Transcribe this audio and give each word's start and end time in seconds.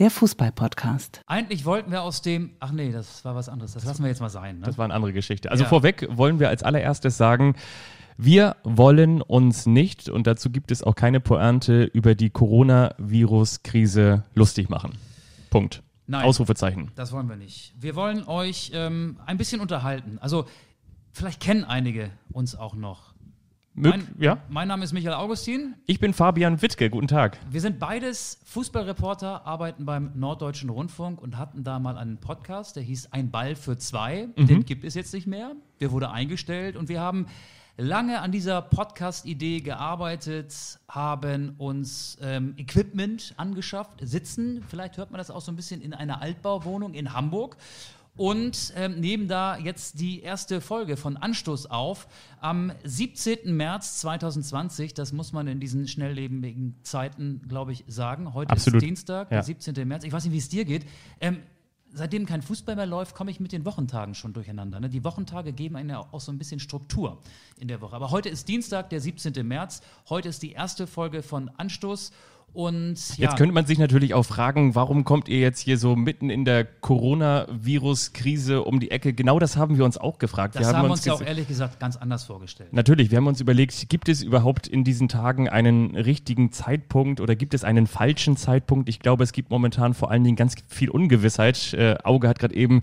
der 0.00 0.10
Fußball-Podcast. 0.10 1.20
Eigentlich 1.26 1.64
wollten 1.66 1.90
wir 1.92 2.02
aus 2.02 2.22
dem, 2.22 2.52
ach 2.58 2.72
nee, 2.72 2.90
das 2.90 3.24
war 3.24 3.34
was 3.34 3.48
anderes, 3.48 3.74
das 3.74 3.84
lassen 3.84 4.02
wir 4.02 4.08
jetzt 4.08 4.20
mal 4.20 4.30
sein. 4.30 4.58
Ne? 4.60 4.66
Das 4.66 4.78
war 4.78 4.84
eine 4.86 4.94
andere 4.94 5.12
Geschichte. 5.12 5.50
Also 5.50 5.64
Ja. 5.64 5.68
vorweg 5.68 6.08
wollen 6.10 6.40
wir 6.40 6.48
als 6.48 6.62
allererstes 6.62 7.16
sagen, 7.18 7.54
wir 8.16 8.56
wollen 8.64 9.22
uns 9.22 9.66
nicht, 9.66 10.08
und 10.08 10.26
dazu 10.26 10.50
gibt 10.50 10.70
es 10.70 10.82
auch 10.82 10.94
keine 10.94 11.20
Pointe, 11.20 11.84
über 11.84 12.14
die 12.14 12.30
Coronavirus-Krise 12.30 14.24
lustig 14.34 14.68
machen. 14.68 14.92
Punkt. 15.50 15.82
Nein. 16.06 16.24
Ausrufezeichen. 16.24 16.90
Das 16.96 17.12
wollen 17.12 17.28
wir 17.28 17.36
nicht. 17.36 17.72
Wir 17.78 17.94
wollen 17.94 18.24
euch 18.24 18.72
ähm, 18.74 19.18
ein 19.26 19.36
bisschen 19.36 19.60
unterhalten. 19.60 20.18
Also, 20.20 20.46
vielleicht 21.12 21.40
kennen 21.40 21.64
einige 21.64 22.10
uns 22.32 22.56
auch 22.56 22.74
noch. 22.74 23.09
Mög 23.74 23.92
Mein, 23.92 24.08
ja? 24.18 24.38
mein 24.48 24.66
Name 24.66 24.82
ist 24.84 24.92
Michael 24.92 25.14
Augustin. 25.14 25.76
Ich 25.86 26.00
bin 26.00 26.12
Fabian 26.12 26.60
Wittke. 26.60 26.90
Guten 26.90 27.06
Tag. 27.06 27.38
Wir 27.50 27.60
sind 27.60 27.78
beides 27.78 28.40
Fußballreporter, 28.46 29.46
arbeiten 29.46 29.86
beim 29.86 30.10
Norddeutschen 30.16 30.70
Rundfunk 30.70 31.22
und 31.22 31.38
hatten 31.38 31.62
da 31.62 31.78
mal 31.78 31.96
einen 31.96 32.18
Podcast, 32.18 32.74
der 32.74 32.82
hieß 32.82 33.12
Ein 33.12 33.30
Ball 33.30 33.54
für 33.54 33.78
zwei. 33.78 34.28
Den 34.36 34.64
gibt 34.64 34.84
es 34.84 34.94
jetzt 34.94 35.14
nicht 35.14 35.28
mehr. 35.28 35.52
Der 35.80 35.92
wurde 35.92 36.10
eingestellt 36.10 36.76
und 36.76 36.88
wir 36.88 37.00
haben 37.00 37.26
lange 37.76 38.20
an 38.20 38.32
dieser 38.32 38.60
Podcast-Idee 38.60 39.60
gearbeitet, 39.60 40.80
haben 40.88 41.54
uns 41.56 42.18
ähm, 42.20 42.54
Equipment 42.56 43.34
angeschafft, 43.36 44.00
sitzen, 44.02 44.64
vielleicht 44.68 44.98
hört 44.98 45.12
man 45.12 45.18
das 45.18 45.30
auch 45.30 45.40
so 45.40 45.52
ein 45.52 45.56
bisschen 45.56 45.80
in 45.80 45.94
einer 45.94 46.20
Altbauwohnung 46.20 46.92
in 46.92 47.14
Hamburg 47.14 47.56
und 48.16 48.72
ähm, 48.76 49.00
nehmen 49.00 49.28
da 49.28 49.56
jetzt 49.56 50.00
die 50.00 50.20
erste 50.20 50.60
Folge 50.60 50.96
von 50.96 51.16
Anstoß 51.16 51.66
auf 51.66 52.06
am 52.40 52.72
17. 52.84 53.56
März 53.56 54.00
2020. 54.00 54.94
Das 54.94 55.12
muss 55.12 55.32
man 55.32 55.46
in 55.46 55.60
diesen 55.60 55.88
schnelllebigen 55.88 56.76
Zeiten, 56.82 57.40
glaube 57.48 57.72
ich, 57.72 57.84
sagen. 57.86 58.34
Heute 58.34 58.50
Absolut. 58.50 58.82
ist 58.82 58.86
Dienstag, 58.86 59.30
Ja. 59.30 59.36
der 59.38 59.42
17. 59.44 59.88
März. 59.88 60.04
Ich 60.04 60.12
weiß 60.12 60.24
nicht, 60.24 60.32
wie 60.34 60.38
es 60.38 60.48
dir 60.48 60.64
geht. 60.64 60.84
Ähm, 61.20 61.38
seitdem 61.92 62.26
kein 62.26 62.42
Fußball 62.42 62.76
mehr 62.76 62.86
läuft, 62.86 63.14
komme 63.14 63.30
ich 63.30 63.40
mit 63.40 63.52
den 63.52 63.64
Wochentagen 63.64 64.14
schon 64.14 64.32
durcheinander. 64.32 64.80
Ne? 64.80 64.88
Die 64.88 65.02
Wochentage 65.04 65.52
geben 65.52 65.76
einem 65.76 65.90
ja 65.90 65.98
auch 66.12 66.20
so 66.20 66.30
ein 66.30 66.38
bisschen 66.38 66.60
Struktur 66.60 67.20
in 67.58 67.68
der 67.68 67.80
Woche. 67.80 67.96
Aber 67.96 68.10
heute 68.10 68.28
ist 68.28 68.48
Dienstag, 68.48 68.90
der 68.90 69.00
17. 69.00 69.46
März. 69.46 69.80
Heute 70.08 70.28
ist 70.28 70.42
die 70.42 70.52
erste 70.52 70.86
Folge 70.86 71.22
von 71.22 71.48
Anstoß. 71.48 72.12
Und 72.52 73.16
ja, 73.16 73.28
Jetzt 73.28 73.38
könnte 73.38 73.54
man 73.54 73.64
sich 73.64 73.78
natürlich 73.78 74.12
auch 74.14 74.24
fragen, 74.24 74.74
warum 74.74 75.04
kommt 75.04 75.28
ihr 75.28 75.38
jetzt 75.38 75.60
hier 75.60 75.78
so 75.78 75.94
mitten 75.94 76.30
in 76.30 76.44
der 76.44 76.64
Coronavirus-Krise 76.64 78.64
um 78.64 78.80
die 78.80 78.90
Ecke? 78.90 79.12
Genau 79.12 79.38
das 79.38 79.56
haben 79.56 79.78
wir 79.78 79.84
uns 79.84 79.96
auch 79.96 80.18
gefragt. 80.18 80.56
das 80.56 80.72
haben 80.72 80.86
wir 80.86 80.90
uns 80.90 81.04
ja 81.04 81.12
auch 81.12 81.22
ehrlich 81.22 81.46
gesagt 81.46 81.78
ganz 81.78 81.96
anders 81.96 82.24
vorgestellt. 82.24 82.72
Natürlich, 82.72 83.12
wir 83.12 83.18
haben 83.18 83.28
uns 83.28 83.40
überlegt, 83.40 83.88
gibt 83.88 84.08
es 84.08 84.22
überhaupt 84.22 84.66
in 84.66 84.82
diesen 84.82 85.08
Tagen 85.08 85.48
einen 85.48 85.94
richtigen 85.94 86.50
Zeitpunkt 86.50 87.20
oder 87.20 87.36
gibt 87.36 87.54
es 87.54 87.62
einen 87.62 87.86
falschen 87.86 88.36
Zeitpunkt? 88.36 88.88
Ich 88.88 88.98
glaube, 88.98 89.22
es 89.22 89.32
gibt 89.32 89.50
momentan 89.50 89.94
vor 89.94 90.10
allen 90.10 90.24
Dingen 90.24 90.36
ganz 90.36 90.56
viel 90.66 90.90
Ungewissheit. 90.90 91.72
Äh, 91.74 91.98
Auge 92.02 92.28
hat 92.28 92.40
gerade 92.40 92.56
eben 92.56 92.80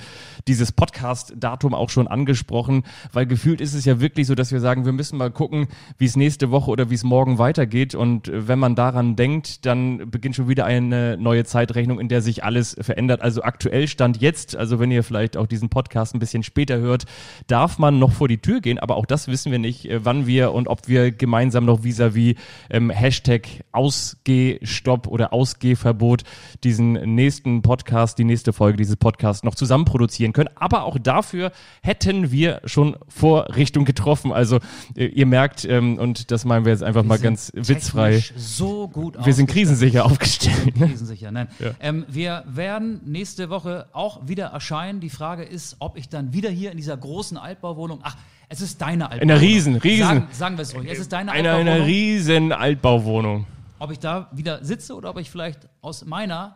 dieses 0.48 0.72
Podcast-Datum 0.72 1.74
auch 1.74 1.90
schon 1.90 2.08
angesprochen, 2.08 2.84
weil 3.12 3.26
gefühlt 3.26 3.60
ist 3.60 3.74
es 3.74 3.84
ja 3.84 4.00
wirklich 4.00 4.28
so, 4.28 4.36
dass 4.36 4.54
wir 4.54 4.62
sagen, 4.62 4.86
wir 4.86 4.94
müssen 4.94 5.18
mal 5.18 5.32
gucken, 5.32 5.68
wie 5.98 6.06
es 6.06 6.16
nächste 6.16 6.52
Woche 6.52 6.72
oder 6.72 6.90
wie 6.90 6.96
es 6.96 7.04
morgen 7.04 7.38
weitergeht. 7.38 7.96
Und 7.96 8.30
äh, 8.30 8.48
wenn 8.48 8.60
man 8.60 8.76
daran 8.76 9.18
denkt, 9.18 9.57
dann 9.66 10.10
beginnt 10.10 10.36
schon 10.36 10.48
wieder 10.48 10.66
eine 10.66 11.18
neue 11.18 11.44
Zeitrechnung, 11.44 12.00
in 12.00 12.08
der 12.08 12.22
sich 12.22 12.44
alles 12.44 12.76
verändert. 12.80 13.22
Also 13.22 13.44
aktuell 13.44 13.88
stand 13.88 14.22
jetzt, 14.22 14.56
also 14.56 14.80
wenn 14.80 14.92
ihr 14.92 15.04
vielleicht 15.04 15.38
auch 15.38 15.48
diesen 15.48 15.70
Podcast 15.70 16.16
ein 16.16 16.20
bisschen 16.20 16.44
später 16.44 16.78
hört, 16.78 17.06
darf 17.48 17.80
man 17.80 18.00
noch 18.00 18.12
vor 18.12 18.28
die 18.28 18.38
Tür 18.38 18.62
gehen, 18.62 18.80
aber 18.80 18.96
auch 18.96 19.06
das 19.06 19.28
wissen 19.28 19.52
wir 19.52 19.60
nicht, 19.60 19.86
äh, 19.90 20.04
wann 20.04 20.28
wir 20.28 20.54
und 20.54 20.68
ob 20.68 20.88
wir 20.88 21.12
gemeinsam 21.12 21.66
noch 21.66 21.84
vis-à-vis 21.84 22.36
ähm, 22.70 22.90
Hashtag 22.90 23.48
Ausgehstopp 23.72 25.08
oder 25.08 25.34
Ausgehverbot 25.34 26.24
diesen 26.64 26.94
nächsten 27.16 27.62
Podcast, 27.62 28.18
die 28.18 28.24
nächste 28.24 28.54
Folge 28.54 28.78
dieses 28.78 28.96
Podcasts 28.96 29.44
noch 29.44 29.56
zusammen 29.56 29.86
produzieren 29.86 30.34
können. 30.34 30.50
Aber 30.56 30.84
auch 30.84 30.98
dafür 30.98 31.52
hätten 31.82 32.32
wir 32.32 32.62
schon 32.66 32.98
Vorrichtung 33.08 33.86
getroffen. 33.86 34.32
Also 34.32 34.60
äh, 34.96 35.06
ihr 35.06 35.26
merkt, 35.26 35.66
ähm, 35.66 35.98
und 35.98 36.32
das 36.32 36.46
meinen 36.46 36.66
wir 36.66 36.72
jetzt 36.72 36.84
einfach 36.84 37.04
mal 37.04 37.18
sind 37.18 37.24
ganz 37.24 37.52
witzfrei, 37.54 38.24
So 38.36 38.88
gut 38.88 39.18
wir 39.24 39.34
sind 39.34 39.47
ausgestattet. 39.48 39.54
krisensicher 39.54 40.06
aufgestellt. 40.06 40.78
Ne? 40.78 40.88
Krisensicher, 40.88 41.32
nein. 41.32 41.48
Ähm, 41.80 42.06
wir 42.08 42.44
werden 42.48 43.02
nächste 43.06 43.50
Woche 43.50 43.88
auch 43.94 44.28
wieder 44.28 44.48
erscheinen. 44.48 45.00
Die 45.00 45.10
Frage 45.10 45.44
ist, 45.44 45.76
ob 45.80 45.98
ich 45.98 46.10
dann 46.10 46.34
wieder 46.34 46.50
hier 46.50 46.72
in 46.72 46.78
dieser 46.78 46.98
großen 46.98 47.38
Altbauwohnung. 47.38 48.00
Ach, 48.04 48.16
es 48.50 48.62
ist 48.62 48.82
deine 48.82 49.10
Altbauwohnung. 49.12 49.22
In 49.24 49.32
einer 49.32 49.42
riesen, 49.42 49.76
riesen- 49.76 50.06
Sagen, 50.08 50.28
sagen 50.32 50.58
wir 50.58 50.62
es 50.64 50.76
ruhig. 50.76 50.90
Es 50.92 51.00
ist 51.00 51.12
deine 51.12 51.32
Eine, 51.32 51.50
Altbauwohnung. 51.52 51.74
eine 51.76 51.86
riesen 51.86 52.52
Altbauwohnung. 52.52 53.46
ob 53.80 53.92
ich 53.92 54.00
da 54.00 54.30
wieder 54.32 54.64
sitze 54.64 54.96
oder 54.96 55.10
ob 55.12 55.20
ich 55.20 55.30
vielleicht 55.30 55.68
aus 55.82 56.06
meiner 56.06 56.56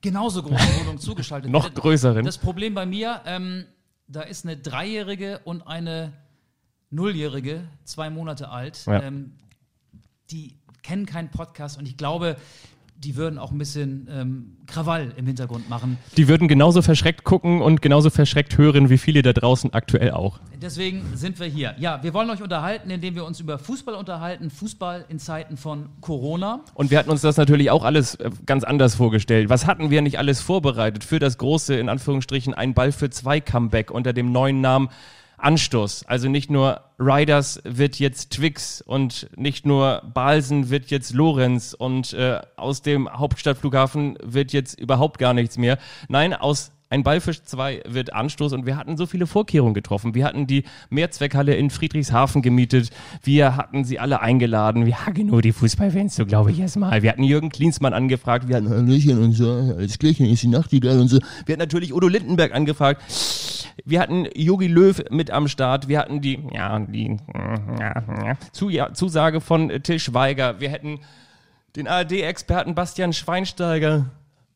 genauso 0.00 0.42
großen 0.42 0.58
Wohnung 0.80 0.98
zugeschaltet 0.98 1.50
Noch 1.50 1.72
größeren. 1.74 2.24
Das 2.24 2.38
Problem 2.38 2.74
bei 2.74 2.86
mir, 2.86 3.20
ähm, 3.26 3.64
da 4.08 4.22
ist 4.22 4.44
eine 4.44 4.56
Dreijährige 4.56 5.40
und 5.44 5.66
eine 5.66 6.12
Nulljährige, 6.90 7.62
zwei 7.84 8.10
Monate 8.10 8.48
alt. 8.48 8.84
Ja. 8.86 9.02
Ähm, 9.02 9.32
die 10.30 10.56
kennen 10.82 11.06
keinen 11.06 11.30
Podcast 11.30 11.78
und 11.78 11.86
ich 11.86 11.96
glaube, 11.96 12.36
die 13.02 13.16
würden 13.16 13.38
auch 13.38 13.50
ein 13.50 13.56
bisschen 13.56 14.08
ähm, 14.12 14.56
Krawall 14.66 15.12
im 15.16 15.26
Hintergrund 15.26 15.70
machen. 15.70 15.96
Die 16.18 16.28
würden 16.28 16.48
genauso 16.48 16.82
verschreckt 16.82 17.24
gucken 17.24 17.62
und 17.62 17.80
genauso 17.80 18.10
verschreckt 18.10 18.58
hören 18.58 18.90
wie 18.90 18.98
viele 18.98 19.22
da 19.22 19.32
draußen 19.32 19.72
aktuell 19.72 20.10
auch. 20.10 20.38
Deswegen 20.60 21.02
sind 21.14 21.40
wir 21.40 21.46
hier. 21.46 21.74
Ja, 21.78 22.02
wir 22.02 22.12
wollen 22.12 22.28
euch 22.28 22.42
unterhalten, 22.42 22.90
indem 22.90 23.14
wir 23.14 23.24
uns 23.24 23.40
über 23.40 23.58
Fußball 23.58 23.94
unterhalten. 23.94 24.50
Fußball 24.50 25.06
in 25.08 25.18
Zeiten 25.18 25.56
von 25.56 25.88
Corona. 26.02 26.60
Und 26.74 26.90
wir 26.90 26.98
hatten 26.98 27.08
uns 27.08 27.22
das 27.22 27.38
natürlich 27.38 27.70
auch 27.70 27.84
alles 27.84 28.16
äh, 28.16 28.30
ganz 28.44 28.64
anders 28.64 28.96
vorgestellt. 28.96 29.48
Was 29.48 29.66
hatten 29.66 29.90
wir 29.90 30.02
nicht 30.02 30.18
alles 30.18 30.42
vorbereitet 30.42 31.02
für 31.02 31.18
das 31.18 31.38
große, 31.38 31.74
in 31.76 31.88
Anführungsstrichen, 31.88 32.52
ein 32.52 32.74
Ball 32.74 32.92
für 32.92 33.08
zwei 33.08 33.40
Comeback 33.40 33.90
unter 33.90 34.12
dem 34.12 34.30
neuen 34.30 34.60
Namen 34.60 34.90
Anstoß? 35.42 36.04
Also 36.06 36.28
nicht 36.28 36.50
nur 36.50 36.82
Riders 36.98 37.60
wird 37.64 37.98
jetzt 37.98 38.30
Twix 38.30 38.80
und 38.82 39.28
nicht 39.36 39.66
nur 39.66 40.02
Balsen 40.12 40.70
wird 40.70 40.90
jetzt 40.90 41.12
Lorenz 41.12 41.74
und 41.76 42.12
äh, 42.12 42.40
aus 42.56 42.82
dem 42.82 43.10
Hauptstadtflughafen 43.10 44.18
wird 44.22 44.52
jetzt 44.52 44.78
überhaupt 44.78 45.18
gar 45.18 45.34
nichts 45.34 45.56
mehr. 45.58 45.78
Nein, 46.08 46.34
aus 46.34 46.72
ein 46.90 47.04
Ball 47.04 47.20
für 47.20 47.32
zwei 47.32 47.82
wird 47.86 48.12
Anstoß 48.12 48.52
und 48.52 48.66
wir 48.66 48.76
hatten 48.76 48.96
so 48.96 49.06
viele 49.06 49.28
Vorkehrungen 49.28 49.74
getroffen. 49.74 50.16
Wir 50.16 50.24
hatten 50.24 50.48
die 50.48 50.64
Mehrzweckhalle 50.90 51.54
in 51.54 51.70
Friedrichshafen 51.70 52.42
gemietet. 52.42 52.90
Wir 53.22 53.56
hatten 53.56 53.84
sie 53.84 54.00
alle 54.00 54.20
eingeladen. 54.20 54.86
Wir 54.86 55.06
hatten 55.06 55.26
nur 55.26 55.40
die 55.40 55.52
Fußballfans, 55.52 56.16
so 56.16 56.26
glaube 56.26 56.50
ich 56.50 56.58
erstmal. 56.58 57.02
Wir 57.02 57.10
hatten 57.10 57.22
Jürgen 57.22 57.50
Klinsmann 57.50 57.94
angefragt. 57.94 58.48
Wir 58.48 58.56
hatten 58.56 58.68
Hallöchen 58.68 59.22
und 59.22 59.32
so. 59.32 59.48
Alles 59.50 60.00
Klärchen 60.00 60.26
ist 60.26 60.42
die 60.42 60.48
Nachtigall 60.48 60.98
und 60.98 61.06
so. 61.06 61.20
Wir 61.46 61.52
hatten 61.52 61.60
natürlich 61.60 61.94
Udo 61.94 62.08
Lindenberg 62.08 62.52
angefragt. 62.52 63.02
Wir 63.84 64.00
hatten 64.00 64.26
Jogi 64.34 64.66
Löw 64.66 65.00
mit 65.10 65.30
am 65.30 65.46
Start. 65.46 65.86
Wir 65.86 66.00
hatten 66.00 66.20
die, 66.20 66.40
ja, 66.52 66.80
die 66.80 67.18
ja, 67.78 68.02
ja, 68.18 68.38
ja, 68.68 68.92
Zusage 68.92 69.40
von 69.40 69.68
Till 69.84 70.00
Schweiger. 70.00 70.58
Wir 70.58 70.70
hätten 70.70 70.98
den 71.76 71.86
ARD-Experten 71.86 72.74
Bastian 72.74 73.12
Schweinsteiger. 73.12 74.10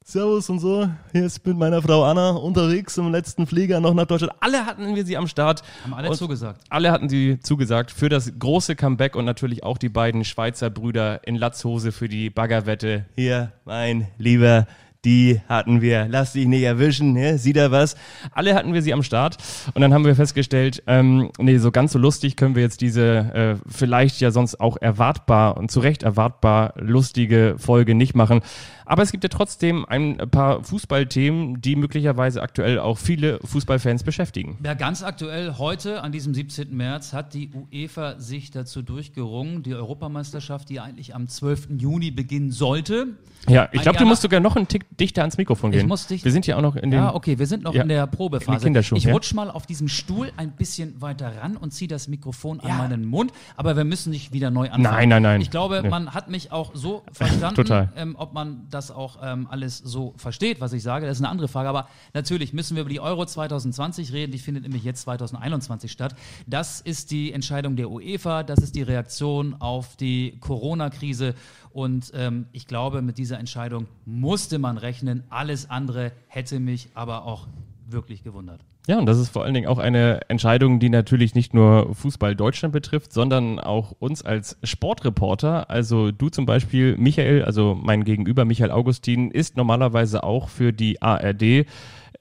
Servus 0.07 0.51
und 0.51 0.59
so. 0.59 0.87
Hier 1.13 1.25
ist 1.25 1.47
mit 1.47 1.57
meiner 1.57 1.81
Frau 1.81 2.05
Anna 2.05 2.33
unterwegs 2.33 2.99
im 2.99 3.11
letzten 3.11 3.47
Flieger 3.47 3.81
noch 3.81 3.95
nach 3.95 4.05
Deutschland. 4.05 4.35
Alle 4.39 4.67
hatten 4.67 4.95
wir 4.95 5.03
sie 5.07 5.17
am 5.17 5.27
Start. 5.27 5.63
Haben 5.83 5.95
alle 5.95 6.11
Und 6.11 6.17
zugesagt. 6.17 6.61
Alle 6.69 6.93
hatten 6.93 7.09
sie 7.09 7.41
zugesagt 7.41 7.91
für 7.91 8.11
das 8.11 8.31
große 8.39 8.77
Comeback 8.77 9.17
und 9.17 9.25
natürlich 9.25 9.65
auch 9.65 9.79
die 9.79 9.89
beiden 9.89 10.23
Schweizer 10.27 10.69
Brüder 10.69 11.27
in 11.27 11.37
Latzhose 11.37 11.91
für 11.91 12.11
die 12.11 12.29
Baggerwette. 12.29 13.07
Hier, 13.17 13.53
mein 13.65 14.09
Lieber, 14.19 14.67
die 15.05 15.41
hatten 15.49 15.81
wir. 15.81 16.07
Lass 16.09 16.33
dich 16.33 16.47
nicht 16.47 16.63
erwischen, 16.63 17.13
ne? 17.13 17.39
Sieh 17.39 17.53
da 17.53 17.71
was? 17.71 17.97
Alle 18.33 18.55
hatten 18.55 18.73
wir 18.73 18.83
sie 18.83 18.93
am 18.93 19.03
Start 19.03 19.37
und 19.75 19.83
dann 19.83 19.93
haben 19.93 20.05
wir 20.05 20.15
festgestellt, 20.15 20.83
ähm, 20.87 21.31
nee, 21.39 21.59
so 21.59 21.71
ganz 21.71 21.93
so 21.93 21.99
lustig 21.99 22.37
können 22.37 22.55
wir 22.55 22.63
jetzt 22.63 22.81
diese 22.81 23.05
äh, 23.05 23.57
vielleicht 23.69 24.21
ja 24.21 24.31
sonst 24.31 24.61
auch 24.61 24.77
erwartbar 24.81 25.57
und 25.57 25.71
zu 25.71 25.81
Recht 25.81 26.03
erwartbar 26.03 26.75
lustige 26.77 27.57
Folge 27.59 27.95
nicht 27.95 28.15
machen. 28.15 28.41
Aber 28.87 29.03
es 29.03 29.13
gibt 29.13 29.25
ja 29.25 29.29
trotzdem 29.31 29.85
ein 29.87 30.17
paar 30.31 30.63
Fußballthemen, 30.63 31.61
die 31.61 31.77
möglicherweise 31.77 32.43
aktuell 32.43 32.79
auch 32.79 32.99
viele 32.99 33.39
Fußballfans 33.43 34.03
beschäftigen. 34.03 34.59
Ja, 34.63 34.75
ganz 34.75 35.03
aktuell 35.03 35.55
heute, 35.59 36.03
an 36.03 36.13
diesem 36.13 36.35
17. 36.35 36.77
März, 36.77 37.13
hat 37.13 37.35
die 37.35 37.51
UEFA 37.73 38.19
sich 38.19 38.51
dazu 38.51 38.83
durchgerungen, 38.83 39.63
die 39.63 39.75
Europameisterschaft, 39.75 40.69
die 40.69 40.81
eigentlich 40.81 41.15
am 41.15 41.29
12. 41.29 41.69
Juni 41.79 42.11
beginnen 42.11 42.51
sollte. 42.51 43.09
Ja, 43.49 43.69
ich 43.73 43.83
glaube, 43.83 43.99
du 43.99 44.07
musst 44.07 44.23
sogar 44.23 44.41
noch 44.41 44.57
einen 44.57 44.69
Tick 44.69 44.94
dichter 45.01 45.23
ans 45.23 45.37
Mikrofon 45.37 45.73
Ich 45.73 45.79
gehen. 45.79 45.89
muss 45.89 46.07
dicht- 46.07 46.25
Wir 46.25 46.33
sind 46.33 46.47
ja 46.47 46.57
auch 46.57 46.63
noch 46.63 46.77
in 46.77 46.91
den. 46.91 47.01
Ja, 47.01 47.15
okay, 47.15 47.39
wir 47.39 47.47
sind 47.47 47.63
noch 47.65 47.75
Ja, 47.75 47.83
in 47.83 47.89
der 47.89 48.05
in 48.05 48.11
Probephase. 48.11 48.65
Kinderschuhen, 48.65 48.99
ich 48.99 49.05
ja. 49.05 49.13
rutsch 49.13 49.35
mal 49.35 49.51
auf 49.51 49.67
diesem 49.67 49.89
Stuhl 49.89 50.31
ein 50.37 50.53
bisschen 50.53 51.01
weiter 51.01 51.33
ran 51.41 51.57
und 51.57 51.73
ziehe 51.73 51.89
das 51.89 52.09
Mikrofon 52.09 52.61
an 52.61 52.77
meinen 52.79 53.05
Mund, 53.05 53.33
aber 53.57 53.77
wir 53.77 53.85
müssen 53.85 54.11
nicht 54.11 54.33
wieder 54.33 54.51
neu 54.51 54.67
anfangen. 54.67 54.83
Nein, 54.83 55.09
nein, 55.09 55.23
nein. 55.23 55.41
Ich 55.41 55.51
glaube, 55.51 55.81
Nee. 55.83 55.89
man 55.89 56.15
hat 56.15 56.31
mich 56.31 56.53
auch 56.53 56.71
so 56.75 57.03
verstanden, 57.13 57.55
Total. 57.57 57.93
Ähm, 57.97 58.15
ob 58.19 58.33
man 58.35 58.67
das 58.71 58.91
auch 58.91 59.19
ähm, 59.23 59.47
alles 59.51 59.79
so 59.79 60.15
versteht, 60.17 60.61
was 60.61 60.73
ich 60.73 60.83
sage, 60.83 61.07
das 61.07 61.17
ist 61.19 61.23
eine 61.23 61.31
andere 61.31 61.49
Frage, 61.49 61.69
aber 61.69 61.89
natürlich 62.13 62.53
müssen 62.53 62.75
wir 62.77 62.83
über 62.83 62.91
die 62.91 63.01
Euro 63.01 63.25
2020 63.27 64.13
reden, 64.13 64.33
die 64.33 64.39
findet 64.39 64.63
nämlich 64.65 64.85
jetzt 64.85 65.03
2021 65.03 65.91
statt. 65.91 66.15
Das 66.47 66.81
ist 66.81 67.11
die 67.11 67.33
Entscheidung 67.33 67.77
der 67.77 67.91
UEFA, 67.91 68.43
das 68.43 68.59
ist 68.61 68.75
die 68.75 68.83
Reaktion 68.83 69.55
auf 69.61 69.97
die 69.97 70.37
Corona-Krise 70.41 71.35
Und 71.75 72.13
ähm, 72.15 72.47
ich 72.53 72.69
glaube, 72.69 73.03
mit 73.03 73.19
dieser 73.19 73.41
Entscheidung 73.41 73.89
musste 74.07 74.61
man 74.61 74.79
rechnen. 74.79 75.25
Alles 75.29 75.69
andere 75.69 76.13
hätte 76.29 76.61
mich 76.61 76.89
aber 76.95 77.25
auch 77.25 77.49
wirklich 77.89 78.23
gewundert. 78.23 78.61
Ja, 78.87 78.99
und 78.99 79.07
das 79.07 79.19
ist 79.19 79.31
vor 79.31 79.43
allen 79.43 79.55
Dingen 79.55 79.67
auch 79.67 79.79
eine 79.79 80.21
Entscheidung, 80.29 80.79
die 80.79 80.89
natürlich 80.89 81.35
nicht 81.35 81.53
nur 81.53 81.93
Fußball 81.93 82.37
Deutschland 82.37 82.73
betrifft, 82.73 83.13
sondern 83.13 83.59
auch 83.59 83.93
uns 83.99 84.23
als 84.23 84.57
Sportreporter. 84.63 85.69
Also 85.69 86.13
du 86.13 86.29
zum 86.29 86.47
Beispiel, 86.47 86.97
Michael, 86.97 87.43
also 87.45 87.75
mein 87.75 88.05
Gegenüber, 88.05 88.45
Michael 88.45 88.71
Augustin, 88.71 89.33
ist 89.33 89.57
normalerweise 89.57 90.23
auch 90.23 90.51
für 90.51 90.73
die 90.73 91.03
ARD 91.03 91.67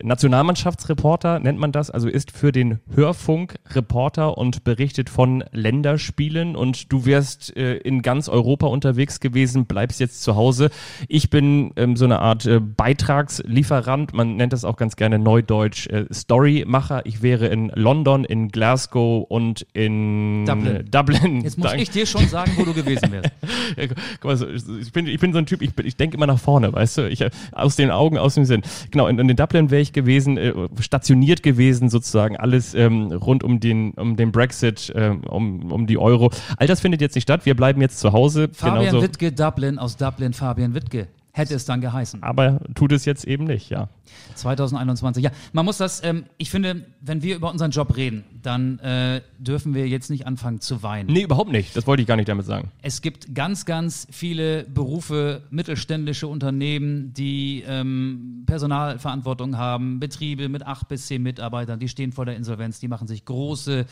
Nationalmannschaftsreporter 0.03 1.39
nennt 1.39 1.59
man 1.59 1.71
das, 1.71 1.89
also 1.89 2.09
ist 2.09 2.31
für 2.31 2.51
den 2.51 2.79
Hörfunk 2.93 3.55
Reporter 3.71 4.37
und 4.37 4.63
berichtet 4.63 5.09
von 5.09 5.43
Länderspielen 5.51 6.55
und 6.55 6.91
du 6.91 7.05
wirst 7.05 7.55
äh, 7.55 7.77
in 7.77 8.01
ganz 8.01 8.27
Europa 8.27 8.67
unterwegs 8.67 9.21
gewesen, 9.21 9.65
bleibst 9.65 9.99
jetzt 10.01 10.21
zu 10.21 10.35
Hause. 10.35 10.69
Ich 11.07 11.29
bin 11.29 11.71
ähm, 11.77 11.95
so 11.95 12.05
eine 12.05 12.19
Art 12.19 12.45
äh, 12.45 12.59
Beitragslieferant, 12.59 14.13
man 14.13 14.35
nennt 14.35 14.51
das 14.51 14.65
auch 14.65 14.75
ganz 14.75 14.97
gerne 14.97 15.19
neudeutsch 15.19 15.87
äh, 15.87 16.05
Storymacher. 16.13 17.05
Ich 17.05 17.21
wäre 17.21 17.47
in 17.47 17.71
London, 17.73 18.25
in 18.25 18.49
Glasgow 18.49 19.25
und 19.29 19.65
in 19.73 20.45
Dublin. 20.45 20.85
Dublin. 20.91 21.41
Jetzt 21.41 21.57
muss 21.57 21.69
Dank. 21.69 21.81
ich 21.81 21.89
dir 21.89 22.05
schon 22.05 22.27
sagen, 22.27 22.51
wo 22.57 22.65
du 22.65 22.73
gewesen 22.73 23.11
wärst. 23.11 23.31
ja, 23.77 23.87
guck 23.87 24.23
mal, 24.25 24.35
so, 24.35 24.47
ich, 24.49 24.91
bin, 24.91 25.07
ich 25.07 25.19
bin 25.19 25.31
so 25.31 25.39
ein 25.39 25.45
Typ, 25.45 25.61
ich, 25.61 25.71
ich 25.81 25.95
denke 25.95 26.17
immer 26.17 26.27
nach 26.27 26.39
vorne, 26.39 26.73
weißt 26.73 26.97
du, 26.97 27.09
ich, 27.09 27.23
aus 27.53 27.77
den 27.77 27.89
Augen, 27.89 28.17
aus 28.17 28.35
dem 28.35 28.43
Sinn. 28.43 28.63
Genau, 28.91 29.07
in, 29.07 29.17
in 29.17 29.35
Dublin 29.35 29.71
wäre 29.71 29.81
ich 29.81 29.92
gewesen, 29.93 30.37
äh, 30.37 30.53
stationiert 30.79 31.43
gewesen 31.43 31.89
sozusagen, 31.89 32.37
alles 32.37 32.73
ähm, 32.73 33.11
rund 33.11 33.43
um 33.43 33.59
den, 33.59 33.91
um 33.91 34.15
den 34.15 34.31
Brexit, 34.31 34.91
ähm, 34.95 35.21
um, 35.23 35.71
um 35.71 35.87
die 35.87 35.97
Euro. 35.97 36.31
All 36.57 36.67
das 36.67 36.81
findet 36.81 37.01
jetzt 37.01 37.15
nicht 37.15 37.23
statt. 37.23 37.45
Wir 37.45 37.55
bleiben 37.55 37.81
jetzt 37.81 37.99
zu 37.99 38.13
Hause. 38.13 38.49
Fabian 38.51 38.85
genauso. 38.85 39.01
Wittke, 39.01 39.31
Dublin, 39.31 39.79
aus 39.79 39.97
Dublin 39.97 40.33
Fabian 40.33 40.73
Wittke 40.73 41.07
hätte 41.35 41.55
es 41.55 41.65
dann 41.65 41.81
geheißen. 41.81 42.21
Aber 42.21 42.59
tut 42.75 42.91
es 42.91 43.05
jetzt 43.05 43.25
eben 43.25 43.45
nicht, 43.45 43.69
ja. 43.71 43.89
2021, 44.35 45.23
ja. 45.23 45.31
Man 45.51 45.65
muss 45.65 45.77
das, 45.77 46.03
ähm, 46.03 46.25
ich 46.37 46.51
finde, 46.51 46.85
wenn 47.01 47.23
wir 47.23 47.35
über 47.35 47.49
unseren 47.49 47.71
Job 47.71 47.97
reden, 47.97 48.23
dann 48.43 48.77
äh, 48.79 49.21
dürfen 49.39 49.73
wir 49.73 49.87
jetzt 49.87 50.11
nicht 50.11 50.27
anfangen 50.27 50.61
zu 50.61 50.83
weinen. 50.83 51.11
Nee, 51.11 51.23
überhaupt 51.23 51.51
nicht. 51.51 51.75
Das 51.75 51.87
wollte 51.87 52.01
ich 52.01 52.07
gar 52.07 52.17
nicht 52.17 52.29
damit 52.29 52.45
sagen. 52.45 52.71
Es 52.83 53.01
gibt 53.01 53.33
ganz, 53.33 53.65
ganz 53.65 54.07
viele 54.11 54.63
Berufe, 54.65 55.41
mittelständische 55.49 56.27
Unternehmen, 56.27 57.13
die 57.15 57.63
ähm, 57.67 58.43
Personalverantwortung 58.45 59.57
haben, 59.57 59.99
Betriebe 59.99 60.49
mit 60.49 60.67
acht 60.67 60.87
bis 60.87 61.07
zehn 61.07 61.23
Mitarbeitern, 61.23 61.79
die 61.79 61.89
stehen 61.89 62.11
vor 62.11 62.25
der 62.25 62.35
Insolvenz, 62.35 62.79
die 62.79 62.87
machen 62.87 63.07
sich 63.07 63.25
große 63.25 63.87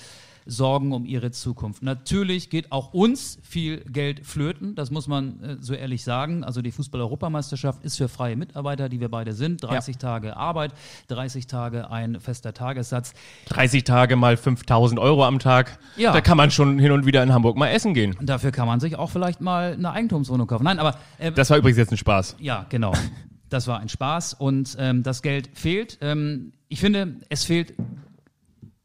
Sorgen 0.45 0.91
um 0.91 1.05
ihre 1.05 1.31
Zukunft. 1.31 1.83
Natürlich 1.83 2.49
geht 2.49 2.71
auch 2.71 2.93
uns 2.93 3.39
viel 3.43 3.81
Geld 3.81 4.25
flöten, 4.25 4.75
das 4.75 4.91
muss 4.91 5.07
man 5.07 5.39
äh, 5.41 5.57
so 5.59 5.73
ehrlich 5.73 6.03
sagen. 6.03 6.43
Also 6.43 6.61
die 6.61 6.71
Fußball-Europameisterschaft 6.71 7.83
ist 7.83 7.97
für 7.97 8.07
freie 8.07 8.35
Mitarbeiter, 8.35 8.89
die 8.89 8.99
wir 8.99 9.09
beide 9.09 9.33
sind. 9.33 9.63
30 9.63 9.95
ja. 9.95 9.99
Tage 9.99 10.37
Arbeit, 10.37 10.73
30 11.07 11.47
Tage 11.47 11.91
ein 11.91 12.19
fester 12.19 12.53
Tagessatz. 12.53 13.13
30 13.49 13.83
Tage 13.83 14.15
mal 14.15 14.37
5000 14.37 14.99
Euro 14.99 15.25
am 15.25 15.39
Tag. 15.39 15.79
Ja. 15.97 16.13
Da 16.13 16.21
kann 16.21 16.37
man 16.37 16.51
schon 16.51 16.79
hin 16.79 16.91
und 16.91 17.05
wieder 17.05 17.23
in 17.23 17.33
Hamburg 17.33 17.57
mal 17.57 17.67
essen 17.67 17.93
gehen. 17.93 18.15
Dafür 18.21 18.51
kann 18.51 18.67
man 18.67 18.79
sich 18.79 18.95
auch 18.97 19.09
vielleicht 19.09 19.41
mal 19.41 19.73
eine 19.73 19.91
Eigentumswohnung 19.91 20.47
kaufen. 20.47 20.63
Nein, 20.63 20.79
aber. 20.79 20.97
Äh, 21.17 21.31
das 21.31 21.49
war 21.49 21.57
übrigens 21.57 21.77
jetzt 21.77 21.91
ein 21.91 21.97
Spaß. 21.97 22.37
Ja, 22.39 22.65
genau. 22.69 22.93
Das 23.51 23.67
war 23.67 23.81
ein 23.81 23.89
Spaß 23.89 24.35
und 24.35 24.77
ähm, 24.79 25.03
das 25.03 25.21
Geld 25.21 25.49
fehlt. 25.55 25.97
Ähm, 25.99 26.53
ich 26.69 26.79
finde, 26.79 27.17
es 27.27 27.43
fehlt 27.43 27.73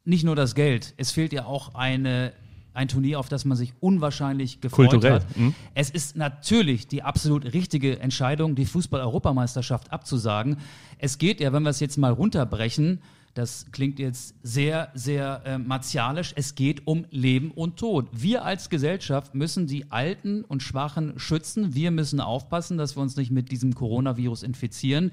nicht 0.06 0.24
nur 0.24 0.36
das 0.36 0.54
Geld, 0.54 0.94
es 0.96 1.10
fehlt 1.10 1.32
ja 1.32 1.44
auch 1.44 1.74
eine 1.74 2.32
ein 2.76 2.88
Turnier, 2.88 3.18
auf 3.18 3.30
das 3.30 3.46
man 3.46 3.56
sich 3.56 3.72
unwahrscheinlich 3.80 4.60
gefreut 4.60 4.90
Kulturell. 4.90 5.14
hat. 5.14 5.36
Mhm. 5.36 5.54
Es 5.74 5.88
ist 5.88 6.14
natürlich 6.14 6.86
die 6.86 7.02
absolut 7.02 7.54
richtige 7.54 8.00
Entscheidung, 8.00 8.54
die 8.54 8.66
Fußball-Europameisterschaft 8.66 9.90
abzusagen. 9.92 10.58
Es 10.98 11.16
geht 11.16 11.40
ja, 11.40 11.54
wenn 11.54 11.62
wir 11.62 11.70
es 11.70 11.80
jetzt 11.80 11.96
mal 11.96 12.12
runterbrechen, 12.12 13.00
das 13.32 13.66
klingt 13.70 13.98
jetzt 13.98 14.34
sehr, 14.42 14.90
sehr 14.94 15.42
äh, 15.44 15.58
martialisch. 15.58 16.32
Es 16.36 16.54
geht 16.54 16.86
um 16.86 17.04
Leben 17.10 17.50
und 17.50 17.76
Tod. 17.76 18.08
Wir 18.12 18.44
als 18.44 18.70
Gesellschaft 18.70 19.34
müssen 19.34 19.66
die 19.66 19.90
Alten 19.90 20.42
und 20.42 20.62
Schwachen 20.62 21.18
schützen. 21.18 21.74
Wir 21.74 21.90
müssen 21.90 22.20
aufpassen, 22.20 22.78
dass 22.78 22.96
wir 22.96 23.02
uns 23.02 23.16
nicht 23.16 23.30
mit 23.30 23.50
diesem 23.50 23.74
Coronavirus 23.74 24.42
infizieren 24.42 25.12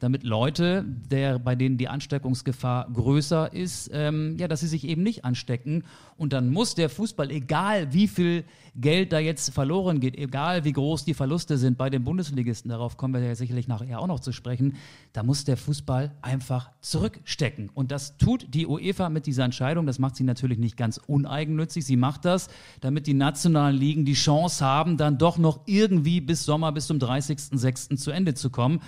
damit 0.00 0.24
Leute, 0.24 0.84
der, 1.10 1.38
bei 1.38 1.54
denen 1.54 1.76
die 1.76 1.88
Ansteckungsgefahr 1.88 2.90
größer 2.92 3.52
ist, 3.52 3.90
ähm, 3.92 4.36
ja, 4.38 4.48
dass 4.48 4.60
sie 4.60 4.66
sich 4.66 4.84
eben 4.84 5.02
nicht 5.02 5.24
anstecken. 5.24 5.84
Und 6.16 6.32
dann 6.32 6.50
muss 6.50 6.74
der 6.74 6.88
Fußball, 6.88 7.30
egal 7.30 7.92
wie 7.92 8.08
viel 8.08 8.44
Geld 8.74 9.12
da 9.12 9.18
jetzt 9.18 9.52
verloren 9.52 10.00
geht, 10.00 10.16
egal 10.16 10.64
wie 10.64 10.72
groß 10.72 11.04
die 11.04 11.12
Verluste 11.12 11.58
sind 11.58 11.76
bei 11.76 11.90
den 11.90 12.02
Bundesligisten, 12.02 12.70
darauf 12.70 12.96
kommen 12.96 13.14
wir 13.14 13.20
ja 13.20 13.34
sicherlich 13.34 13.68
nachher 13.68 14.00
auch 14.00 14.06
noch 14.06 14.20
zu 14.20 14.32
sprechen, 14.32 14.76
da 15.12 15.22
muss 15.22 15.44
der 15.44 15.58
Fußball 15.58 16.12
einfach 16.22 16.70
zurückstecken. 16.80 17.68
Und 17.68 17.92
das 17.92 18.16
tut 18.16 18.54
die 18.54 18.66
UEFA 18.66 19.10
mit 19.10 19.26
dieser 19.26 19.44
Entscheidung. 19.44 19.86
Das 19.86 19.98
macht 19.98 20.16
sie 20.16 20.24
natürlich 20.24 20.58
nicht 20.58 20.78
ganz 20.78 20.98
uneigennützig. 20.98 21.84
Sie 21.84 21.96
macht 21.96 22.24
das, 22.24 22.48
damit 22.80 23.06
die 23.06 23.14
nationalen 23.14 23.76
Ligen 23.76 24.06
die 24.06 24.14
Chance 24.14 24.64
haben, 24.64 24.96
dann 24.96 25.18
doch 25.18 25.36
noch 25.36 25.60
irgendwie 25.66 26.22
bis 26.22 26.44
Sommer, 26.44 26.72
bis 26.72 26.86
zum 26.86 26.98
30.06. 26.98 27.96
zu 27.96 28.10
Ende 28.10 28.32
zu 28.32 28.48
kommen. 28.48 28.80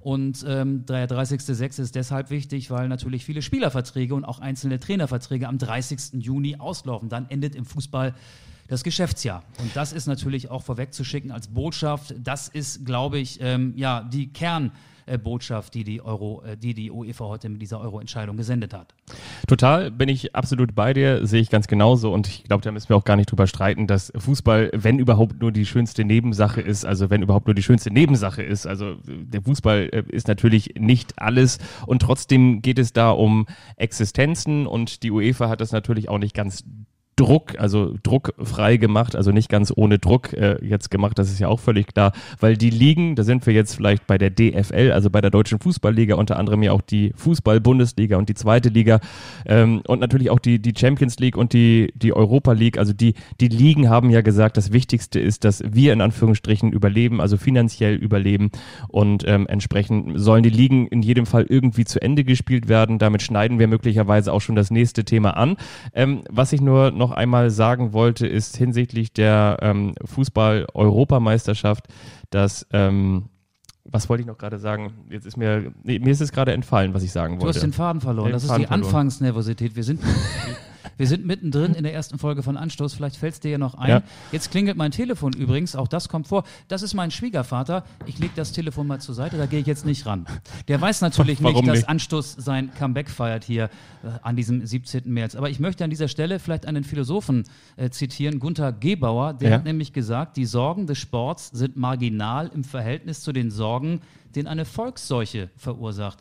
Und 0.00 0.44
ähm, 0.48 0.86
der 0.86 1.08
30.06. 1.08 1.82
ist 1.82 1.94
deshalb 1.94 2.30
wichtig, 2.30 2.70
weil 2.70 2.88
natürlich 2.88 3.24
viele 3.24 3.42
Spielerverträge 3.42 4.14
und 4.14 4.24
auch 4.24 4.38
einzelne 4.38 4.80
Trainerverträge 4.80 5.46
am 5.46 5.58
30. 5.58 6.14
Juni 6.24 6.56
auslaufen. 6.56 7.10
Dann 7.10 7.28
endet 7.28 7.54
im 7.54 7.66
Fußball 7.66 8.14
das 8.66 8.82
Geschäftsjahr. 8.82 9.42
Und 9.58 9.76
das 9.76 9.92
ist 9.92 10.06
natürlich 10.06 10.50
auch 10.50 10.62
vorwegzuschicken 10.62 11.32
als 11.32 11.48
Botschaft. 11.48 12.14
Das 12.22 12.48
ist, 12.48 12.86
glaube 12.86 13.18
ich, 13.18 13.40
ähm, 13.42 13.74
ja, 13.76 14.02
die 14.02 14.32
Kern. 14.32 14.72
Botschaft, 15.18 15.74
die 15.74 15.84
die, 15.84 16.00
Euro, 16.00 16.42
äh, 16.44 16.56
die 16.56 16.74
die 16.74 16.90
UEFA 16.90 17.26
heute 17.26 17.48
mit 17.48 17.62
dieser 17.62 17.80
Euro-Entscheidung 17.80 18.36
gesendet 18.36 18.74
hat. 18.74 18.94
Total, 19.46 19.90
bin 19.90 20.08
ich 20.08 20.34
absolut 20.34 20.74
bei 20.74 20.92
dir, 20.92 21.26
sehe 21.26 21.40
ich 21.40 21.50
ganz 21.50 21.66
genauso 21.66 22.12
und 22.12 22.28
ich 22.28 22.44
glaube, 22.44 22.62
da 22.62 22.72
müssen 22.72 22.88
wir 22.88 22.96
auch 22.96 23.04
gar 23.04 23.16
nicht 23.16 23.30
drüber 23.30 23.46
streiten, 23.46 23.86
dass 23.86 24.12
Fußball, 24.16 24.70
wenn 24.74 24.98
überhaupt 24.98 25.40
nur 25.40 25.52
die 25.52 25.66
schönste 25.66 26.04
Nebensache 26.04 26.60
ist, 26.60 26.84
also 26.84 27.10
wenn 27.10 27.22
überhaupt 27.22 27.46
nur 27.46 27.54
die 27.54 27.62
schönste 27.62 27.90
Nebensache 27.90 28.42
ist, 28.42 28.66
also 28.66 28.96
der 29.06 29.42
Fußball 29.42 29.88
äh, 29.92 30.04
ist 30.08 30.28
natürlich 30.28 30.74
nicht 30.78 31.18
alles 31.18 31.58
und 31.86 32.02
trotzdem 32.02 32.62
geht 32.62 32.78
es 32.78 32.92
da 32.92 33.10
um 33.10 33.46
Existenzen 33.76 34.66
und 34.66 35.02
die 35.02 35.10
UEFA 35.10 35.48
hat 35.48 35.60
das 35.60 35.72
natürlich 35.72 36.08
auch 36.08 36.18
nicht 36.18 36.34
ganz 36.34 36.64
Druck, 37.20 37.60
also 37.60 37.96
druckfrei 38.02 38.78
gemacht, 38.78 39.14
also 39.14 39.30
nicht 39.30 39.50
ganz 39.50 39.70
ohne 39.76 39.98
Druck 39.98 40.32
äh, 40.32 40.56
jetzt 40.64 40.90
gemacht, 40.90 41.18
das 41.18 41.30
ist 41.30 41.38
ja 41.38 41.48
auch 41.48 41.60
völlig 41.60 41.88
klar, 41.88 42.12
weil 42.40 42.56
die 42.56 42.70
Ligen, 42.70 43.14
da 43.14 43.24
sind 43.24 43.44
wir 43.44 43.52
jetzt 43.52 43.74
vielleicht 43.74 44.06
bei 44.06 44.16
der 44.16 44.30
DFL, 44.30 44.90
also 44.92 45.10
bei 45.10 45.20
der 45.20 45.30
Deutschen 45.30 45.58
Fußballliga, 45.58 46.14
unter 46.14 46.38
anderem 46.38 46.62
ja 46.62 46.72
auch 46.72 46.80
die 46.80 47.12
Fußball-Bundesliga 47.16 48.16
und 48.16 48.30
die 48.30 48.34
zweite 48.34 48.70
Liga 48.70 49.00
ähm, 49.44 49.82
und 49.86 50.00
natürlich 50.00 50.30
auch 50.30 50.38
die, 50.38 50.60
die 50.60 50.72
Champions 50.74 51.18
League 51.18 51.36
und 51.36 51.52
die, 51.52 51.92
die 51.94 52.14
Europa 52.14 52.52
League, 52.52 52.78
also 52.78 52.94
die, 52.94 53.12
die 53.38 53.48
Ligen 53.48 53.90
haben 53.90 54.08
ja 54.08 54.22
gesagt, 54.22 54.56
das 54.56 54.72
Wichtigste 54.72 55.20
ist, 55.20 55.44
dass 55.44 55.62
wir 55.66 55.92
in 55.92 56.00
Anführungsstrichen 56.00 56.72
überleben, 56.72 57.20
also 57.20 57.36
finanziell 57.36 57.96
überleben 57.96 58.50
und 58.88 59.24
ähm, 59.28 59.46
entsprechend 59.46 60.18
sollen 60.18 60.42
die 60.42 60.48
Ligen 60.48 60.86
in 60.86 61.02
jedem 61.02 61.26
Fall 61.26 61.44
irgendwie 61.46 61.84
zu 61.84 62.00
Ende 62.00 62.24
gespielt 62.24 62.66
werden, 62.70 62.98
damit 62.98 63.20
schneiden 63.20 63.58
wir 63.58 63.68
möglicherweise 63.68 64.32
auch 64.32 64.40
schon 64.40 64.56
das 64.56 64.70
nächste 64.70 65.04
Thema 65.04 65.36
an. 65.36 65.58
Ähm, 65.92 66.22
was 66.30 66.54
ich 66.54 66.62
nur 66.62 66.92
noch 66.92 67.09
noch 67.10 67.16
einmal 67.16 67.50
sagen 67.50 67.92
wollte, 67.92 68.26
ist 68.26 68.56
hinsichtlich 68.56 69.12
der 69.12 69.58
ähm, 69.60 69.94
Fußball-Europameisterschaft, 70.04 71.86
dass 72.30 72.66
ähm, 72.72 73.28
was 73.84 74.08
wollte 74.08 74.20
ich 74.20 74.26
noch 74.26 74.38
gerade 74.38 74.58
sagen? 74.58 74.92
Jetzt 75.10 75.26
ist 75.26 75.36
mir, 75.36 75.72
nee, 75.82 75.98
mir 75.98 76.10
ist 76.10 76.20
es 76.20 76.30
gerade 76.30 76.52
entfallen, 76.52 76.94
was 76.94 77.02
ich 77.02 77.10
sagen 77.10 77.34
wollte. 77.34 77.46
Du 77.46 77.48
hast 77.48 77.62
den 77.62 77.72
Faden 77.72 78.00
verloren. 78.00 78.28
Den 78.28 78.34
das 78.34 78.44
Faden 78.44 78.62
ist 78.62 78.68
die 78.68 78.68
verloren. 78.68 78.86
Anfangsnervosität. 78.86 79.74
Wir 79.74 79.82
sind 79.82 80.00
Wir 80.96 81.06
sind 81.06 81.26
mittendrin 81.26 81.74
in 81.74 81.84
der 81.84 81.94
ersten 81.94 82.18
Folge 82.18 82.42
von 82.42 82.56
Anstoß. 82.56 82.94
Vielleicht 82.94 83.16
fällt 83.16 83.34
es 83.34 83.40
dir 83.40 83.52
ja 83.52 83.58
noch 83.58 83.74
ein. 83.74 83.90
Ja. 83.90 84.02
Jetzt 84.32 84.50
klingelt 84.50 84.76
mein 84.76 84.90
Telefon 84.90 85.32
übrigens. 85.32 85.76
Auch 85.76 85.88
das 85.88 86.08
kommt 86.08 86.28
vor. 86.28 86.44
Das 86.68 86.82
ist 86.82 86.94
mein 86.94 87.10
Schwiegervater. 87.10 87.84
Ich 88.06 88.18
lege 88.18 88.32
das 88.36 88.52
Telefon 88.52 88.86
mal 88.86 89.00
zur 89.00 89.14
Seite. 89.14 89.36
Da 89.38 89.46
gehe 89.46 89.60
ich 89.60 89.66
jetzt 89.66 89.86
nicht 89.86 90.06
ran. 90.06 90.26
Der 90.68 90.80
weiß 90.80 91.00
natürlich 91.00 91.40
nicht, 91.40 91.66
dass 91.66 91.84
Anstoß 91.84 92.36
sein 92.38 92.70
Comeback 92.74 93.10
feiert 93.10 93.44
hier 93.44 93.64
äh, 94.02 94.08
an 94.22 94.36
diesem 94.36 94.64
17. 94.64 95.10
März. 95.12 95.34
Aber 95.34 95.50
ich 95.50 95.60
möchte 95.60 95.84
an 95.84 95.90
dieser 95.90 96.08
Stelle 96.08 96.38
vielleicht 96.38 96.66
einen 96.66 96.84
Philosophen 96.84 97.44
äh, 97.76 97.90
zitieren, 97.90 98.38
Gunther 98.38 98.72
Gebauer. 98.72 99.34
Der 99.34 99.50
ja. 99.50 99.56
hat 99.56 99.64
nämlich 99.64 99.92
gesagt, 99.92 100.36
die 100.36 100.46
Sorgen 100.46 100.86
des 100.86 100.98
Sports 100.98 101.48
sind 101.48 101.76
marginal 101.76 102.50
im 102.54 102.64
Verhältnis 102.64 103.20
zu 103.20 103.32
den 103.32 103.50
Sorgen, 103.50 104.00
den 104.34 104.46
eine 104.46 104.64
Volksseuche 104.64 105.50
verursacht. 105.56 106.18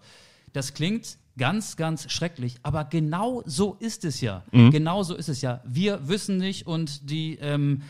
Das 0.53 0.73
klingt 0.73 1.17
Ganz, 1.39 1.77
ganz 1.77 2.11
schrecklich. 2.11 2.57
Aber 2.61 2.83
genau 2.83 3.41
so 3.45 3.77
ist 3.79 4.05
es 4.05 4.21
ja. 4.21 4.43
Mhm. 4.51 4.71
Genau 4.71 5.01
so 5.03 5.15
ist 5.15 5.29
es 5.29 5.41
ja. 5.41 5.61
Wir 5.65 6.07
wissen 6.07 6.37
nicht 6.37 6.67
und 6.67 7.09
die 7.09 7.39
ähm, 7.41 7.81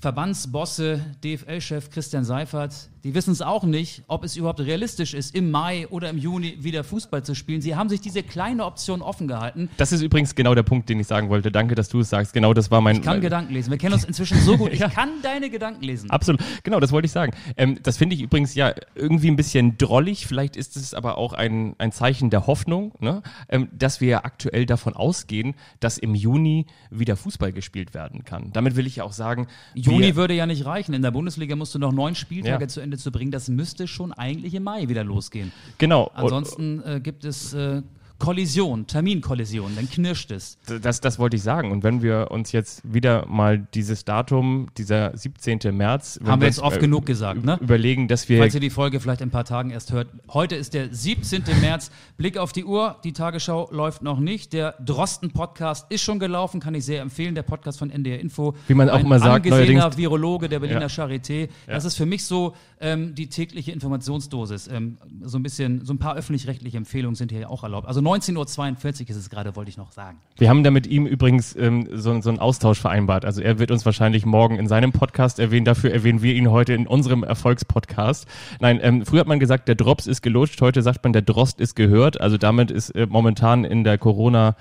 Verbandsbosse, 0.00 1.04
DFL-Chef 1.24 1.90
Christian 1.90 2.24
Seifert, 2.24 2.90
Die 3.04 3.14
wissen 3.14 3.32
es 3.32 3.42
auch 3.42 3.62
nicht, 3.62 4.02
ob 4.08 4.24
es 4.24 4.36
überhaupt 4.36 4.60
realistisch 4.60 5.14
ist, 5.14 5.34
im 5.34 5.50
Mai 5.50 5.86
oder 5.88 6.10
im 6.10 6.18
Juni 6.18 6.56
wieder 6.60 6.82
Fußball 6.82 7.22
zu 7.22 7.34
spielen. 7.34 7.60
Sie 7.60 7.76
haben 7.76 7.88
sich 7.88 8.00
diese 8.00 8.22
kleine 8.22 8.64
Option 8.64 9.02
offen 9.02 9.28
gehalten. 9.28 9.70
Das 9.76 9.92
ist 9.92 10.02
übrigens 10.02 10.34
genau 10.34 10.54
der 10.54 10.64
Punkt, 10.64 10.88
den 10.88 10.98
ich 10.98 11.06
sagen 11.06 11.28
wollte. 11.28 11.52
Danke, 11.52 11.74
dass 11.74 11.88
du 11.88 12.00
es 12.00 12.10
sagst. 12.10 12.32
Genau 12.32 12.54
das 12.54 12.70
war 12.70 12.80
mein. 12.80 12.96
Ich 12.96 13.02
kann 13.02 13.14
mein, 13.14 13.20
Gedanken 13.20 13.52
lesen. 13.52 13.70
Wir 13.70 13.78
kennen 13.78 13.94
uns 13.94 14.04
inzwischen 14.04 14.38
so 14.40 14.56
gut. 14.56 14.68
Ich 14.78 14.80
ja. 14.80 14.90
kann 14.90 15.08
deine 15.22 15.50
Gedanken 15.50 15.82
lesen. 15.82 16.10
Absolut. 16.10 16.40
Genau, 16.62 16.78
das 16.78 16.92
wollte 16.92 17.06
ich 17.06 17.12
sagen. 17.12 17.32
Ähm, 17.56 17.78
das 17.82 17.96
finde 17.96 18.14
ich 18.14 18.22
übrigens 18.22 18.54
ja 18.54 18.74
irgendwie 18.94 19.28
ein 19.28 19.36
bisschen 19.36 19.78
drollig. 19.78 20.26
Vielleicht 20.26 20.56
ist 20.56 20.76
es 20.76 20.94
aber 20.94 21.16
auch 21.16 21.32
ein, 21.32 21.74
ein 21.78 21.90
Zeichen 21.90 22.28
der 22.30 22.46
Hoffnung, 22.46 22.92
ne? 23.00 23.22
ähm, 23.48 23.68
dass 23.72 24.00
wir 24.00 24.24
aktuell 24.26 24.66
davon 24.66 24.94
ausgehen, 24.94 25.54
dass 25.80 25.96
im 25.98 26.14
Juni 26.14 26.66
wieder 26.90 27.16
Fußball 27.16 27.52
gespielt 27.52 27.94
werden 27.94 28.24
kann. 28.24 28.52
Damit 28.52 28.76
will 28.76 28.86
ich 28.86 28.96
ja 28.96 29.04
auch 29.04 29.12
sagen. 29.12 29.46
Juni 29.74 30.16
würde 30.16 30.34
ja 30.34 30.46
nicht 30.46 30.66
reichen. 30.66 30.92
In 30.92 31.02
der 31.02 31.10
Bundesliga 31.10 31.56
musst 31.56 31.74
du 31.74 31.78
noch 31.78 31.92
neun 31.92 32.14
Spieltage 32.14 32.64
ja. 32.64 32.68
zu 32.68 32.80
Ende 32.88 32.96
zu 32.98 33.12
bringen. 33.12 33.30
Das 33.30 33.48
müsste 33.48 33.86
schon 33.86 34.12
eigentlich 34.12 34.54
im 34.54 34.62
Mai 34.62 34.88
wieder 34.88 35.04
losgehen. 35.04 35.52
Genau. 35.76 36.10
Ansonsten 36.14 36.82
äh, 36.84 37.00
gibt 37.00 37.24
es 37.26 37.52
äh, 37.52 37.82
Kollision, 38.18 38.86
Terminkollision, 38.86 39.76
dann 39.76 39.88
knirscht 39.88 40.32
es. 40.32 40.58
Das, 40.82 41.00
das 41.00 41.18
wollte 41.20 41.36
ich 41.36 41.42
sagen. 41.42 41.70
Und 41.70 41.84
wenn 41.84 42.02
wir 42.02 42.30
uns 42.30 42.50
jetzt 42.50 42.82
wieder 42.84 43.26
mal 43.26 43.58
dieses 43.74 44.04
Datum, 44.04 44.66
dieser 44.76 45.16
17. 45.16 45.60
März. 45.76 46.18
Haben 46.24 46.40
wir 46.40 46.48
jetzt 46.48 46.58
oft 46.58 46.78
äh, 46.78 46.80
genug 46.80 47.06
gesagt, 47.06 47.44
ne? 47.44 47.58
Überlegen, 47.60 48.08
dass 48.08 48.28
wir. 48.28 48.38
Falls 48.38 48.54
ihr 48.54 48.60
die 48.60 48.70
Folge 48.70 48.98
vielleicht 48.98 49.20
in 49.20 49.28
ein 49.28 49.30
paar 49.30 49.44
Tagen 49.44 49.70
erst 49.70 49.92
hört. 49.92 50.08
Heute 50.32 50.56
ist 50.56 50.74
der 50.74 50.92
17. 50.92 51.44
März. 51.60 51.90
Blick 52.16 52.38
auf 52.38 52.52
die 52.52 52.64
Uhr. 52.64 52.96
Die 53.04 53.12
Tagesschau 53.12 53.68
läuft 53.70 54.02
noch 54.02 54.18
nicht. 54.18 54.52
Der 54.52 54.72
Drosten-Podcast 54.84 55.86
ist 55.90 56.02
schon 56.02 56.18
gelaufen, 56.18 56.58
kann 56.58 56.74
ich 56.74 56.84
sehr 56.84 57.02
empfehlen. 57.02 57.36
Der 57.36 57.44
Podcast 57.44 57.78
von 57.78 57.90
NDR 57.90 58.18
Info. 58.18 58.54
Wie 58.66 58.74
man 58.74 58.90
auch 58.90 59.00
immer 59.00 59.20
sagt, 59.20 59.46
neuerdings. 59.46 59.96
Virologe 59.96 60.48
der 60.48 60.58
Berliner 60.58 60.82
ja. 60.82 60.86
Charité. 60.88 61.42
Ja. 61.42 61.74
Das 61.74 61.84
ist 61.84 61.94
für 61.94 62.06
mich 62.06 62.24
so 62.24 62.54
ähm, 62.80 63.14
die 63.14 63.28
tägliche 63.28 63.70
Informationsdosis. 63.70 64.68
Ähm, 64.68 64.98
so 65.22 65.38
ein 65.38 65.42
bisschen, 65.42 65.84
so 65.84 65.92
ein 65.92 65.98
paar 65.98 66.16
öffentlich-rechtliche 66.16 66.76
Empfehlungen 66.76 67.14
sind 67.14 67.30
hier 67.30 67.48
auch 67.50 67.62
erlaubt. 67.62 67.86
Also 67.86 68.00
19.42 68.08 69.02
Uhr 69.02 69.10
ist 69.10 69.16
es 69.16 69.30
gerade, 69.30 69.54
wollte 69.56 69.68
ich 69.68 69.76
noch 69.76 69.92
sagen. 69.92 70.18
Wir 70.36 70.48
haben 70.48 70.64
da 70.64 70.70
mit 70.70 70.86
ihm 70.86 71.06
übrigens 71.06 71.54
ähm, 71.56 71.88
so, 71.92 72.20
so 72.20 72.30
einen 72.30 72.38
Austausch 72.38 72.80
vereinbart. 72.80 73.24
Also 73.24 73.42
er 73.42 73.58
wird 73.58 73.70
uns 73.70 73.84
wahrscheinlich 73.84 74.24
morgen 74.24 74.58
in 74.58 74.66
seinem 74.66 74.92
Podcast 74.92 75.38
erwähnen. 75.38 75.64
Dafür 75.64 75.92
erwähnen 75.92 76.22
wir 76.22 76.34
ihn 76.34 76.50
heute 76.50 76.72
in 76.72 76.86
unserem 76.86 77.22
Erfolgspodcast. 77.22 78.26
Nein, 78.60 78.80
ähm, 78.82 79.04
früher 79.04 79.20
hat 79.20 79.26
man 79.26 79.40
gesagt, 79.40 79.68
der 79.68 79.74
Drops 79.74 80.06
ist 80.06 80.22
gelutscht. 80.22 80.60
Heute 80.60 80.82
sagt 80.82 81.04
man, 81.04 81.12
der 81.12 81.22
Drost 81.22 81.60
ist 81.60 81.76
gehört. 81.76 82.20
Also 82.20 82.38
damit 82.38 82.70
ist 82.70 82.90
äh, 82.90 83.06
momentan 83.06 83.64
in 83.64 83.84
der 83.84 83.98
Corona- 83.98 84.56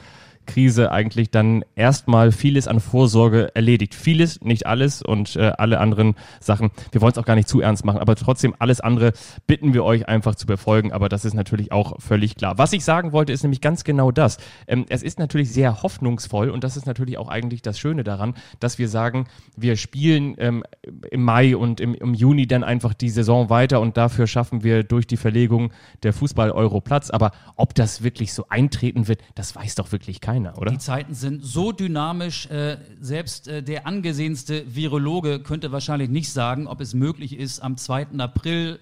Krise 0.47 0.91
eigentlich 0.91 1.29
dann 1.29 1.63
erstmal 1.75 2.31
vieles 2.31 2.67
an 2.67 2.79
Vorsorge 2.79 3.51
erledigt. 3.53 3.93
Vieles, 3.93 4.41
nicht 4.41 4.65
alles 4.65 5.03
und 5.03 5.35
äh, 5.35 5.51
alle 5.57 5.79
anderen 5.79 6.15
Sachen. 6.39 6.71
Wir 6.91 7.01
wollen 7.01 7.11
es 7.11 7.17
auch 7.19 7.25
gar 7.25 7.35
nicht 7.35 7.47
zu 7.47 7.61
ernst 7.61 7.85
machen, 7.85 7.99
aber 7.99 8.15
trotzdem 8.15 8.55
alles 8.57 8.81
andere 8.81 9.13
bitten 9.45 9.73
wir 9.73 9.83
euch 9.83 10.07
einfach 10.07 10.33
zu 10.33 10.47
befolgen. 10.47 10.91
Aber 10.91 11.09
das 11.09 11.25
ist 11.25 11.35
natürlich 11.35 11.71
auch 11.71 12.01
völlig 12.01 12.35
klar. 12.35 12.57
Was 12.57 12.73
ich 12.73 12.83
sagen 12.83 13.11
wollte, 13.11 13.33
ist 13.33 13.43
nämlich 13.43 13.61
ganz 13.61 13.83
genau 13.83 14.11
das. 14.11 14.37
Ähm, 14.67 14.85
es 14.89 15.03
ist 15.03 15.19
natürlich 15.19 15.51
sehr 15.51 15.83
hoffnungsvoll 15.83 16.49
und 16.49 16.63
das 16.63 16.77
ist 16.77 16.87
natürlich 16.87 17.17
auch 17.17 17.29
eigentlich 17.29 17.61
das 17.61 17.77
Schöne 17.77 18.03
daran, 18.03 18.33
dass 18.59 18.79
wir 18.79 18.89
sagen, 18.89 19.27
wir 19.55 19.75
spielen 19.75 20.35
ähm, 20.39 20.63
im 21.11 21.21
Mai 21.21 21.55
und 21.55 21.79
im, 21.79 21.93
im 21.93 22.13
Juni 22.13 22.47
dann 22.47 22.63
einfach 22.63 22.93
die 22.93 23.09
Saison 23.09 23.49
weiter 23.49 23.81
und 23.81 23.97
dafür 23.97 24.25
schaffen 24.25 24.63
wir 24.63 24.83
durch 24.83 25.05
die 25.05 25.17
Verlegung 25.17 25.71
der 26.03 26.13
Fußball-Euro 26.13 26.81
Platz. 26.81 27.09
Aber 27.09 27.31
ob 27.55 27.75
das 27.75 28.01
wirklich 28.01 28.33
so 28.33 28.45
eintreten 28.49 29.07
wird, 29.07 29.21
das 29.35 29.55
weiß 29.55 29.75
doch 29.75 29.91
wirklich 29.91 30.21
keiner 30.21 30.36
keiner, 30.37 30.57
oder? 30.57 30.71
Die 30.71 30.77
Zeiten 30.77 31.13
sind 31.13 31.43
so 31.43 31.71
dynamisch, 31.71 32.47
äh, 32.47 32.77
selbst 33.01 33.47
äh, 33.47 33.63
der 33.63 33.87
angesehenste 33.87 34.63
Virologe 34.75 35.39
könnte 35.39 35.71
wahrscheinlich 35.71 36.09
nicht 36.09 36.31
sagen, 36.31 36.67
ob 36.67 36.81
es 36.81 36.93
möglich 36.93 37.37
ist, 37.37 37.59
am 37.59 37.77
2. 37.77 38.07
April 38.19 38.79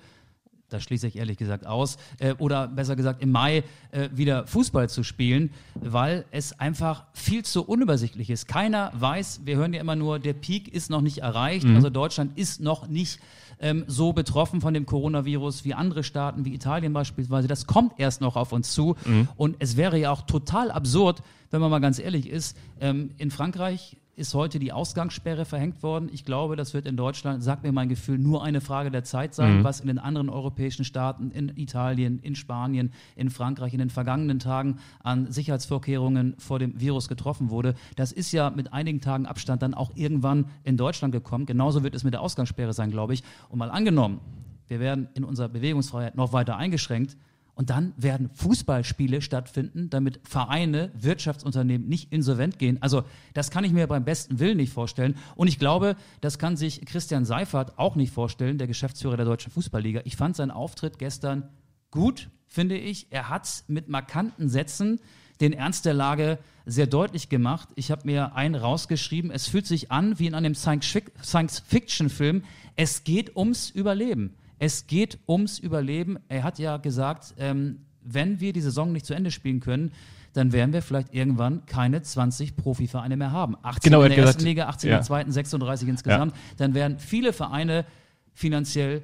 das 0.75 0.83
schließe 0.83 1.07
ich 1.07 1.15
ehrlich 1.15 1.37
gesagt 1.37 1.65
aus, 1.65 1.97
äh, 2.19 2.33
oder 2.37 2.67
besser 2.67 2.95
gesagt 2.95 3.21
im 3.21 3.31
Mai 3.31 3.63
äh, 3.91 4.09
wieder 4.13 4.45
Fußball 4.47 4.89
zu 4.89 5.03
spielen, 5.03 5.51
weil 5.75 6.25
es 6.31 6.59
einfach 6.59 7.05
viel 7.13 7.43
zu 7.43 7.63
unübersichtlich 7.63 8.29
ist. 8.29 8.47
Keiner 8.47 8.91
weiß, 8.93 9.41
wir 9.45 9.55
hören 9.55 9.73
ja 9.73 9.81
immer 9.81 9.95
nur, 9.95 10.19
der 10.19 10.33
Peak 10.33 10.67
ist 10.67 10.89
noch 10.89 11.01
nicht 11.01 11.19
erreicht, 11.19 11.65
mhm. 11.65 11.75
also 11.75 11.89
Deutschland 11.89 12.37
ist 12.37 12.61
noch 12.61 12.87
nicht 12.87 13.19
ähm, 13.59 13.85
so 13.87 14.13
betroffen 14.13 14.61
von 14.61 14.73
dem 14.73 14.85
Coronavirus 14.85 15.65
wie 15.65 15.73
andere 15.73 16.03
Staaten, 16.03 16.45
wie 16.45 16.53
Italien 16.53 16.93
beispielsweise. 16.93 17.47
Das 17.47 17.67
kommt 17.67 17.93
erst 17.97 18.21
noch 18.21 18.35
auf 18.35 18.51
uns 18.51 18.73
zu. 18.73 18.95
Mhm. 19.05 19.27
Und 19.37 19.55
es 19.59 19.77
wäre 19.77 19.97
ja 19.97 20.11
auch 20.11 20.23
total 20.23 20.71
absurd, 20.71 21.21
wenn 21.51 21.61
man 21.61 21.71
mal 21.71 21.79
ganz 21.79 21.99
ehrlich 21.99 22.29
ist, 22.29 22.57
ähm, 22.81 23.11
in 23.17 23.31
Frankreich 23.31 23.97
ist 24.15 24.33
heute 24.33 24.59
die 24.59 24.71
Ausgangssperre 24.71 25.45
verhängt 25.45 25.83
worden. 25.83 26.09
Ich 26.11 26.23
glaube, 26.23 26.55
das 26.55 26.73
wird 26.73 26.85
in 26.85 26.95
Deutschland, 26.95 27.43
sagt 27.43 27.63
mir 27.63 27.71
mein 27.71 27.89
Gefühl, 27.89 28.17
nur 28.17 28.43
eine 28.43 28.61
Frage 28.61 28.91
der 28.91 29.03
Zeit 29.03 29.35
sein, 29.35 29.59
mhm. 29.59 29.63
was 29.63 29.81
in 29.81 29.87
den 29.87 29.99
anderen 29.99 30.29
europäischen 30.29 30.85
Staaten, 30.85 31.31
in 31.31 31.49
Italien, 31.57 32.19
in 32.19 32.35
Spanien, 32.35 32.93
in 33.15 33.29
Frankreich 33.29 33.73
in 33.73 33.79
den 33.79 33.89
vergangenen 33.89 34.39
Tagen 34.39 34.77
an 35.03 35.31
Sicherheitsvorkehrungen 35.31 36.35
vor 36.37 36.59
dem 36.59 36.79
Virus 36.79 37.07
getroffen 37.07 37.49
wurde. 37.49 37.75
Das 37.95 38.11
ist 38.11 38.31
ja 38.31 38.49
mit 38.49 38.73
einigen 38.73 39.01
Tagen 39.01 39.25
Abstand 39.25 39.61
dann 39.61 39.73
auch 39.73 39.91
irgendwann 39.95 40.45
in 40.63 40.77
Deutschland 40.77 41.11
gekommen. 41.11 41.45
Genauso 41.45 41.83
wird 41.83 41.95
es 41.95 42.03
mit 42.03 42.13
der 42.13 42.21
Ausgangssperre 42.21 42.73
sein, 42.73 42.91
glaube 42.91 43.13
ich. 43.13 43.23
Und 43.49 43.59
mal 43.59 43.69
angenommen, 43.69 44.21
wir 44.67 44.79
werden 44.79 45.09
in 45.13 45.23
unserer 45.23 45.49
Bewegungsfreiheit 45.49 46.15
noch 46.15 46.33
weiter 46.33 46.57
eingeschränkt, 46.57 47.17
und 47.55 47.69
dann 47.69 47.93
werden 47.97 48.29
Fußballspiele 48.33 49.21
stattfinden, 49.21 49.89
damit 49.89 50.19
Vereine, 50.23 50.91
Wirtschaftsunternehmen 50.93 51.87
nicht 51.87 52.11
insolvent 52.11 52.59
gehen. 52.59 52.81
Also 52.81 53.03
das 53.33 53.49
kann 53.49 53.63
ich 53.63 53.71
mir 53.71 53.87
beim 53.87 54.03
besten 54.03 54.39
Willen 54.39 54.57
nicht 54.57 54.73
vorstellen. 54.73 55.17
Und 55.35 55.47
ich 55.47 55.57
glaube, 55.57 55.95
das 56.21 56.37
kann 56.37 56.57
sich 56.57 56.85
Christian 56.85 57.23
Seifert 57.25 57.79
auch 57.79 57.95
nicht 57.95 58.11
vorstellen, 58.13 58.57
der 58.57 58.67
Geschäftsführer 58.67 59.15
der 59.15 59.25
Deutschen 59.25 59.51
Fußballliga. 59.53 60.01
Ich 60.03 60.17
fand 60.17 60.35
seinen 60.35 60.51
Auftritt 60.51 60.99
gestern 60.99 61.49
gut, 61.91 62.29
finde 62.45 62.77
ich. 62.77 63.07
Er 63.09 63.29
hat 63.29 63.63
mit 63.67 63.87
markanten 63.87 64.49
Sätzen 64.49 64.99
den 65.39 65.53
Ernst 65.53 65.85
der 65.85 65.93
Lage 65.93 66.39
sehr 66.65 66.87
deutlich 66.87 67.29
gemacht. 67.29 67.69
Ich 67.75 67.89
habe 67.91 68.01
mir 68.05 68.35
einen 68.35 68.55
rausgeschrieben. 68.55 69.31
Es 69.31 69.47
fühlt 69.47 69.67
sich 69.67 69.91
an 69.91 70.19
wie 70.19 70.27
in 70.27 70.33
einem 70.33 70.55
Science-Fiction-Film. 70.55 72.43
Es 72.75 73.05
geht 73.05 73.35
ums 73.35 73.69
Überleben. 73.69 74.35
Es 74.59 74.87
geht 74.87 75.19
ums 75.27 75.59
Überleben. 75.59 76.17
Er 76.27 76.43
hat 76.43 76.59
ja 76.59 76.77
gesagt, 76.77 77.33
ähm, 77.37 77.79
wenn 78.01 78.39
wir 78.39 78.53
die 78.53 78.61
Saison 78.61 78.91
nicht 78.91 79.05
zu 79.05 79.13
Ende 79.13 79.31
spielen 79.31 79.59
können, 79.59 79.91
dann 80.33 80.51
werden 80.51 80.73
wir 80.73 80.81
vielleicht 80.81 81.13
irgendwann 81.13 81.65
keine 81.65 82.01
20 82.01 82.55
Profivereine 82.55 83.15
mehr 83.17 83.31
haben. 83.31 83.55
18 83.63 83.89
genau, 83.89 84.03
in 84.03 84.09
der 84.09 84.17
ersten 84.17 84.43
Liga, 84.43 84.67
18 84.67 84.89
ja. 84.89 84.95
in 84.95 84.99
der 84.99 85.05
zweiten, 85.05 85.31
36 85.31 85.87
insgesamt. 85.87 86.33
Ja. 86.33 86.41
Dann 86.57 86.73
werden 86.73 86.99
viele 86.99 87.31
Vereine 87.31 87.85
finanziell 88.33 89.01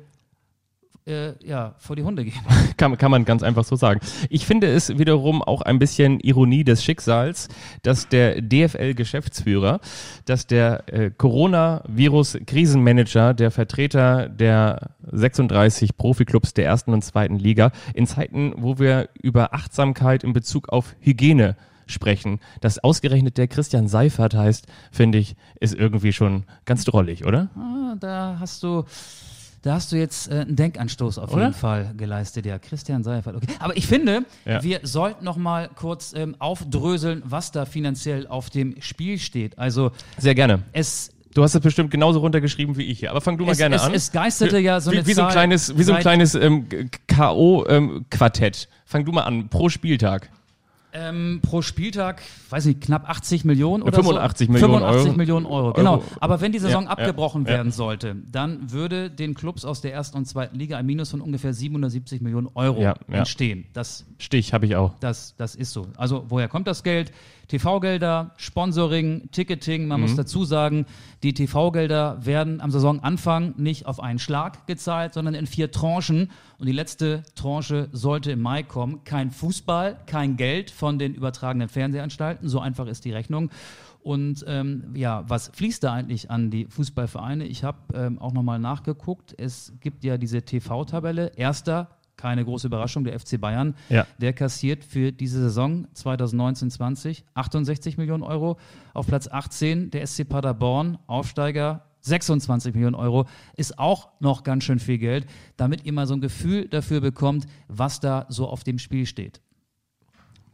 äh, 1.05 1.33
ja, 1.45 1.75
vor 1.77 1.95
die 1.95 2.01
Hunde 2.03 2.23
gehen. 2.23 2.39
kann, 2.77 2.97
kann 2.97 3.11
man 3.11 3.25
ganz 3.25 3.43
einfach 3.43 3.63
so 3.63 3.75
sagen. 3.75 3.99
Ich 4.29 4.45
finde 4.45 4.67
es 4.67 4.97
wiederum 4.97 5.41
auch 5.41 5.61
ein 5.61 5.79
bisschen 5.79 6.19
Ironie 6.19 6.63
des 6.63 6.83
Schicksals, 6.83 7.47
dass 7.83 8.09
der 8.09 8.41
DFL-Geschäftsführer, 8.41 9.79
dass 10.25 10.47
der 10.47 10.91
äh, 10.93 11.11
Coronavirus-Krisenmanager, 11.11 13.33
der 13.33 13.51
Vertreter 13.51 14.29
der 14.29 14.91
36 15.11 15.97
Profiklubs 15.97 16.53
der 16.53 16.65
ersten 16.65 16.93
und 16.93 17.03
zweiten 17.03 17.37
Liga, 17.37 17.71
in 17.93 18.07
Zeiten, 18.07 18.53
wo 18.57 18.79
wir 18.79 19.09
über 19.21 19.53
Achtsamkeit 19.53 20.23
in 20.23 20.31
Bezug 20.33 20.69
auf 20.69 20.95
Hygiene 20.99 21.55
sprechen, 21.87 22.39
dass 22.61 22.79
ausgerechnet 22.79 23.37
der 23.37 23.47
Christian 23.47 23.87
Seifert 23.87 24.33
heißt, 24.33 24.65
finde 24.91 25.17
ich, 25.17 25.35
ist 25.59 25.75
irgendwie 25.75 26.13
schon 26.13 26.45
ganz 26.65 26.85
drollig, 26.85 27.25
oder? 27.25 27.49
Ah, 27.55 27.95
da 27.99 28.37
hast 28.39 28.63
du 28.63 28.85
da 29.61 29.75
hast 29.75 29.91
du 29.91 29.95
jetzt 29.95 30.29
äh, 30.29 30.39
einen 30.39 30.55
Denkanstoß 30.55 31.19
auf 31.19 31.33
Oder? 31.33 31.43
jeden 31.43 31.53
Fall 31.53 31.93
geleistet, 31.95 32.45
ja. 32.45 32.57
Christian 32.57 33.03
Seifert. 33.03 33.35
Okay. 33.35 33.47
Aber 33.59 33.77
ich 33.77 33.85
finde, 33.85 34.25
ja. 34.45 34.63
wir 34.63 34.79
sollten 34.83 35.23
noch 35.23 35.37
mal 35.37 35.69
kurz 35.75 36.13
ähm, 36.15 36.35
aufdröseln, 36.39 37.21
was 37.25 37.51
da 37.51 37.65
finanziell 37.65 38.27
auf 38.27 38.49
dem 38.49 38.81
Spiel 38.81 39.19
steht. 39.19 39.59
Also 39.59 39.91
sehr 40.17 40.35
gerne. 40.35 40.63
Es 40.73 41.11
Du 41.33 41.43
hast 41.43 41.55
es 41.55 41.61
bestimmt 41.61 41.91
genauso 41.91 42.19
runtergeschrieben 42.19 42.75
wie 42.75 42.83
ich 42.83 42.99
hier, 42.99 43.11
aber 43.11 43.21
fang 43.21 43.37
du 43.37 43.45
mal 43.45 43.51
es, 43.53 43.57
gerne 43.57 43.77
es, 43.77 43.83
an. 43.83 43.93
Es 43.93 44.11
geisterte 44.11 44.59
ja 44.59 44.81
so 44.81 44.91
wie, 44.91 44.97
eine 44.97 45.07
wie 45.07 45.13
so 45.13 45.21
ein 45.21 45.31
kleines, 45.31 45.77
wie 45.77 45.83
so 45.83 45.93
ein 45.93 46.01
kleines 46.01 46.35
ähm, 46.35 46.67
K.O.-Quartett. 47.07 48.63
Ähm, 48.63 48.69
fang 48.85 49.05
du 49.05 49.13
mal 49.13 49.23
an, 49.23 49.47
pro 49.47 49.69
Spieltag. 49.69 50.29
Ähm, 50.93 51.39
pro 51.41 51.61
Spieltag, 51.61 52.21
weiß 52.49 52.65
nicht, 52.65 52.81
knapp 52.81 53.09
80 53.09 53.45
Millionen 53.45 53.83
oder 53.83 53.95
85 53.95 54.47
so. 54.47 54.53
Millionen 54.53 54.73
85 54.73 55.07
Euro. 55.07 55.17
Millionen 55.17 55.45
Euro, 55.45 55.73
genau. 55.73 55.93
Euro. 55.93 56.03
Aber 56.19 56.41
wenn 56.41 56.51
die 56.51 56.59
Saison 56.59 56.83
ja, 56.83 56.89
abgebrochen 56.89 57.43
ja, 57.43 57.49
werden 57.49 57.67
ja. 57.67 57.73
sollte, 57.73 58.15
dann 58.29 58.71
würde 58.71 59.09
den 59.09 59.33
Clubs 59.33 59.63
aus 59.63 59.81
der 59.81 59.93
ersten 59.93 60.17
und 60.17 60.25
zweiten 60.25 60.57
Liga 60.57 60.77
ein 60.77 60.85
Minus 60.85 61.11
von 61.11 61.21
ungefähr 61.21 61.53
770 61.53 62.21
Millionen 62.21 62.49
Euro 62.55 62.93
entstehen. 63.07 63.65
Das 63.73 64.05
Stich 64.17 64.53
habe 64.53 64.65
ich 64.65 64.75
auch. 64.75 64.93
Das, 64.99 65.35
das 65.37 65.55
ist 65.55 65.71
so. 65.71 65.87
Also 65.97 66.25
woher 66.27 66.47
kommt 66.47 66.67
das 66.67 66.83
Geld? 66.83 67.11
TV-Gelder, 67.51 68.31
Sponsoring, 68.37 69.29
Ticketing. 69.31 69.85
Man 69.87 69.99
mhm. 69.99 70.07
muss 70.07 70.15
dazu 70.15 70.45
sagen, 70.45 70.85
die 71.21 71.33
TV-Gelder 71.33 72.25
werden 72.25 72.61
am 72.61 72.71
Saisonanfang 72.71 73.55
nicht 73.57 73.85
auf 73.87 73.99
einen 73.99 74.19
Schlag 74.19 74.65
gezahlt, 74.67 75.13
sondern 75.13 75.33
in 75.33 75.47
vier 75.47 75.69
Tranchen. 75.69 76.31
Und 76.61 76.67
die 76.67 76.73
letzte 76.73 77.23
Tranche 77.33 77.89
sollte 77.91 78.31
im 78.33 78.41
Mai 78.43 78.61
kommen. 78.61 79.03
Kein 79.03 79.31
Fußball, 79.31 79.97
kein 80.05 80.37
Geld 80.37 80.69
von 80.69 80.99
den 80.99 81.15
übertragenen 81.15 81.69
Fernsehanstalten. 81.69 82.47
So 82.47 82.59
einfach 82.59 82.85
ist 82.85 83.03
die 83.03 83.11
Rechnung. 83.11 83.49
Und 84.03 84.45
ähm, 84.47 84.91
ja, 84.93 85.23
was 85.27 85.49
fließt 85.55 85.83
da 85.83 85.93
eigentlich 85.93 86.29
an 86.29 86.51
die 86.51 86.67
Fußballvereine? 86.67 87.45
Ich 87.45 87.63
habe 87.63 87.79
ähm, 87.95 88.19
auch 88.19 88.31
nochmal 88.31 88.59
nachgeguckt. 88.59 89.33
Es 89.39 89.73
gibt 89.79 90.03
ja 90.03 90.19
diese 90.19 90.43
TV-Tabelle. 90.43 91.31
Erster, 91.35 91.97
keine 92.15 92.45
große 92.45 92.67
Überraschung, 92.67 93.05
der 93.05 93.19
FC 93.19 93.41
Bayern. 93.41 93.73
Ja. 93.89 94.05
Der 94.19 94.33
kassiert 94.33 94.83
für 94.83 95.11
diese 95.11 95.39
Saison 95.41 95.87
2019-20 95.95 97.23
68 97.33 97.97
Millionen 97.97 98.21
Euro. 98.21 98.59
Auf 98.93 99.07
Platz 99.07 99.27
18 99.27 99.89
der 99.89 100.05
SC 100.05 100.29
Paderborn, 100.29 100.99
Aufsteiger 101.07 101.87
26 102.01 102.73
Millionen 102.73 102.95
Euro 102.95 103.25
ist 103.55 103.79
auch 103.79 104.09
noch 104.19 104.43
ganz 104.43 104.63
schön 104.63 104.79
viel 104.79 104.97
Geld, 104.97 105.25
damit 105.57 105.85
ihr 105.85 105.93
mal 105.93 106.07
so 106.07 106.13
ein 106.13 106.21
Gefühl 106.21 106.67
dafür 106.67 107.01
bekommt, 107.01 107.45
was 107.67 107.99
da 107.99 108.25
so 108.29 108.47
auf 108.47 108.63
dem 108.63 108.79
Spiel 108.79 109.05
steht. 109.05 109.41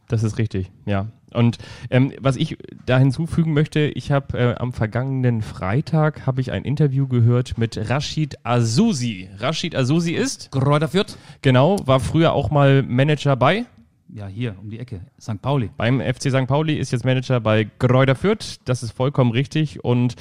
Das 0.08 0.22
ist 0.22 0.38
richtig, 0.38 0.70
ja. 0.86 1.08
Und 1.34 1.58
ähm, 1.90 2.12
was 2.18 2.36
ich 2.36 2.56
da 2.86 2.98
hinzufügen 2.98 3.52
möchte, 3.52 3.80
ich 3.80 4.10
habe 4.10 4.38
äh, 4.38 4.54
am 4.54 4.72
vergangenen 4.72 5.42
Freitag 5.42 6.26
habe 6.26 6.40
ich 6.40 6.50
ein 6.50 6.64
Interview 6.64 7.06
gehört 7.06 7.58
mit 7.58 7.76
Rashid 7.90 8.38
Azusi. 8.42 9.28
Rashid 9.36 9.76
Azusi 9.76 10.12
ist 10.12 10.50
Kräuter 10.50 10.88
Fürth? 10.88 11.18
genau 11.42 11.76
war 11.86 12.00
früher 12.00 12.32
auch 12.32 12.50
mal 12.50 12.82
Manager 12.82 13.36
bei 13.36 13.66
Ja, 14.10 14.26
hier 14.26 14.56
um 14.58 14.70
die 14.70 14.78
Ecke, 14.78 15.02
St. 15.20 15.42
Pauli. 15.42 15.68
beim 15.76 16.00
FC 16.00 16.30
St. 16.30 16.46
Pauli, 16.46 16.78
ist 16.78 16.92
jetzt 16.92 17.04
Manager 17.04 17.40
bei 17.40 17.68
Gräuter 17.78 18.14
Fürth. 18.14 18.58
Das 18.64 18.82
ist 18.82 18.92
vollkommen 18.92 19.32
richtig. 19.32 19.84
Und 19.84 20.14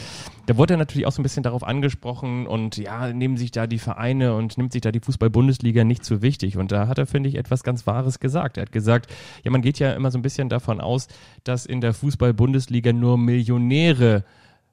da 0.46 0.58
wurde 0.58 0.74
er 0.74 0.78
natürlich 0.78 1.06
auch 1.06 1.14
so 1.14 1.22
ein 1.22 1.24
bisschen 1.24 1.44
darauf 1.44 1.64
angesprochen 1.64 2.48
und 2.48 2.76
ja, 2.76 3.14
nehmen 3.14 3.38
sich 3.38 3.52
da 3.52 3.66
die 3.66 3.80
Vereine 3.80 4.36
und 4.36 4.58
nimmt 4.58 4.74
sich 4.74 4.82
da 4.82 4.92
die 4.92 5.00
Fußball-Bundesliga 5.00 5.86
nicht 5.86 6.04
so 6.04 6.22
wichtig. 6.22 6.58
Und 6.58 6.74
da 6.74 6.90
hat 6.90 6.98
er, 6.98 7.06
finde 7.06 7.30
ich, 7.30 7.36
etwas 7.36 7.64
ganz 7.64 7.88
Wahres 7.88 8.20
gesagt. 8.20 8.58
Er 8.58 8.64
hat 8.64 8.74
gesagt, 8.74 9.14
ja, 9.46 9.52
man 9.52 9.62
geht 9.62 9.80
ja 9.80 9.94
immer 9.94 10.12
so 10.12 10.20
ein 10.20 10.22
bisschen 10.24 10.50
davon 10.50 10.82
aus, 10.82 11.08
dass 11.46 11.66
in 11.66 11.80
der 11.80 11.94
Fußball-Bundesliga 11.94 12.92
nur 12.92 13.18
Millionäre 13.18 14.26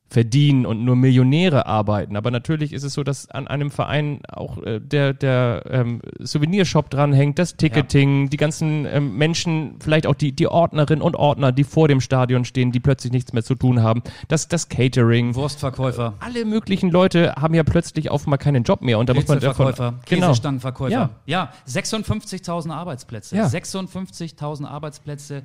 verdienen 0.09 0.65
und 0.65 0.85
nur 0.85 0.95
Millionäre 0.97 1.67
arbeiten. 1.67 2.17
Aber 2.17 2.31
natürlich 2.31 2.73
ist 2.73 2.85
es 2.85 2.95
so, 2.95 3.03
dass 3.03 3.29
an 3.31 3.49
einem 3.49 3.71
Verein 3.71 4.21
auch 4.29 4.59
äh, 4.63 4.81
der, 4.81 5.13
der 5.13 5.65
ähm, 5.69 6.03
Souvenirshop 6.21 6.89
dranhängt, 6.91 7.39
das 7.39 7.57
Ticketing, 7.57 8.31
die 8.31 8.37
ganzen 8.37 8.87
ähm, 8.87 9.17
Menschen, 9.17 9.77
vielleicht 9.81 10.07
auch 10.07 10.15
die, 10.15 10.33
die 10.33 10.47
Ordnerinnen 10.47 11.03
und 11.03 11.17
Ordner, 11.17 11.51
die 11.51 11.65
vor 11.65 11.89
dem 11.89 12.01
Stadion 12.01 12.45
stehen, 12.45 12.71
die 12.71 12.81
plötzlich 12.81 13.13
nichts 13.13 13.33
mehr 13.33 13.43
zu 13.43 13.57
tun 13.57 13.83
haben, 13.83 14.03
das, 14.29 14.47
das 14.47 14.69
Catering. 14.69 15.35
Wurstverkäufer, 15.35 16.15
Alle 16.21 16.45
möglichen 16.45 16.91
Leute 16.91 17.35
haben 17.35 17.55
ja 17.55 17.65
plötzlich 17.65 18.09
mal 18.27 18.37
keinen 18.37 18.63
Job 18.63 18.83
mehr 18.83 18.99
und 18.99 19.09
da 19.09 19.15
muss 19.15 19.27
man 19.27 19.41
davon, 19.41 19.75
genau. 19.75 20.29
Käsestangenverkäufer. 20.29 20.93
Ja. 20.93 21.11
Ja, 21.27 21.53
56.000 21.69 22.71
Arbeitsplätze. 22.71 23.37
Ja. 23.37 23.47
56.000 23.47 24.67
Arbeitsplätze 24.67 25.43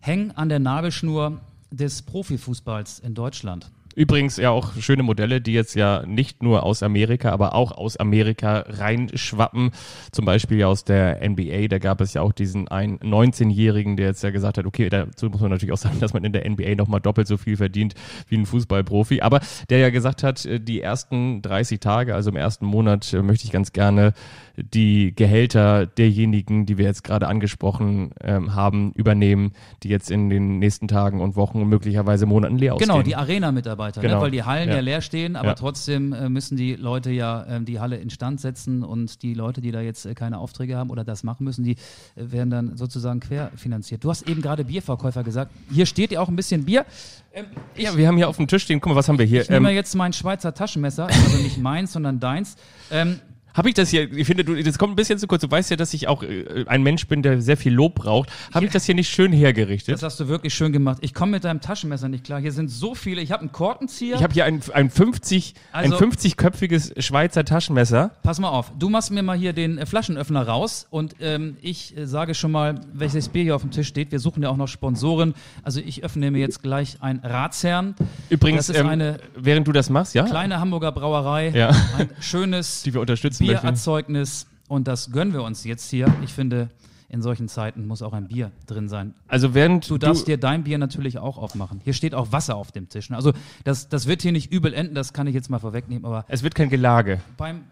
hängen 0.00 0.30
an 0.30 0.48
der 0.48 0.58
Nabelschnur 0.58 1.40
des 1.70 2.02
Profifußballs 2.02 3.00
in 3.00 3.14
Deutschland. 3.14 3.70
Übrigens 3.96 4.36
ja 4.36 4.50
auch 4.50 4.74
schöne 4.78 5.02
Modelle, 5.02 5.40
die 5.40 5.54
jetzt 5.54 5.74
ja 5.74 6.04
nicht 6.06 6.42
nur 6.42 6.64
aus 6.64 6.82
Amerika, 6.82 7.30
aber 7.30 7.54
auch 7.54 7.72
aus 7.72 7.96
Amerika 7.96 8.64
reinschwappen. 8.68 9.70
Zum 10.12 10.26
Beispiel 10.26 10.58
ja 10.58 10.66
aus 10.66 10.84
der 10.84 11.26
NBA. 11.26 11.68
Da 11.68 11.78
gab 11.78 12.02
es 12.02 12.12
ja 12.12 12.20
auch 12.20 12.32
diesen 12.32 12.68
einen 12.68 12.98
19-Jährigen, 12.98 13.96
der 13.96 14.08
jetzt 14.08 14.22
ja 14.22 14.28
gesagt 14.28 14.58
hat, 14.58 14.66
okay, 14.66 14.90
dazu 14.90 15.30
muss 15.30 15.40
man 15.40 15.50
natürlich 15.50 15.72
auch 15.72 15.78
sagen, 15.78 15.98
dass 15.98 16.12
man 16.12 16.24
in 16.24 16.34
der 16.34 16.48
NBA 16.48 16.74
nochmal 16.74 17.00
doppelt 17.00 17.26
so 17.26 17.38
viel 17.38 17.56
verdient 17.56 17.94
wie 18.28 18.36
ein 18.36 18.44
Fußballprofi. 18.44 19.22
Aber 19.22 19.40
der 19.70 19.78
ja 19.78 19.88
gesagt 19.88 20.22
hat, 20.22 20.44
äh, 20.44 20.60
die 20.60 20.82
ersten 20.82 21.40
30 21.40 21.80
Tage, 21.80 22.14
also 22.14 22.28
im 22.28 22.36
ersten 22.36 22.66
Monat, 22.66 23.14
äh, 23.14 23.22
möchte 23.22 23.46
ich 23.46 23.52
ganz 23.52 23.72
gerne 23.72 24.12
die 24.56 25.14
Gehälter 25.14 25.86
derjenigen, 25.86 26.66
die 26.66 26.78
wir 26.78 26.86
jetzt 26.86 27.04
gerade 27.04 27.28
angesprochen 27.28 28.10
ähm, 28.22 28.54
haben, 28.54 28.92
übernehmen, 28.92 29.52
die 29.82 29.88
jetzt 29.88 30.10
in 30.10 30.30
den 30.30 30.58
nächsten 30.58 30.88
Tagen 30.88 31.20
und 31.20 31.36
Wochen 31.36 31.60
und 31.60 31.68
möglicherweise 31.68 32.26
Monaten 32.26 32.56
leer 32.56 32.74
ausgehen. 32.74 32.90
Genau, 32.90 33.02
die 33.02 33.16
Arena-Mitarbeiter, 33.16 33.85
Genau. 33.94 34.16
ne? 34.16 34.20
weil 34.20 34.30
die 34.30 34.42
Hallen 34.42 34.68
ja. 34.68 34.76
Ja. 34.76 34.80
leer 34.80 35.00
stehen, 35.00 35.36
aber 35.36 35.48
Ja. 35.48 35.54
trotzdem 35.54 36.12
äh, 36.12 36.28
müssen 36.28 36.56
die 36.56 36.74
Leute 36.76 37.10
ja 37.10 37.46
ähm, 37.48 37.64
die 37.64 37.80
Halle 37.80 37.96
instand 37.96 38.40
setzen 38.40 38.82
und 38.82 39.22
die 39.22 39.34
Leute, 39.34 39.60
die 39.60 39.70
da 39.70 39.80
jetzt 39.80 40.04
äh, 40.06 40.14
keine 40.14 40.38
Aufträge 40.38 40.76
haben 40.76 40.90
oder 40.90 41.04
das 41.04 41.22
machen 41.24 41.44
müssen, 41.44 41.64
die 41.64 41.72
äh, 41.72 41.76
werden 42.16 42.50
dann 42.50 42.76
sozusagen 42.76 43.20
querfinanziert. 43.20 44.02
Du 44.04 44.10
hast 44.10 44.28
eben 44.28 44.42
gerade 44.42 44.64
Bierverkäufer 44.64 45.22
gesagt. 45.24 45.52
Hier 45.70 45.86
steht 45.86 46.10
ja 46.12 46.20
auch 46.20 46.28
ein 46.28 46.36
bisschen 46.36 46.64
Bier. 46.64 46.84
Ähm, 47.32 47.46
ich 47.74 47.84
Ja, 47.84 47.96
wir 47.96 48.08
haben 48.08 48.16
hier 48.16 48.28
auf 48.28 48.36
dem 48.36 48.48
Tisch 48.48 48.64
stehen, 48.64 48.80
guck 48.80 48.90
mal, 48.92 48.96
was 48.96 49.08
haben 49.08 49.18
wir 49.18 49.26
hier? 49.26 49.42
ich 49.42 49.50
nehme 49.50 49.70
Ähm, 49.70 49.74
jetzt 49.76 49.94
mein 49.94 50.12
Schweizer 50.12 50.52
Taschenmesser, 50.54 51.06
also 51.06 51.36
nicht 51.42 51.58
meins, 51.58 51.92
sondern 51.92 52.18
deins. 52.20 52.56
Ähm, 52.90 53.20
Habe 53.56 53.68
ich 53.68 53.74
das 53.74 53.88
hier, 53.90 54.12
ich 54.12 54.26
finde, 54.26 54.44
du, 54.44 54.62
das 54.62 54.78
kommt 54.78 54.92
ein 54.92 54.96
bisschen 54.96 55.18
zu 55.18 55.26
kurz. 55.26 55.42
Du 55.42 55.50
weißt 55.50 55.70
ja, 55.70 55.76
dass 55.76 55.94
ich 55.94 56.08
auch 56.08 56.22
äh, 56.22 56.64
ein 56.66 56.82
Mensch 56.82 57.06
bin, 57.06 57.22
der 57.22 57.40
sehr 57.40 57.56
viel 57.56 57.72
Lob 57.72 57.94
braucht. 57.94 58.28
Habe 58.52 58.66
ich 58.66 58.72
das 58.72 58.84
hier 58.84 58.94
nicht 58.94 59.08
schön 59.08 59.32
hergerichtet? 59.32 59.94
das 59.94 60.02
hast 60.02 60.20
du 60.20 60.28
wirklich 60.28 60.52
schön 60.54 60.72
gemacht. 60.72 60.98
Ich 61.00 61.14
komme 61.14 61.32
mit 61.32 61.44
deinem 61.44 61.60
Taschenmesser 61.60 62.08
nicht 62.08 62.24
klar. 62.24 62.40
Hier 62.40 62.52
sind 62.52 62.68
so 62.70 62.94
viele. 62.94 63.20
Ich 63.22 63.32
habe 63.32 63.40
einen 63.40 63.52
Korkenzieher. 63.52 64.16
Ich 64.16 64.22
habe 64.22 64.34
hier 64.34 64.44
ein, 64.44 64.60
ein 64.74 64.90
50, 64.90 65.54
ein 65.72 65.92
Also- 65.92 66.04
50-köpfiges 66.04 67.00
Schweizer 67.00 67.44
Taschenmesser. 67.44 68.10
Pass 68.22 68.38
mal 68.40 68.48
auf, 68.48 68.72
du 68.78 68.88
machst 68.88 69.10
mir 69.10 69.22
mal 69.22 69.36
hier 69.36 69.52
den 69.52 69.78
äh, 69.78 69.86
Flaschenöffner 69.86 70.46
raus 70.46 70.86
und 70.90 71.16
ähm, 71.20 71.56
ich 71.62 71.96
äh, 71.96 72.06
sage 72.06 72.34
schon 72.34 72.50
mal, 72.52 72.80
welches 72.92 73.28
Bier 73.28 73.42
hier 73.44 73.56
auf 73.56 73.62
dem 73.62 73.70
Tisch 73.70 73.88
steht. 73.88 74.12
Wir 74.12 74.18
suchen 74.20 74.42
ja 74.42 74.48
auch 74.50 74.56
noch 74.56 74.68
Sponsoren. 74.68 75.34
Also 75.62 75.80
ich 75.80 76.04
öffne 76.04 76.30
mir 76.30 76.38
jetzt 76.40 76.62
gleich 76.62 76.98
ein 77.00 77.20
Ratsherrn. 77.22 77.94
Übrigens, 78.28 78.66
Das 78.66 78.76
ist 78.76 78.80
ähm, 78.80 78.88
eine 78.88 79.18
während 79.34 79.66
du 79.66 79.72
das 79.72 79.88
machst, 79.90 80.14
ja, 80.14 80.24
kleine 80.24 80.60
Hamburger 80.60 80.92
Brauerei, 80.92 81.50
Ja. 81.54 81.70
ein 81.96 82.10
schönes 82.20 82.82
die 82.84 82.92
wir 82.94 83.00
unterstützen. 83.00 83.45
Biererzeugnis 83.46 84.46
und 84.68 84.88
das 84.88 85.12
gönnen 85.12 85.32
wir 85.32 85.42
uns 85.42 85.64
jetzt 85.64 85.90
hier. 85.90 86.12
Ich 86.22 86.32
finde, 86.32 86.68
in 87.08 87.22
solchen 87.22 87.48
Zeiten 87.48 87.86
muss 87.86 88.02
auch 88.02 88.12
ein 88.12 88.28
Bier 88.28 88.50
drin 88.66 88.88
sein. 88.88 89.14
Also 89.28 89.54
während 89.54 89.88
Du 89.88 89.98
darfst 89.98 90.26
dir 90.26 90.38
dein 90.38 90.64
Bier 90.64 90.78
natürlich 90.78 91.18
auch 91.18 91.38
aufmachen. 91.38 91.80
Hier 91.84 91.92
steht 91.92 92.14
auch 92.14 92.32
Wasser 92.32 92.56
auf 92.56 92.72
dem 92.72 92.88
Tisch. 92.88 93.10
ne? 93.10 93.16
Also 93.16 93.32
das, 93.64 93.88
das 93.88 94.06
wird 94.06 94.22
hier 94.22 94.32
nicht 94.32 94.52
übel 94.52 94.74
enden, 94.74 94.94
das 94.94 95.12
kann 95.12 95.26
ich 95.26 95.34
jetzt 95.34 95.48
mal 95.48 95.58
vorwegnehmen, 95.58 96.04
aber 96.04 96.24
es 96.28 96.42
wird 96.42 96.54
kein 96.54 96.68
Gelage. 96.68 97.20
beim 97.36 97.64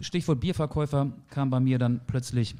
Stichwort 0.00 0.40
Bierverkäufer 0.40 1.12
kam 1.30 1.50
bei 1.50 1.60
mir 1.60 1.78
dann 1.78 2.00
plötzlich 2.06 2.56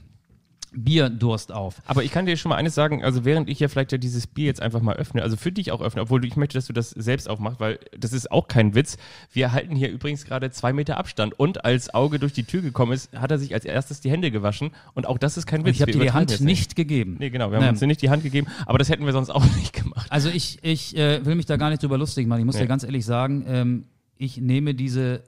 Bierdurst 0.77 1.53
auf. 1.53 1.77
Aber 1.87 2.03
ich 2.05 2.11
kann 2.11 2.27
dir 2.27 2.37
schon 2.37 2.51
mal 2.51 2.57
eines 2.57 2.75
sagen, 2.75 3.05
also 3.05 3.25
während 3.25 3.49
ich 3.49 3.61
ja 3.61 3.69
vielleicht 3.69 3.93
ja 3.93 3.99
dieses 3.99 4.27
Bier 4.27 4.47
jetzt 4.47 4.61
einfach 4.61 4.81
mal 4.83 4.97
öffne, 4.97 5.23
also 5.23 5.37
für 5.37 5.53
dich 5.53 5.73
auch 5.73 5.81
öffne, 5.81 6.03
obwohl 6.03 6.21
du, 6.21 6.27
ich 6.27 6.37
möchte, 6.37 6.59
dass 6.59 6.67
du 6.67 6.73
das 6.73 6.91
selbst 6.91 7.29
aufmachst, 7.29 7.61
weil 7.61 7.79
das 7.99 8.13
ist 8.13 8.31
auch 8.31 8.49
kein 8.49 8.75
Witz. 8.75 8.97
Wir 9.33 9.53
halten 9.53 9.77
hier 9.77 9.91
übrigens 9.91 10.25
gerade 10.25 10.51
zwei 10.51 10.73
Meter 10.73 10.97
Abstand 10.99 11.39
und 11.39 11.65
als 11.65 11.93
Auge 11.95 12.19
durch 12.19 12.33
die 12.33 12.45
Tür 12.45 12.63
gekommen 12.63 12.93
ist, 12.93 13.13
hat 13.17 13.31
er 13.31 13.39
sich 13.39 13.55
als 13.55 13.65
erstes 13.65 14.01
die 14.01 14.11
Hände 14.11 14.31
gewaschen 14.31 14.71
und 14.95 15.07
auch 15.07 15.19
das 15.19 15.37
ist 15.37 15.47
kein 15.47 15.65
Witz. 15.65 15.77
Ich 15.77 15.83
habe 15.83 15.93
dir 15.93 16.01
die 16.01 16.13
Hand 16.13 16.41
nicht 16.41 16.77
gegeben. 16.77 17.17
Nee, 17.19 17.31
genau, 17.31 17.51
wir 17.51 17.57
haben 17.59 17.65
Nee. 17.65 17.71
uns 17.71 17.81
nicht 17.81 18.03
die 18.03 18.11
Hand 18.11 18.23
gegeben, 18.23 18.47
aber 18.67 18.79
das 18.79 18.89
hätten 18.89 19.07
wir 19.07 19.13
sonst 19.13 19.31
auch 19.31 19.45
nicht 19.57 19.73
gemacht. 19.73 20.07
Also 20.11 20.29
ich, 20.29 20.59
ich 20.63 20.97
äh, 20.97 21.25
will 21.25 21.35
mich 21.35 21.47
da 21.47 21.57
gar 21.57 21.71
nicht 21.71 21.83
drüber 21.83 21.99
lustig 21.99 22.27
machen. 22.27 22.41
Ich 22.41 22.45
muss 22.47 22.57
Nee. 22.57 22.63
dir 22.63 22.69
ganz 22.69 22.83
ehrlich 22.85 23.05
sagen, 23.05 23.45
ähm, 23.47 23.85
ich 24.17 24.39
nehme 24.39 24.75
diese, 24.75 25.23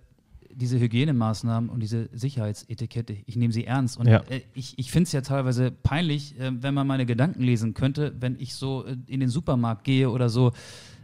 diese 0.56 0.78
Hygienemaßnahmen 0.80 1.68
und 1.70 1.80
diese 1.80 2.08
Sicherheitsetikette, 2.12 3.16
ich 3.26 3.36
nehme 3.36 3.52
sie 3.52 3.64
ernst. 3.66 3.98
Und 3.98 4.06
Ja. 4.08 4.22
äh, 4.28 4.40
ich, 4.54 4.78
ich 4.78 4.90
finde 4.90 5.04
es 5.06 5.12
ja 5.12 5.20
teilweise 5.20 5.70
peinlich, 5.70 6.38
äh, 6.40 6.50
wenn 6.62 6.74
man 6.74 6.86
meine 6.86 7.06
Gedanken 7.06 7.42
lesen 7.42 7.74
könnte, 7.74 8.14
wenn 8.20 8.36
ich 8.40 8.54
so 8.54 8.84
äh, 8.86 8.96
in 9.06 9.20
den 9.20 9.28
Supermarkt 9.28 9.84
gehe 9.84 10.10
oder 10.10 10.28
so. 10.28 10.52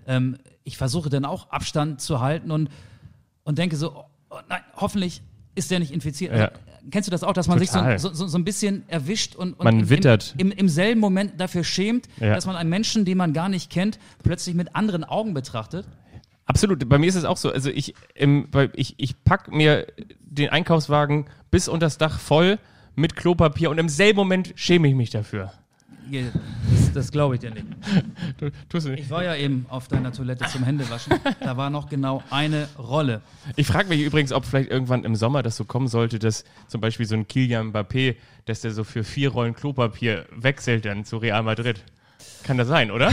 Ähm, 0.06 0.36
ich 0.64 0.76
versuche 0.76 1.10
dann 1.10 1.24
auch 1.24 1.50
Abstand 1.50 2.00
zu 2.00 2.20
halten 2.20 2.50
und, 2.50 2.70
und 3.44 3.58
denke 3.58 3.76
so, 3.76 3.92
oh, 3.94 4.04
oh, 4.30 4.36
nein, 4.48 4.60
hoffentlich 4.76 5.22
ist 5.54 5.70
der 5.70 5.78
nicht 5.80 5.92
infiziert. 5.92 6.34
Ja. 6.34 6.46
Also, 6.48 6.60
Kennst 6.90 7.06
du 7.06 7.10
das 7.12 7.22
auch, 7.22 7.32
dass 7.32 7.46
man 7.46 7.60
Total. 7.60 7.92
sich 7.96 8.02
so, 8.02 8.12
so, 8.12 8.26
so 8.26 8.36
ein 8.36 8.42
bisschen 8.44 8.82
erwischt 8.88 9.36
und, 9.36 9.52
und 9.52 9.62
Man 9.64 9.80
im, 9.80 9.88
wittert. 9.90 10.34
Im, 10.38 10.50
im, 10.50 10.58
im 10.58 10.68
selben 10.68 10.98
Moment 11.00 11.34
dafür 11.40 11.62
schämt, 11.62 12.08
Ja. 12.18 12.34
dass 12.34 12.44
man 12.46 12.56
einen 12.56 12.70
Menschen, 12.70 13.04
den 13.04 13.18
man 13.18 13.32
gar 13.32 13.48
nicht 13.48 13.70
kennt, 13.70 14.00
plötzlich 14.24 14.56
mit 14.56 14.74
anderen 14.74 15.04
Augen 15.04 15.32
betrachtet? 15.32 15.86
Absolut, 16.46 16.88
bei 16.88 16.98
mir 16.98 17.06
ist 17.06 17.14
es 17.14 17.24
auch 17.24 17.36
so. 17.36 17.52
Also 17.52 17.70
ich, 17.70 17.94
weil 18.16 18.70
ich, 18.74 18.94
ich 18.98 19.22
pack 19.24 19.52
mir 19.52 19.86
den 20.20 20.50
Einkaufswagen 20.50 21.26
bis 21.50 21.68
unter 21.68 21.86
das 21.86 21.98
Dach 21.98 22.18
voll 22.18 22.58
mit 22.94 23.16
Klopapier 23.16 23.70
und 23.70 23.78
im 23.78 23.88
selben 23.88 24.18
Moment 24.18 24.52
schäme 24.56 24.88
ich 24.88 24.94
mich 24.94 25.10
dafür. 25.10 25.52
Das, 26.10 26.92
das 26.92 27.12
glaube 27.12 27.36
ich 27.36 27.40
dir 27.40 27.50
nicht. 27.50 27.66
Du, 28.38 28.50
tust 28.68 28.86
du 28.86 28.90
nicht. 28.90 29.04
Ich 29.04 29.10
war 29.10 29.22
ja 29.22 29.36
eben 29.36 29.66
auf 29.68 29.88
deiner 29.88 30.12
Toilette 30.12 30.46
zum 30.46 30.64
Händewaschen. 30.64 31.14
Da 31.40 31.56
war 31.56 31.70
noch 31.70 31.88
genau 31.88 32.22
eine 32.30 32.68
Rolle. 32.76 33.20
Ich 33.56 33.66
frage 33.66 33.88
mich 33.88 34.00
übrigens, 34.00 34.32
ob 34.32 34.44
vielleicht 34.44 34.70
irgendwann 34.70 35.04
im 35.04 35.14
Sommer 35.14 35.42
das 35.42 35.56
so 35.56 35.64
kommen 35.64 35.86
sollte, 35.86 36.18
dass 36.18 36.44
zum 36.66 36.80
Beispiel 36.80 37.06
so 37.06 37.14
ein 37.14 37.28
Kilian 37.28 37.72
Mbappé, 37.72 38.16
dass 38.46 38.62
der 38.62 38.72
so 38.72 38.84
für 38.84 39.04
vier 39.04 39.30
Rollen 39.30 39.54
Klopapier 39.54 40.26
wechselt 40.34 40.84
dann 40.84 41.04
zu 41.04 41.18
Real 41.18 41.42
Madrid. 41.42 41.84
Kann 42.44 42.58
das 42.58 42.68
sein, 42.68 42.90
oder? 42.92 43.10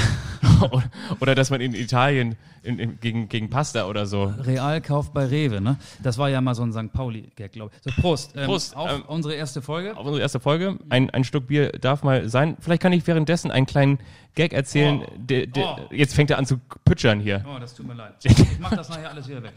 oder, 1.20 1.36
dass 1.36 1.50
man 1.50 1.62
in 1.62 1.74
Italien 1.74 2.36
in, 2.64 2.80
in, 2.80 3.00
gegen, 3.00 3.30
gegen 3.30 3.50
Pasta 3.50 3.88
oder 3.88 4.06
so. 4.06 4.34
Real 4.40 4.82
kauft 4.82 5.14
bei 5.14 5.26
Rewe, 5.26 5.62
ne? 5.62 5.78
Das 6.02 6.18
war 6.18 6.30
ja 6.30 6.42
mal 6.42 6.56
so 6.56 6.64
ein 6.64 6.74
St. 6.74 6.92
Pauli-Gag, 6.92 7.52
glaube 7.52 7.72
ich. 7.76 7.94
So, 7.94 8.02
Prost. 8.02 8.34
Ähm, 8.36 8.46
Prost, 8.46 8.76
Auf 8.76 8.92
ähm, 8.92 9.04
unsere 9.08 9.36
erste 9.36 9.62
Folge. 9.62 9.96
Auf 9.96 10.06
unsere 10.06 10.22
erste 10.22 10.40
Folge. 10.40 10.78
Ein, 10.90 11.10
ein 11.10 11.24
Schluck 11.24 11.48
Bier 11.48 11.72
darf 11.72 12.04
mal 12.04 12.28
sein. 12.30 12.58
Vielleicht 12.60 12.82
kann 12.82 12.94
ich 12.94 13.06
währenddessen 13.08 13.52
einen 13.52 13.66
kleinen 13.66 14.00
Gag 14.36 14.54
erzählen. 14.54 15.02
Oh. 15.06 15.12
Der, 15.18 15.48
der, 15.48 15.66
Oh. 15.90 15.94
Jetzt 15.94 16.14
fängt 16.16 16.30
er 16.30 16.38
an 16.38 16.46
zu 16.46 16.60
pütschern 16.86 17.20
hier. 17.20 17.44
Oh, 17.48 17.60
das 17.60 17.74
tut 17.76 17.88
mir 17.88 17.94
leid. 17.96 18.14
Ich 18.24 18.60
mach 18.60 18.70
das 18.76 18.88
nachher 18.90 19.10
alles 19.10 19.28
wieder 19.28 19.42
weg. 19.44 19.54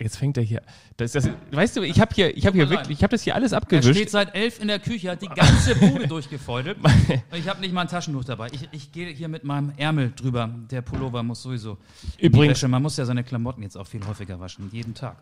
Jetzt 0.00 0.16
fängt 0.18 0.36
er 0.36 0.42
hier. 0.42 0.62
Das, 0.96 1.12
das, 1.12 1.28
weißt 1.50 1.76
du, 1.76 1.82
ich 1.82 2.00
habe 2.00 2.14
hier, 2.14 2.36
ich 2.36 2.46
habe 2.46 2.56
hier 2.56 2.68
wirklich, 2.70 2.98
ich 2.98 3.02
habe 3.02 3.10
das 3.12 3.22
hier 3.22 3.34
alles 3.34 3.52
Er 3.52 3.58
abgewischt. 3.58 3.90
steht 3.90 4.10
seit 4.10 4.34
elf 4.34 4.60
in 4.60 4.68
der 4.68 4.78
Küche, 4.78 5.10
hat 5.10 5.22
die 5.22 5.28
ganze 5.28 5.74
Bude 5.76 6.06
durchgefeudelt. 6.08 6.78
Und 6.78 7.38
ich 7.38 7.48
habe 7.48 7.60
nicht 7.60 7.72
mal 7.72 7.82
ein 7.82 7.88
Taschentuch 7.88 8.24
dabei. 8.24 8.48
Ich, 8.52 8.68
ich 8.72 8.92
gehe 8.92 9.08
hier 9.08 9.28
mit 9.28 9.44
meinem 9.44 9.72
Ärmel 9.76 10.12
drüber. 10.14 10.48
Der 10.70 10.82
Pullover 10.82 11.22
muss 11.22 11.42
sowieso. 11.42 11.72
in 11.72 11.78
die 12.20 12.26
Übrigens- 12.26 12.58
Wäsche. 12.58 12.68
Man 12.68 12.82
muss 12.82 12.96
ja 12.96 13.04
seine 13.04 13.24
Klamotten 13.24 13.62
jetzt 13.62 13.76
auch 13.76 13.86
viel 13.86 14.04
häufiger 14.06 14.38
waschen, 14.40 14.68
jeden 14.72 14.94
Tag. 14.94 15.16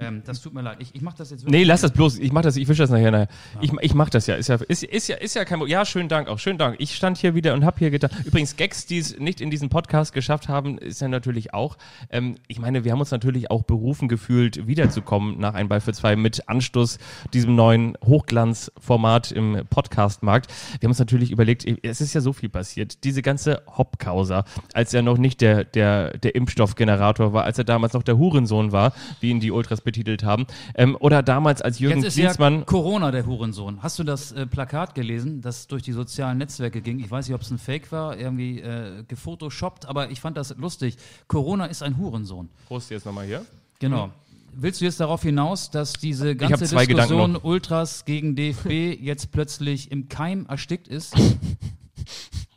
Ähm, 0.00 0.22
das 0.24 0.40
tut 0.40 0.54
mir 0.54 0.62
leid. 0.62 0.78
Ich, 0.80 0.94
ich 0.94 1.02
mache 1.02 1.18
das 1.18 1.30
jetzt 1.30 1.42
wirklich. 1.42 1.60
Nee, 1.60 1.64
lass 1.64 1.82
das 1.82 1.92
bloß. 1.92 2.18
Ich 2.18 2.32
mach 2.32 2.42
das, 2.42 2.56
ich 2.56 2.66
wische 2.66 2.82
das 2.82 2.90
nachher. 2.90 3.10
nachher. 3.10 3.28
Ich, 3.60 3.70
ich 3.80 3.94
mach 3.94 4.08
das 4.08 4.26
ja. 4.26 4.34
Ist 4.34 4.48
ja, 4.48 4.56
ist, 4.56 4.82
ist 4.82 5.08
ja, 5.08 5.16
ist 5.16 5.34
ja 5.34 5.44
kein 5.44 5.60
Ja, 5.66 5.84
schönen 5.84 6.08
Dank 6.08 6.28
auch. 6.28 6.38
Schönen 6.38 6.58
Dank. 6.58 6.76
Ich 6.78 6.94
stand 6.94 7.18
hier 7.18 7.34
wieder 7.34 7.52
und 7.52 7.64
habe 7.64 7.78
hier 7.78 7.90
gedacht. 7.90 8.12
Übrigens, 8.24 8.56
Gags, 8.56 8.86
die 8.86 8.98
es 8.98 9.18
nicht 9.18 9.40
in 9.42 9.50
diesen 9.50 9.68
Podcast 9.68 10.14
geschafft 10.14 10.48
haben, 10.48 10.78
ist 10.78 11.00
ja 11.02 11.08
natürlich 11.08 11.52
auch. 11.52 11.76
Ähm, 12.08 12.36
ich 12.48 12.58
meine, 12.58 12.84
wir 12.84 12.92
haben 12.92 13.00
uns 13.00 13.10
natürlich 13.10 13.50
auch 13.50 13.62
berufen 13.62 14.08
gefühlt, 14.08 14.66
wiederzukommen 14.66 15.38
nach 15.38 15.52
ein 15.54 15.68
Ball 15.68 15.82
für 15.82 15.92
zwei 15.92 16.16
mit 16.16 16.48
Anstoß 16.48 16.98
diesem 17.34 17.54
neuen 17.54 17.96
Hochglanzformat 18.04 19.32
im 19.32 19.66
Podcast-Markt. 19.68 20.50
Wir 20.80 20.86
haben 20.86 20.92
uns 20.92 20.98
natürlich 20.98 21.30
überlegt, 21.30 21.66
es 21.82 22.00
ist 22.00 22.14
ja 22.14 22.22
so 22.22 22.32
viel 22.32 22.48
passiert. 22.48 23.04
Diese 23.04 23.20
ganze 23.20 23.62
Hopkauser, 23.76 24.44
als 24.72 24.94
er 24.94 25.02
noch 25.02 25.18
nicht 25.18 25.42
der, 25.42 25.64
der, 25.64 26.16
der 26.16 26.34
Impfstoffgenerator 26.34 27.34
war, 27.34 27.44
als 27.44 27.58
er 27.58 27.64
damals 27.64 27.92
noch 27.92 28.02
der 28.02 28.16
Hurensohn 28.16 28.72
war, 28.72 28.94
wie 29.20 29.30
ihn 29.30 29.40
die 29.40 29.50
Ultras 29.50 29.82
betitelt 29.90 30.22
haben. 30.22 30.46
Ähm, 30.74 30.96
oder 31.00 31.22
damals 31.22 31.60
als 31.62 31.78
Jürgen 31.80 31.98
Jetzt 31.98 32.08
ist 32.08 32.16
ja 32.16 32.26
Klinsmann. 32.26 32.64
Corona 32.64 33.10
der 33.10 33.26
Hurensohn. 33.26 33.82
Hast 33.82 33.98
du 33.98 34.04
das 34.04 34.32
äh, 34.32 34.46
Plakat 34.46 34.94
gelesen, 34.94 35.40
das 35.40 35.66
durch 35.66 35.82
die 35.82 35.92
sozialen 35.92 36.38
Netzwerke 36.38 36.80
ging? 36.80 37.00
Ich 37.00 37.10
weiß 37.10 37.26
nicht, 37.26 37.34
ob 37.34 37.42
es 37.42 37.50
ein 37.50 37.58
Fake 37.58 37.90
war, 37.90 38.16
irgendwie 38.16 38.60
äh, 38.60 39.02
gefotoshoppt, 39.08 39.86
aber 39.86 40.10
ich 40.10 40.20
fand 40.20 40.36
das 40.36 40.56
lustig. 40.56 40.96
Corona 41.26 41.66
ist 41.66 41.82
ein 41.82 41.98
Hurensohn. 41.98 42.48
Prost 42.68 42.90
jetzt 42.90 43.04
nochmal 43.04 43.26
hier. 43.26 43.44
Genau. 43.80 44.10
Willst 44.52 44.80
du 44.80 44.84
jetzt 44.84 45.00
darauf 45.00 45.22
hinaus, 45.22 45.70
dass 45.70 45.92
diese 45.92 46.34
ganze 46.34 46.66
Diskussion. 46.66 47.36
Ultras 47.36 48.04
gegen 48.04 48.34
DFB 48.34 49.00
jetzt 49.00 49.30
plötzlich 49.32 49.90
im 49.92 50.08
Keim 50.08 50.46
erstickt 50.48 50.88
ist? 50.88 51.14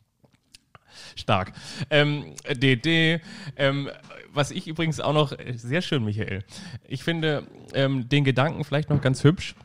Stark. 1.16 1.54
Ähm, 1.90 2.34
DD, 2.50 3.22
ähm, 3.56 3.90
was 4.34 4.52
ich 4.52 4.68
übrigens 4.68 5.00
auch 5.00 5.14
noch, 5.14 5.32
äh, 5.32 5.54
sehr 5.56 5.82
schön, 5.82 6.04
Michael. 6.04 6.44
Ich 6.88 7.04
finde 7.04 7.44
ähm, 7.74 8.10
den 8.10 8.24
Gedanken 8.24 8.64
vielleicht 8.64 8.90
noch 8.90 9.02
ganz 9.02 9.24
hübsch, 9.24 9.56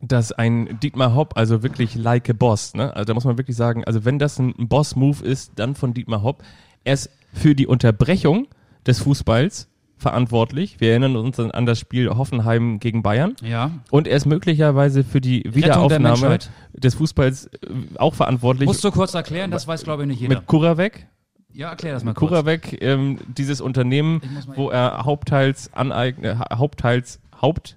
dass 0.00 0.32
ein 0.32 0.78
Dietmar 0.80 1.14
Hopp, 1.14 1.36
also 1.36 1.62
wirklich 1.62 1.94
like 1.94 2.30
a 2.30 2.32
Boss, 2.32 2.74
ne? 2.74 2.94
Also 2.94 3.06
da 3.06 3.14
muss 3.14 3.24
man 3.24 3.36
wirklich 3.36 3.56
sagen, 3.56 3.84
also 3.84 4.04
wenn 4.04 4.18
das 4.18 4.38
ein 4.38 4.54
Boss-Move 4.56 5.24
ist, 5.24 5.52
dann 5.56 5.74
von 5.74 5.94
Dietmar 5.94 6.22
Hopp. 6.22 6.44
Er 6.84 6.94
ist 6.94 7.10
für 7.32 7.54
die 7.54 7.66
Unterbrechung 7.66 8.46
des 8.86 9.00
Fußballs 9.00 9.68
verantwortlich. 9.98 10.80
Wir 10.80 10.90
erinnern 10.90 11.16
uns 11.16 11.38
an 11.38 11.66
das 11.66 11.78
Spiel 11.78 12.08
Hoffenheim 12.10 12.78
gegen 12.80 13.02
Bayern. 13.02 13.34
Ja. 13.42 13.72
Und 13.90 14.06
er 14.08 14.16
ist 14.16 14.26
möglicherweise 14.26 15.04
für 15.04 15.20
die 15.20 15.42
der 15.42 15.54
Wiederaufnahme 15.54 16.38
des 16.72 16.94
Fußballs 16.94 17.46
äh, 17.46 17.48
auch 17.96 18.14
verantwortlich. 18.14 18.66
Musst 18.66 18.84
du 18.84 18.90
kurz 18.90 19.14
erklären, 19.14 19.50
das 19.50 19.66
weiß 19.66 19.84
glaube 19.84 20.02
ich 20.02 20.08
nicht 20.08 20.20
jeder. 20.20 20.36
mit 20.36 20.46
Kuravec. 20.46 21.06
Ja, 21.52 21.70
erklär 21.70 21.94
das 21.94 22.04
mal 22.04 22.14
kurz. 22.14 22.30
Kuravec, 22.30 22.80
ähm, 22.82 23.18
dieses 23.26 23.60
Unternehmen, 23.60 24.20
wo 24.54 24.70
er 24.70 25.04
Hauptteils 25.04 25.70
Aneigner, 25.72 26.44
Hauptteils 26.52 27.20
Haupt 27.40 27.76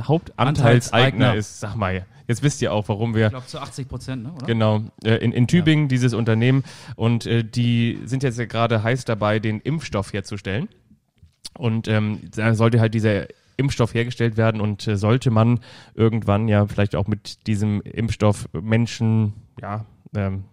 Hauptanteilseigner 0.00 0.48
Anteilseigner. 0.48 1.34
ist. 1.34 1.60
Sag 1.60 1.76
mal, 1.76 2.06
jetzt 2.26 2.42
wisst 2.42 2.62
ihr 2.62 2.72
auch, 2.72 2.88
warum 2.88 3.14
wir 3.14 3.26
Ich 3.26 3.30
glaube 3.30 3.46
zu 3.46 3.60
80 3.60 3.88
Prozent, 3.88 4.22
ne? 4.22 4.32
oder? 4.32 4.46
Genau, 4.46 4.80
äh, 5.04 5.16
in, 5.16 5.32
in 5.32 5.46
Tübingen 5.46 5.88
dieses 5.88 6.14
Unternehmen 6.14 6.64
und 6.96 7.26
äh, 7.26 7.44
die 7.44 8.00
sind 8.04 8.22
jetzt 8.22 8.38
ja 8.38 8.46
gerade 8.46 8.82
heiß 8.82 9.04
dabei, 9.04 9.38
den 9.38 9.60
Impfstoff 9.60 10.12
herzustellen. 10.12 10.68
Und 11.56 11.88
ähm, 11.88 12.20
da 12.34 12.54
sollte 12.54 12.80
halt 12.80 12.94
dieser 12.94 13.26
Impfstoff 13.56 13.94
hergestellt 13.94 14.36
werden 14.36 14.60
und 14.60 14.86
äh, 14.86 14.96
sollte 14.96 15.30
man 15.30 15.60
irgendwann 15.94 16.48
ja 16.48 16.66
vielleicht 16.66 16.96
auch 16.96 17.06
mit 17.06 17.46
diesem 17.46 17.80
Impfstoff 17.82 18.48
Menschen 18.52 19.34
ja 19.60 19.84
ähm, 20.16 20.44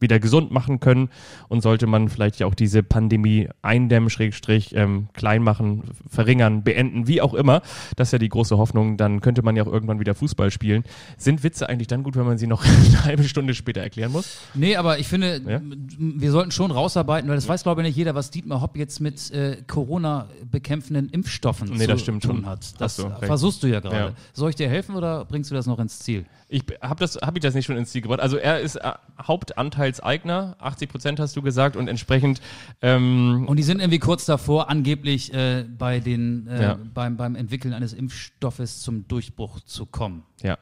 wieder 0.00 0.18
gesund 0.20 0.50
machen 0.50 0.80
können 0.80 1.08
und 1.48 1.62
sollte 1.62 1.86
man 1.86 2.08
vielleicht 2.08 2.38
ja 2.38 2.46
auch 2.46 2.54
diese 2.54 2.82
Pandemie 2.82 3.48
eindämmen, 3.62 4.10
Schrägstrich, 4.10 4.74
ähm, 4.74 5.08
klein 5.14 5.42
machen, 5.42 5.82
verringern, 6.08 6.62
beenden, 6.62 7.06
wie 7.06 7.20
auch 7.20 7.34
immer. 7.34 7.62
Das 7.96 8.08
ist 8.08 8.12
ja 8.12 8.18
die 8.18 8.28
große 8.28 8.58
Hoffnung. 8.58 8.96
Dann 8.96 9.20
könnte 9.20 9.42
man 9.42 9.56
ja 9.56 9.62
auch 9.64 9.72
irgendwann 9.72 10.00
wieder 10.00 10.14
Fußball 10.14 10.50
spielen. 10.50 10.84
Sind 11.16 11.42
Witze 11.42 11.68
eigentlich 11.68 11.88
dann 11.88 12.02
gut, 12.02 12.16
wenn 12.16 12.26
man 12.26 12.38
sie 12.38 12.46
noch 12.46 12.64
eine 12.86 13.04
halbe 13.04 13.24
Stunde 13.24 13.54
später 13.54 13.80
erklären 13.80 14.12
muss? 14.12 14.38
Nee, 14.54 14.76
aber 14.76 14.98
ich 14.98 15.08
finde, 15.08 15.40
Ja? 15.46 15.60
wir 15.98 16.30
sollten 16.30 16.50
schon 16.50 16.70
rausarbeiten, 16.70 17.28
weil 17.28 17.36
das 17.36 17.48
weiß, 17.48 17.62
glaube 17.62 17.80
ich, 17.82 17.86
nicht 17.88 17.96
jeder, 17.96 18.14
was 18.14 18.30
Dietmar 18.30 18.60
Hopp 18.60 18.76
jetzt 18.76 19.00
mit 19.00 19.30
äh, 19.32 19.58
Corona 19.66 20.28
bekämpfenden 20.50 21.08
Impfstoffen 21.10 21.70
Nee, 21.70 21.80
zu 21.80 21.86
das 21.88 22.00
stimmt 22.02 22.22
tun 22.22 22.36
schon. 22.36 22.46
hat. 22.46 22.80
Das 22.80 22.98
recht. 23.04 23.24
versuchst 23.24 23.62
du 23.62 23.66
ja 23.66 23.80
gerade. 23.80 23.96
Ja. 23.96 24.10
Soll 24.32 24.50
ich 24.50 24.56
dir 24.56 24.68
helfen 24.68 24.96
oder 24.96 25.24
bringst 25.24 25.50
du 25.50 25.54
das 25.54 25.66
noch 25.66 25.78
ins 25.78 25.98
Ziel? 25.98 26.24
Ich 26.50 26.64
habe 26.80 26.98
das, 27.00 27.16
habe 27.16 27.38
ich 27.38 27.42
das 27.42 27.54
nicht 27.54 27.66
schon 27.66 27.76
ins 27.76 27.90
Ziel 27.90 28.00
gebracht. 28.00 28.20
Also 28.20 28.38
er 28.38 28.60
ist 28.60 28.76
äh, 28.76 28.92
Hauptanteilseigner, 29.22 30.56
80 30.58 30.88
Prozent 30.88 31.20
hast 31.20 31.36
du 31.36 31.42
gesagt 31.42 31.76
und 31.76 31.88
entsprechend 31.88 32.40
ähm, 32.82 33.44
Und 33.46 33.56
die 33.58 33.62
sind 33.62 33.80
irgendwie 33.80 33.98
kurz 33.98 34.24
davor, 34.24 34.70
angeblich 34.70 35.32
äh, 35.34 35.64
bei 35.78 36.00
den, 36.00 36.46
äh, 36.46 36.62
Ja. 36.62 36.78
beim, 36.94 37.16
beim 37.16 37.34
Entwickeln 37.34 37.74
eines 37.74 37.92
Impfstoffes 37.92 38.80
zum 38.80 39.06
Durchbruch 39.08 39.60
zu 39.60 39.86
kommen. 39.86 40.24
ja. 40.42 40.56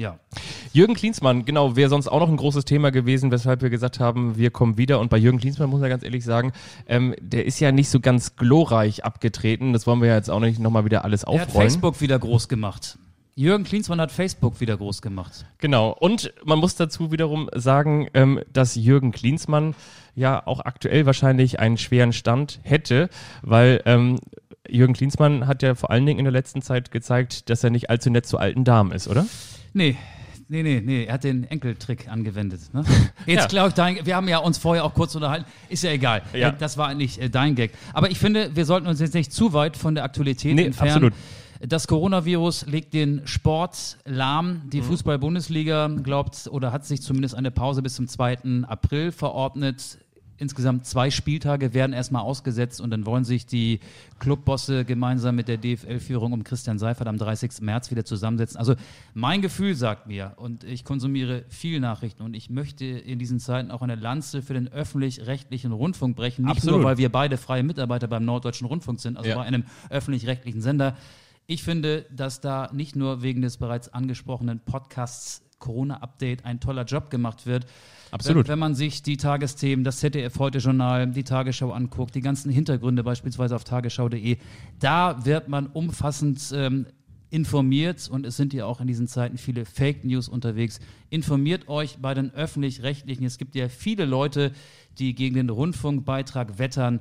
Ja. 0.00 0.20
Jürgen 0.72 0.94
Klinsmann, 0.94 1.44
genau, 1.44 1.74
wäre 1.74 1.88
sonst 1.90 2.06
auch 2.06 2.20
noch 2.20 2.28
ein 2.28 2.36
großes 2.36 2.64
Thema 2.64 2.92
gewesen, 2.92 3.32
weshalb 3.32 3.62
wir 3.62 3.68
gesagt 3.68 3.98
haben, 3.98 4.36
wir 4.38 4.52
kommen 4.52 4.78
wieder. 4.78 5.00
Und 5.00 5.10
bei 5.10 5.16
Jürgen 5.18 5.38
Klinsmann 5.40 5.68
muss 5.68 5.80
man 5.80 5.90
ganz 5.90 6.04
ehrlich 6.04 6.24
sagen, 6.24 6.52
ähm, 6.86 7.16
der 7.20 7.46
ist 7.46 7.58
ja 7.58 7.72
nicht 7.72 7.88
so 7.88 7.98
ganz 7.98 8.36
glorreich 8.36 9.04
abgetreten. 9.04 9.72
Das 9.72 9.88
wollen 9.88 10.00
wir 10.00 10.06
ja 10.10 10.14
jetzt 10.14 10.30
auch 10.30 10.38
nicht 10.38 10.60
nochmal 10.60 10.84
wieder 10.84 11.02
alles 11.04 11.24
Er 11.24 11.32
hat 11.40 11.48
aufrollen. 11.48 11.68
Facebook 11.70 12.00
wieder 12.00 12.16
groß 12.16 12.46
gemacht. 12.48 12.96
Jürgen 13.38 13.62
Klinsmann 13.62 14.00
hat 14.00 14.10
Facebook 14.10 14.60
wieder 14.60 14.76
groß 14.76 15.00
gemacht. 15.00 15.46
Genau. 15.58 15.90
Und 15.92 16.32
man 16.44 16.58
muss 16.58 16.74
dazu 16.74 17.12
wiederum 17.12 17.48
sagen, 17.54 18.08
ähm, 18.12 18.40
dass 18.52 18.74
Jürgen 18.74 19.12
Klinsmann 19.12 19.76
ja 20.16 20.44
auch 20.44 20.58
aktuell 20.58 21.06
wahrscheinlich 21.06 21.60
einen 21.60 21.76
schweren 21.78 22.12
Stand 22.12 22.58
hätte, 22.64 23.08
weil 23.42 23.80
ähm, 23.86 24.18
Jürgen 24.68 24.92
Klinsmann 24.94 25.46
hat 25.46 25.62
ja 25.62 25.76
vor 25.76 25.92
allen 25.92 26.04
Dingen 26.04 26.18
in 26.18 26.24
der 26.24 26.32
letzten 26.32 26.62
Zeit 26.62 26.90
gezeigt, 26.90 27.48
dass 27.48 27.62
er 27.62 27.70
nicht 27.70 27.90
allzu 27.90 28.10
nett 28.10 28.26
zu 28.26 28.38
alten 28.38 28.64
Damen 28.64 28.90
ist, 28.90 29.06
oder? 29.06 29.24
Nee, 29.72 29.96
nee, 30.48 30.64
nee, 30.64 30.82
nee, 30.84 31.04
er 31.04 31.14
hat 31.14 31.22
den 31.22 31.44
Enkeltrick 31.44 32.08
angewendet. 32.08 32.62
Ne? 32.72 32.82
Jetzt 33.26 33.42
Ja. 33.42 33.46
glaube 33.46 33.68
ich, 33.68 33.74
dein, 33.74 34.04
wir 34.04 34.16
haben 34.16 34.26
ja 34.26 34.38
uns 34.38 34.58
vorher 34.58 34.84
auch 34.84 34.94
kurz 34.94 35.14
unterhalten, 35.14 35.44
ist 35.68 35.84
ja 35.84 35.92
egal. 35.92 36.22
Ja. 36.34 36.50
Das 36.50 36.76
war 36.76 36.92
nicht 36.92 37.18
äh, 37.20 37.30
dein 37.30 37.54
Gag. 37.54 37.70
Aber 37.92 38.10
ich 38.10 38.18
finde, 38.18 38.56
wir 38.56 38.64
sollten 38.64 38.88
uns 38.88 38.98
jetzt 38.98 39.14
nicht 39.14 39.32
zu 39.32 39.52
weit 39.52 39.76
von 39.76 39.94
der 39.94 40.02
Aktualität 40.02 40.56
Nee, 40.56 40.64
entfernen. 40.64 40.90
absolut. 40.90 41.12
Das 41.60 41.88
Coronavirus 41.88 42.66
legt 42.66 42.94
den 42.94 43.26
Sport 43.26 43.98
lahm. 44.04 44.62
Mhm. 44.64 44.70
Die 44.70 44.82
Fußball-Bundesliga 44.82 45.88
glaubt 45.88 46.48
oder 46.50 46.72
hat 46.72 46.84
sich 46.86 47.02
zumindest 47.02 47.34
eine 47.34 47.50
Pause 47.50 47.82
bis 47.82 47.94
zum 47.94 48.06
2. 48.06 48.62
April 48.66 49.10
verordnet. 49.12 49.98
Insgesamt 50.40 50.86
zwei 50.86 51.10
Spieltage 51.10 51.74
werden 51.74 51.92
erstmal 51.92 52.22
ausgesetzt 52.22 52.80
und 52.80 52.92
dann 52.92 53.06
wollen 53.06 53.24
sich 53.24 53.44
die 53.44 53.80
Clubbosse 54.20 54.84
gemeinsam 54.84 55.34
mit 55.34 55.48
der 55.48 55.56
DFL-Führung 55.58 56.32
um 56.32 56.44
Christian 56.44 56.78
Seifert 56.78 57.08
am 57.08 57.18
30. 57.18 57.60
März 57.62 57.90
wieder 57.90 58.04
zusammensetzen. 58.04 58.56
Also 58.56 58.76
mein 59.14 59.42
Gefühl 59.42 59.74
sagt 59.74 60.06
mir, 60.06 60.34
und 60.36 60.62
ich 60.62 60.84
konsumiere 60.84 61.44
viel 61.48 61.80
Nachrichten 61.80 62.22
und 62.22 62.34
ich 62.34 62.50
möchte 62.50 62.84
in 62.84 63.18
diesen 63.18 63.40
Zeiten 63.40 63.72
auch 63.72 63.82
eine 63.82 63.96
Lanze 63.96 64.40
für 64.40 64.54
den 64.54 64.68
öffentlich-rechtlichen 64.68 65.72
Rundfunk 65.72 66.14
brechen. 66.14 66.44
Nicht 66.44 66.58
Absolut. 66.58 66.82
nur, 66.82 66.84
weil 66.88 66.98
wir 66.98 67.08
beide 67.08 67.36
freie 67.36 67.64
Mitarbeiter 67.64 68.06
beim 68.06 68.24
Norddeutschen 68.24 68.68
Rundfunk 68.68 69.00
sind, 69.00 69.16
also 69.16 69.30
Ja. 69.30 69.34
bei 69.34 69.42
einem 69.42 69.64
öffentlich-rechtlichen 69.90 70.60
Sender. 70.60 70.96
Ich 71.50 71.62
finde, 71.62 72.04
dass 72.14 72.42
da 72.42 72.68
nicht 72.74 72.94
nur 72.94 73.22
wegen 73.22 73.40
des 73.40 73.56
bereits 73.56 73.88
angesprochenen 73.88 74.60
Podcasts 74.60 75.42
Corona-Update 75.58 76.44
ein 76.44 76.60
toller 76.60 76.84
Job 76.84 77.08
gemacht 77.08 77.46
wird. 77.46 77.64
Absolut. 78.10 78.44
Wenn, 78.44 78.52
wenn 78.52 78.58
man 78.58 78.74
sich 78.74 79.02
die 79.02 79.16
Tagesthemen, 79.16 79.82
das 79.82 79.96
ZDF 79.96 80.38
heute 80.38 80.58
Journal, 80.58 81.06
die 81.06 81.24
Tagesschau 81.24 81.72
anguckt, 81.72 82.14
die 82.14 82.20
ganzen 82.20 82.52
Hintergründe 82.52 83.02
beispielsweise 83.02 83.56
auf 83.56 83.64
tagesschau.de, 83.64 84.36
da 84.78 85.24
wird 85.24 85.48
man 85.48 85.68
umfassend 85.68 86.52
ähm, 86.54 86.84
informiert 87.30 88.10
und 88.10 88.26
es 88.26 88.36
sind 88.36 88.52
ja 88.52 88.66
auch 88.66 88.82
in 88.82 88.86
diesen 88.86 89.08
Zeiten 89.08 89.38
viele 89.38 89.64
Fake 89.64 90.04
News 90.04 90.28
unterwegs. 90.28 90.80
Informiert 91.08 91.66
euch 91.68 91.96
bei 91.96 92.12
den 92.12 92.30
öffentlich-rechtlichen. 92.30 93.24
Es 93.24 93.38
gibt 93.38 93.54
ja 93.54 93.70
viele 93.70 94.04
Leute, 94.04 94.52
die 94.98 95.14
gegen 95.14 95.36
den 95.36 95.48
Rundfunkbeitrag 95.48 96.58
wettern. 96.58 97.00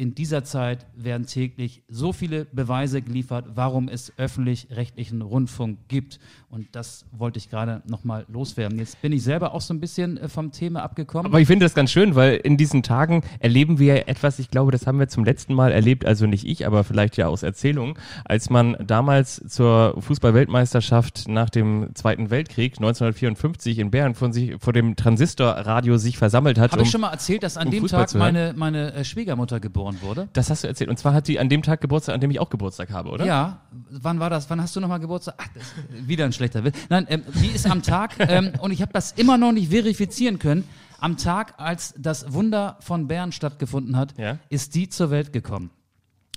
In 0.00 0.14
dieser 0.14 0.44
Zeit 0.44 0.86
werden 0.94 1.26
täglich 1.26 1.82
so 1.88 2.12
viele 2.12 2.44
Beweise 2.44 3.02
geliefert, 3.02 3.46
warum 3.56 3.88
es 3.88 4.12
öffentlich-rechtlichen 4.16 5.22
Rundfunk 5.22 5.88
gibt. 5.88 6.20
Und 6.50 6.68
das 6.76 7.04
wollte 7.10 7.38
ich 7.38 7.50
gerade 7.50 7.82
nochmal 7.84 8.24
loswerden. 8.28 8.78
Jetzt 8.78 9.02
bin 9.02 9.12
ich 9.12 9.24
selber 9.24 9.54
auch 9.54 9.60
so 9.60 9.74
ein 9.74 9.80
bisschen 9.80 10.16
äh, 10.16 10.28
vom 10.28 10.52
Thema 10.52 10.84
abgekommen. 10.84 11.26
Aber 11.26 11.40
ich 11.40 11.48
finde 11.48 11.66
das 11.66 11.74
ganz 11.74 11.90
schön, 11.90 12.14
weil 12.14 12.36
in 12.36 12.56
diesen 12.56 12.84
Tagen 12.84 13.22
erleben 13.40 13.80
wir 13.80 14.08
etwas, 14.08 14.38
ich 14.38 14.52
glaube, 14.52 14.70
das 14.70 14.86
haben 14.86 15.00
wir 15.00 15.08
zum 15.08 15.24
letzten 15.24 15.52
Mal 15.52 15.72
erlebt, 15.72 16.06
also 16.06 16.26
nicht 16.26 16.46
ich, 16.46 16.64
aber 16.64 16.84
vielleicht 16.84 17.16
ja 17.16 17.26
aus 17.26 17.42
Erzählungen, 17.42 17.94
als 18.24 18.50
man 18.50 18.76
damals 18.86 19.42
zur 19.48 20.00
Fußball-Weltmeisterschaft 20.00 21.26
nach 21.26 21.50
dem 21.50 21.88
Zweiten 21.94 22.30
Weltkrieg 22.30 22.74
1954 22.74 23.80
in 23.80 23.90
Bern 23.90 24.14
von 24.14 24.32
sich, 24.32 24.54
vor 24.60 24.72
dem 24.72 24.94
Transistorradio 24.94 25.96
sich 25.96 26.18
versammelt 26.18 26.56
hat. 26.56 26.70
Habe 26.70 26.82
um, 26.82 26.86
ich 26.86 26.92
schon 26.92 27.00
mal 27.00 27.10
erzählt, 27.10 27.42
dass 27.42 27.56
an 27.56 27.66
um 27.66 27.72
dem 27.72 27.80
Fußball 27.80 28.06
Tag 28.06 28.14
meine, 28.14 28.54
meine 28.56 28.92
äh, 28.94 29.04
Schwiegermutter 29.04 29.58
geboren 29.58 29.87
wurde? 30.02 30.28
Das 30.32 30.50
hast 30.50 30.64
du 30.64 30.68
erzählt. 30.68 30.90
Und 30.90 30.98
zwar 30.98 31.14
hat 31.14 31.26
sie 31.26 31.38
an 31.38 31.48
dem 31.48 31.62
Tag 31.62 31.80
Geburtstag, 31.80 32.14
an 32.14 32.20
dem 32.20 32.30
ich 32.30 32.40
auch 32.40 32.50
Geburtstag 32.50 32.90
habe, 32.90 33.10
oder? 33.10 33.24
Ja. 33.24 33.62
Wann 33.90 34.20
war 34.20 34.30
das? 34.30 34.48
Wann 34.50 34.60
hast 34.60 34.76
du 34.76 34.80
nochmal 34.80 35.00
Geburtstag? 35.00 35.34
Ach, 35.38 35.48
das 35.54 35.62
ist 35.62 36.08
wieder 36.08 36.24
ein 36.24 36.32
schlechter 36.32 36.64
Witz. 36.64 36.76
Nein, 36.88 37.06
ähm, 37.08 37.22
die 37.40 37.48
ist 37.48 37.68
am 37.68 37.82
Tag, 37.82 38.12
ähm, 38.18 38.52
und 38.60 38.70
ich 38.70 38.82
habe 38.82 38.92
das 38.92 39.12
immer 39.12 39.38
noch 39.38 39.52
nicht 39.52 39.70
verifizieren 39.70 40.38
können, 40.38 40.64
am 41.00 41.16
Tag, 41.16 41.54
als 41.58 41.94
das 41.96 42.32
Wunder 42.32 42.76
von 42.80 43.06
Bern 43.06 43.32
stattgefunden 43.32 43.96
hat, 43.96 44.14
ja? 44.18 44.38
ist 44.48 44.74
die 44.74 44.88
zur 44.88 45.10
Welt 45.10 45.32
gekommen. 45.32 45.70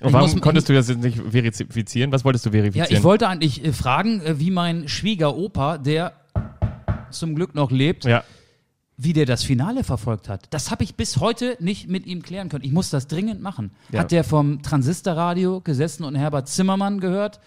Und 0.02 0.14
warum 0.14 0.32
muss, 0.32 0.42
konntest 0.42 0.68
du 0.70 0.74
das 0.74 0.88
jetzt 0.90 1.02
nicht 1.02 1.18
verifizieren? 1.18 2.12
Was 2.12 2.26
wolltest 2.26 2.46
du 2.46 2.52
verifizieren? 2.52 2.90
Ja, 2.90 2.98
ich 2.98 3.04
wollte 3.04 3.28
eigentlich 3.28 3.64
äh, 3.64 3.74
fragen, 3.74 4.22
äh, 4.22 4.40
wie 4.40 4.52
mein 4.52 4.88
Schwiegeropa, 4.88 5.78
der 5.78 6.14
zum 7.12 7.36
Glück 7.36 7.56
noch 7.56 7.72
lebt, 7.72 8.06
ja 8.06 8.24
wie 9.04 9.14
der 9.14 9.26
das 9.26 9.44
Finale 9.44 9.84
verfolgt 9.84 10.30
hat. 10.30 10.46
Das 10.52 10.70
habe 10.70 10.84
ich 10.84 10.96
bis 10.96 11.18
heute 11.18 11.58
nicht 11.60 11.90
mit 11.90 12.06
ihm 12.06 12.22
klären 12.22 12.50
können. 12.50 12.64
Ich 12.64 12.72
muss 12.72 12.92
das 12.92 13.08
dringend 13.08 13.42
machen. 13.42 13.72
Ja. 13.92 14.02
Hat 14.02 14.12
der 14.12 14.24
vom 14.24 14.62
Transistorradio 14.62 15.62
gesessen 15.62 16.04
und 16.04 16.14
Herbert 16.14 16.48
Zimmermann 16.48 17.00
gehört? 17.00 17.40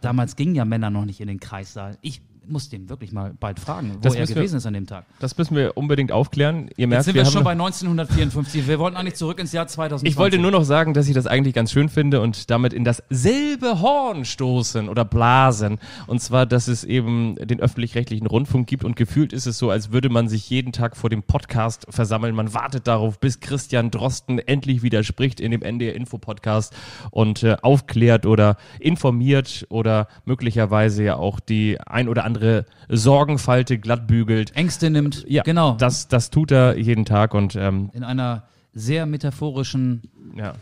Damals 0.00 0.36
gingen 0.36 0.54
ja 0.54 0.64
Männer 0.64 0.90
noch 0.90 1.04
nicht 1.04 1.20
in 1.20 1.26
den 1.26 1.40
Kreissaal. 1.40 1.98
Ich 2.02 2.20
muss 2.46 2.68
den 2.68 2.88
wirklich 2.88 3.12
mal 3.12 3.34
bald 3.38 3.60
fragen, 3.60 3.94
wo 3.94 3.98
das 4.00 4.14
er 4.14 4.26
gewesen 4.26 4.52
wir, 4.52 4.58
ist 4.58 4.66
an 4.66 4.74
dem 4.74 4.86
Tag. 4.86 5.06
Das 5.20 5.36
müssen 5.38 5.56
wir 5.56 5.76
unbedingt 5.76 6.12
aufklären. 6.12 6.70
Ihr 6.76 6.86
merkt, 6.86 7.00
Jetzt 7.00 7.04
sind 7.06 7.14
wir, 7.14 7.24
wir 7.24 7.30
schon 7.30 7.44
bei 7.44 7.52
1954. 7.52 8.66
Wir 8.66 8.78
wollten 8.78 8.96
eigentlich 8.96 9.14
zurück 9.14 9.38
ins 9.38 9.52
Jahr 9.52 9.66
2020. 9.66 10.12
Ich 10.12 10.18
wollte 10.18 10.38
nur 10.38 10.50
noch 10.50 10.64
sagen, 10.64 10.94
dass 10.94 11.08
ich 11.08 11.14
das 11.14 11.26
eigentlich 11.26 11.54
ganz 11.54 11.72
schön 11.72 11.88
finde 11.88 12.20
und 12.20 12.50
damit 12.50 12.72
in 12.72 12.84
dasselbe 12.84 13.80
Horn 13.80 14.24
stoßen 14.24 14.88
oder 14.88 15.04
blasen. 15.04 15.78
Und 16.06 16.20
zwar, 16.20 16.46
dass 16.46 16.68
es 16.68 16.84
eben 16.84 17.36
den 17.36 17.60
öffentlich-rechtlichen 17.60 18.26
Rundfunk 18.26 18.66
gibt 18.66 18.84
und 18.84 18.96
gefühlt 18.96 19.32
ist 19.32 19.46
es 19.46 19.58
so, 19.58 19.70
als 19.70 19.92
würde 19.92 20.08
man 20.08 20.28
sich 20.28 20.48
jeden 20.50 20.72
Tag 20.72 20.96
vor 20.96 21.10
dem 21.10 21.22
Podcast 21.22 21.86
versammeln. 21.88 22.34
Man 22.34 22.54
wartet 22.54 22.86
darauf, 22.86 23.20
bis 23.20 23.40
Christian 23.40 23.90
Drosten 23.90 24.38
endlich 24.38 24.82
widerspricht 24.82 25.40
in 25.40 25.50
dem 25.50 25.62
NDR 25.62 25.94
Info 25.94 26.18
Podcast 26.18 26.74
und 27.10 27.42
äh, 27.42 27.56
aufklärt 27.62 28.26
oder 28.26 28.56
informiert 28.80 29.66
oder 29.68 30.08
möglicherweise 30.24 31.04
ja 31.04 31.16
auch 31.16 31.40
die 31.40 31.80
ein 31.80 32.08
oder 32.08 32.24
andere 32.24 32.31
andere 32.32 32.64
Sorgenfalte 32.88 33.78
glatt 33.78 34.06
bügelt. 34.06 34.56
Ängste 34.56 34.90
nimmt. 34.90 35.24
Ja, 35.28 35.42
genau. 35.42 35.76
Das, 35.76 36.08
das 36.08 36.30
tut 36.30 36.50
er 36.50 36.78
jeden 36.78 37.04
Tag 37.04 37.34
und 37.34 37.56
ähm, 37.56 37.90
in 37.92 38.04
einer 38.04 38.44
sehr 38.74 39.06
metaphorischen 39.06 40.02
ja. 40.36 40.54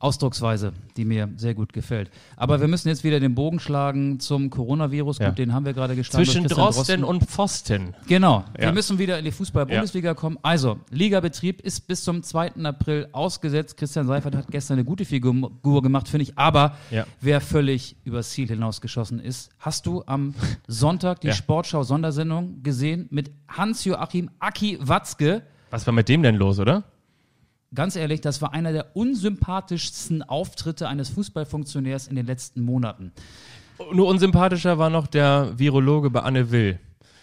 Ausdrucksweise, 0.00 0.72
die 0.96 1.04
mir 1.04 1.28
sehr 1.36 1.54
gut 1.54 1.74
gefällt. 1.74 2.10
Aber 2.36 2.60
wir 2.60 2.68
müssen 2.68 2.88
jetzt 2.88 3.04
wieder 3.04 3.20
den 3.20 3.34
Bogen 3.34 3.60
schlagen 3.60 4.18
zum 4.18 4.48
Coronavirus. 4.48 5.18
Ja. 5.18 5.28
Gut, 5.28 5.38
den 5.38 5.52
haben 5.52 5.66
wir 5.66 5.74
gerade 5.74 5.94
gestartet. 5.94 6.26
Zwischen 6.26 6.48
Drosten, 6.48 7.02
Drosten, 7.02 7.04
und 7.04 7.24
Pfosten. 7.24 7.94
Genau. 8.08 8.44
Ja. 8.56 8.64
Wir 8.64 8.72
müssen 8.72 8.98
wieder 8.98 9.18
in 9.18 9.26
die 9.26 9.30
Fußball-Bundesliga 9.30 10.08
ja. 10.08 10.14
kommen. 10.14 10.38
Also, 10.40 10.78
Ligabetrieb 10.90 11.60
ist 11.60 11.86
bis 11.86 12.02
zum 12.02 12.22
2. 12.22 12.52
April 12.64 13.08
ausgesetzt. 13.12 13.76
Christian 13.76 14.06
Seifert 14.06 14.34
hat 14.34 14.46
gestern 14.50 14.78
eine 14.78 14.84
gute 14.84 15.04
Figur 15.04 15.82
gemacht, 15.82 16.08
finde 16.08 16.22
ich. 16.22 16.38
Aber 16.38 16.76
wer 17.20 17.42
völlig 17.42 17.96
übers 18.04 18.30
Ziel 18.30 18.48
hinausgeschossen 18.48 19.20
ist, 19.20 19.50
hast 19.58 19.84
du 19.84 20.02
am 20.06 20.34
Sonntag 20.66 21.20
die 21.20 21.32
Sportschau-Sondersendung 21.32 22.62
gesehen 22.62 23.06
mit 23.10 23.30
Hans-Joachim 23.48 24.30
Aki 24.38 24.78
Watzke. 24.80 25.42
Was 25.70 25.86
war 25.86 25.92
mit 25.92 26.08
dem 26.08 26.22
denn 26.22 26.36
los, 26.36 26.58
oder? 26.58 26.84
Ganz 27.74 27.96
ehrlich, 27.96 28.20
das 28.20 28.42
war 28.42 28.52
einer 28.52 28.72
der 28.72 28.96
unsympathischsten 28.96 30.22
Auftritte 30.22 30.88
eines 30.88 31.10
Fußballfunktionärs 31.10 32.08
in 32.08 32.16
den 32.16 32.26
letzten 32.26 32.62
Monaten. 32.62 33.12
Nur 33.92 34.08
unsympathischer 34.08 34.78
war 34.78 34.90
noch 34.90 35.06
der 35.06 35.52
Virologe 35.56 36.10
bei 36.10 36.20
Anne 36.20 36.50
Will. 36.50 36.78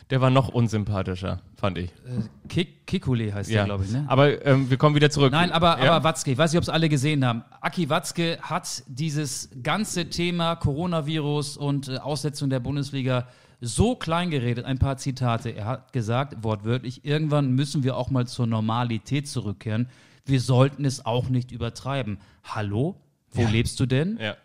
Der 0.09 0.21
war 0.21 0.29
noch 0.29 0.47
unsympathischer, 0.47 1.41
fand 1.57 1.77
ich. 1.77 1.89
Äh, 1.89 2.47
Kik 2.47 2.87
Kikule 2.87 3.33
heißt 3.33 3.49
ja. 3.49 3.57
der, 3.57 3.65
glaube 3.65 3.83
ich. 3.83 3.91
Ne? 3.91 4.05
Aber 4.07 4.45
ähm, 4.45 4.69
wir 4.69 4.77
kommen 4.77 4.95
wieder 4.95 5.09
zurück. 5.09 5.33
Nein, 5.33 5.51
aber, 5.51 5.83
ja? 5.83 5.91
aber 5.91 6.05
Watzke, 6.05 6.31
ich 6.31 6.37
weiß 6.37 6.53
nicht, 6.53 6.57
ob 6.57 6.63
es 6.63 6.69
alle 6.69 6.87
gesehen 6.87 7.25
haben. 7.25 7.43
Aki 7.59 7.89
Watzke 7.89 8.37
hat 8.41 8.83
dieses 8.87 9.49
ganze 9.61 10.09
Thema 10.09 10.55
Coronavirus 10.55 11.57
und 11.57 11.89
äh, 11.89 11.97
Aussetzung 11.97 12.49
der 12.49 12.61
Bundesliga 12.61 13.27
so 13.59 13.95
klein 13.95 14.29
geredet. 14.29 14.63
Ein 14.63 14.79
paar 14.79 14.95
Zitate. 14.95 15.49
Er 15.49 15.65
hat 15.65 15.91
gesagt, 15.91 16.41
wortwörtlich, 16.41 17.03
irgendwann 17.03 17.51
müssen 17.51 17.83
wir 17.83 17.97
auch 17.97 18.09
mal 18.09 18.25
zur 18.25 18.47
Normalität 18.47 19.27
zurückkehren 19.27 19.89
wir 20.29 20.41
sollten 20.41 20.85
es 20.85 21.05
auch 21.05 21.29
nicht 21.29 21.51
übertreiben. 21.51 22.19
Hallo? 22.43 22.95
Wo 23.31 23.41
ja. 23.41 23.49
lebst 23.49 23.79
du 23.79 23.85
denn? 23.85 24.17
Ja. 24.21 24.35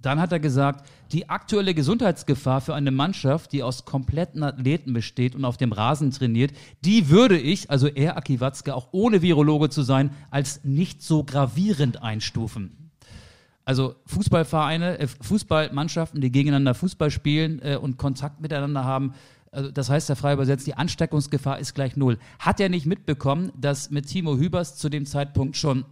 Dann 0.00 0.20
hat 0.20 0.30
er 0.30 0.40
gesagt, 0.40 0.86
die 1.10 1.28
aktuelle 1.30 1.74
Gesundheitsgefahr 1.74 2.60
für 2.60 2.74
eine 2.74 2.90
Mannschaft, 2.90 3.52
die 3.52 3.62
aus 3.62 3.84
kompletten 3.84 4.42
Athleten 4.42 4.92
besteht 4.92 5.34
und 5.34 5.44
auf 5.44 5.56
dem 5.56 5.72
Rasen 5.72 6.10
trainiert, 6.10 6.52
die 6.84 7.08
würde 7.08 7.38
ich, 7.38 7.70
also 7.70 7.88
er, 7.88 8.16
Aki 8.16 8.40
Watzke, 8.40 8.74
auch 8.74 8.88
ohne 8.92 9.22
Virologe 9.22 9.70
zu 9.70 9.82
sein, 9.82 10.10
als 10.30 10.64
nicht 10.64 11.02
so 11.02 11.24
gravierend 11.24 12.02
einstufen. 12.02 12.86
Also 13.64 13.96
Fußballvereine, 14.06 14.98
äh, 14.98 15.08
Fußballmannschaften, 15.08 16.20
die 16.20 16.30
gegeneinander 16.30 16.74
Fußball 16.74 17.10
spielen 17.10 17.60
äh, 17.62 17.76
und 17.76 17.96
Kontakt 17.96 18.40
miteinander 18.40 18.84
haben, 18.84 19.14
also 19.56 19.70
das 19.70 19.88
heißt 19.88 20.10
ja 20.10 20.14
frei 20.14 20.34
übersetzt, 20.34 20.66
die 20.66 20.74
Ansteckungsgefahr 20.74 21.58
ist 21.58 21.74
gleich 21.74 21.96
null. 21.96 22.18
Hat 22.38 22.60
er 22.60 22.68
nicht 22.68 22.84
mitbekommen, 22.84 23.50
dass 23.58 23.90
mit 23.90 24.06
Timo 24.06 24.36
Hübers 24.36 24.76
zu 24.76 24.90
dem 24.90 25.06
Zeitpunkt 25.06 25.56
schon 25.56 25.86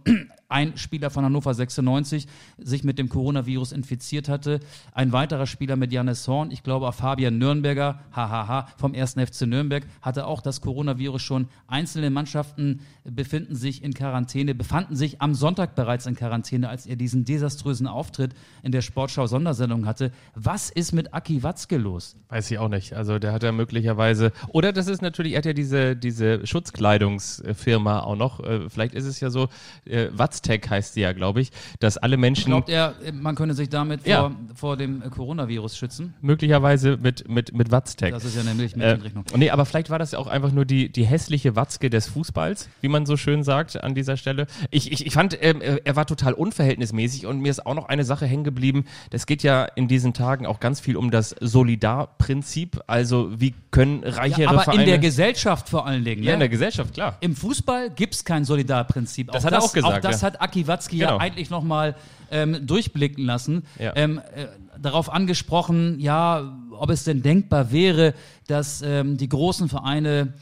ein 0.47 0.77
Spieler 0.77 1.09
von 1.09 1.25
Hannover 1.25 1.53
96 1.53 2.27
sich 2.57 2.83
mit 2.83 2.99
dem 2.99 3.09
Coronavirus 3.09 3.71
infiziert 3.71 4.29
hatte. 4.29 4.59
Ein 4.93 5.11
weiterer 5.11 5.47
Spieler 5.47 5.75
mit 5.75 5.91
Janis 5.91 6.27
Horn, 6.27 6.51
ich 6.51 6.63
glaube 6.63 6.87
auch 6.87 6.93
Fabian 6.93 7.37
Nürnberger, 7.37 7.99
hahaha, 8.11 8.67
vom 8.77 8.93
1. 8.93 9.13
FC 9.13 9.41
Nürnberg, 9.41 9.85
hatte 10.01 10.27
auch 10.27 10.41
das 10.41 10.61
Coronavirus 10.61 11.21
schon. 11.21 11.47
Einzelne 11.67 12.09
Mannschaften 12.09 12.81
befinden 13.03 13.55
sich 13.55 13.83
in 13.83 13.93
Quarantäne, 13.93 14.55
befanden 14.55 14.95
sich 14.95 15.21
am 15.21 15.33
Sonntag 15.33 15.75
bereits 15.75 16.05
in 16.05 16.15
Quarantäne, 16.15 16.69
als 16.69 16.85
er 16.85 16.95
diesen 16.95 17.25
desaströsen 17.25 17.87
Auftritt 17.87 18.33
in 18.63 18.71
der 18.71 18.81
Sportschau-Sondersendung 18.81 19.85
hatte. 19.85 20.11
Was 20.35 20.69
ist 20.69 20.93
mit 20.93 21.13
Aki 21.13 21.43
Watzke 21.43 21.77
los? 21.77 22.15
Weiß 22.29 22.49
ich 22.51 22.59
auch 22.59 22.69
nicht. 22.69 22.93
Also 22.93 23.19
der 23.19 23.33
hat 23.33 23.43
ja 23.43 23.51
möglicherweise, 23.51 24.31
oder 24.49 24.71
das 24.71 24.87
ist 24.87 25.01
natürlich, 25.01 25.33
er 25.33 25.39
hat 25.39 25.45
ja 25.45 25.53
diese, 25.53 25.95
diese 25.95 26.45
Schutzkleidungsfirma 26.45 28.01
auch 28.01 28.15
noch. 28.15 28.39
Äh, 28.41 28.69
vielleicht 28.69 28.93
ist 28.93 29.05
es 29.05 29.19
ja 29.19 29.29
so, 29.29 29.49
äh, 29.85 30.09
Watzke 30.11 30.34
Aztec 30.35 30.69
heißt 30.69 30.93
sie 30.93 31.01
ja, 31.01 31.13
glaube 31.13 31.41
ich, 31.41 31.51
dass 31.79 31.97
alle 31.97 32.17
Menschen. 32.17 32.47
Glaubt 32.47 32.69
er, 32.69 32.93
man 33.13 33.35
könne 33.35 33.53
sich 33.53 33.69
damit 33.69 34.05
ja. 34.05 34.21
vor, 34.21 34.35
vor 34.55 34.77
dem 34.77 35.09
Coronavirus 35.09 35.77
schützen? 35.77 36.13
Möglicherweise 36.21 36.97
mit, 36.97 37.29
mit, 37.29 37.55
mit 37.55 37.71
Watztec. 37.71 38.11
Das 38.11 38.25
ist 38.25 38.35
ja 38.35 38.43
nämlich 38.43 38.75
Milchrechnung. 38.75 39.23
Äh, 39.33 39.37
nee, 39.37 39.49
aber 39.49 39.65
vielleicht 39.65 39.89
war 39.89 39.99
das 39.99 40.11
ja 40.11 40.19
auch 40.19 40.27
einfach 40.27 40.51
nur 40.51 40.65
die, 40.65 40.91
die 40.91 41.05
hässliche 41.05 41.55
Watzke 41.55 41.89
des 41.89 42.07
Fußballs, 42.07 42.69
wie 42.81 42.89
man 42.89 43.05
so 43.05 43.15
schön 43.15 43.43
sagt 43.43 43.81
an 43.81 43.95
dieser 43.95 44.17
Stelle. 44.17 44.47
Ich, 44.71 44.91
ich, 44.91 45.05
ich 45.05 45.13
fand, 45.13 45.37
ähm, 45.41 45.61
er 45.61 45.95
war 45.95 46.05
total 46.05 46.33
unverhältnismäßig 46.33 47.25
und 47.25 47.39
mir 47.39 47.49
ist 47.49 47.65
auch 47.65 47.75
noch 47.75 47.87
eine 47.87 48.03
Sache 48.03 48.25
hängen 48.25 48.43
geblieben. 48.43 48.85
Das 49.11 49.25
geht 49.25 49.43
ja 49.43 49.63
in 49.63 49.87
diesen 49.87 50.13
Tagen 50.13 50.45
auch 50.45 50.59
ganz 50.59 50.79
viel 50.81 50.97
um 50.97 51.11
das 51.11 51.35
Solidarprinzip. 51.39 52.81
Also, 52.87 53.29
wie 53.39 53.53
können 53.71 54.03
reichere 54.03 54.43
ja, 54.43 54.49
aber 54.49 54.61
Vereine. 54.61 54.83
in 54.83 54.89
der 54.89 54.99
Gesellschaft 54.99 55.69
vor 55.69 55.85
allen 55.85 56.03
Dingen. 56.03 56.23
Ja, 56.23 56.33
in 56.33 56.39
der 56.39 56.49
Gesellschaft, 56.49 56.93
klar. 56.93 57.17
Im 57.21 57.35
Fußball 57.35 57.89
gibt 57.89 58.15
es 58.15 58.25
kein 58.25 58.43
Solidarprinzip. 58.43 59.31
Das 59.31 59.43
auch 59.43 59.47
hat 59.47 59.53
er 59.53 59.59
das, 59.59 59.69
auch 59.69 59.73
gesagt. 59.73 60.05
Auch 60.05 60.11
das 60.11 60.23
hat 60.25 60.41
Aki 60.41 60.67
Watzki 60.67 60.97
genau. 60.97 61.11
ja 61.11 61.17
eigentlich 61.17 61.49
nochmal 61.49 61.95
ähm, 62.31 62.65
durchblicken 62.65 63.23
lassen. 63.23 63.63
Ja. 63.79 63.93
Ähm, 63.95 64.19
äh, 64.35 64.47
darauf 64.81 65.11
angesprochen, 65.11 65.99
ja, 65.99 66.57
ob 66.71 66.89
es 66.89 67.03
denn 67.05 67.21
denkbar 67.21 67.71
wäre, 67.71 68.13
dass 68.47 68.81
ähm, 68.81 69.17
die 69.17 69.29
großen 69.29 69.69
Vereine 69.69 70.33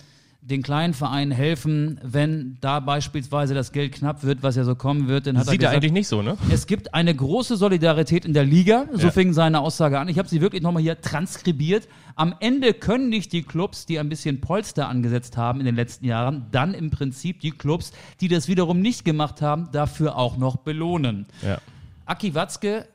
den 0.46 0.62
kleinen 0.62 0.94
Vereinen 0.94 1.32
helfen, 1.32 2.00
wenn 2.04 2.58
da 2.60 2.82
beispielsweise 2.82 3.54
das 3.54 3.72
Geld 3.72 3.94
knapp 3.94 4.24
wird, 4.24 4.44
was 4.44 4.58
ja 4.58 4.66
so 4.66 4.76
kommen 4.76 5.08
wird. 5.08 5.26
Dann 5.26 5.38
hat 5.38 5.46
Sieht 5.46 5.54
er, 5.54 5.58
gesagt, 5.70 5.76
eigentlich 5.76 5.92
nicht 5.94 6.08
so, 6.10 6.22
ne? 6.22 6.38
Es 6.52 6.68
gibt 6.68 6.94
eine 6.94 7.16
große 7.16 7.56
Solidarität 7.56 8.26
in 8.26 8.34
der 8.34 8.44
Liga, 8.44 8.88
so 8.92 9.08
ja. 9.08 9.12
fing 9.12 9.32
seine 9.32 9.62
Aussage 9.62 9.98
an. 10.00 10.10
Ich 10.10 10.18
habe 10.18 10.28
sie 10.28 10.42
wirklich 10.42 10.62
nochmal 10.62 10.84
hier 10.84 11.00
transkribiert. 11.00 11.88
Am 12.16 12.36
Ende 12.42 12.74
können 12.74 13.08
nicht 13.08 13.32
die 13.32 13.44
Clubs, 13.44 13.86
die 13.86 14.00
ein 14.00 14.10
bisschen 14.10 14.42
Polster 14.42 14.90
angesetzt 14.90 15.38
haben 15.38 15.62
in 15.62 15.66
den 15.66 15.76
letzten 15.76 16.06
Jahren, 16.06 16.48
dann 16.52 16.74
im 16.74 16.92
Prinzip 16.92 17.40
die 17.40 17.52
Clubs, 17.52 17.94
die 18.20 18.28
das 18.28 18.50
wiederum 18.50 18.82
nicht 18.82 19.06
gemacht 19.06 19.42
haben, 19.42 19.70
dafür 19.72 20.18
auch 20.18 20.36
noch 20.36 20.58
belohnen. 20.58 21.26
Ja. 21.42 21.60
Aki 22.06 22.36
Watzke 22.36 22.88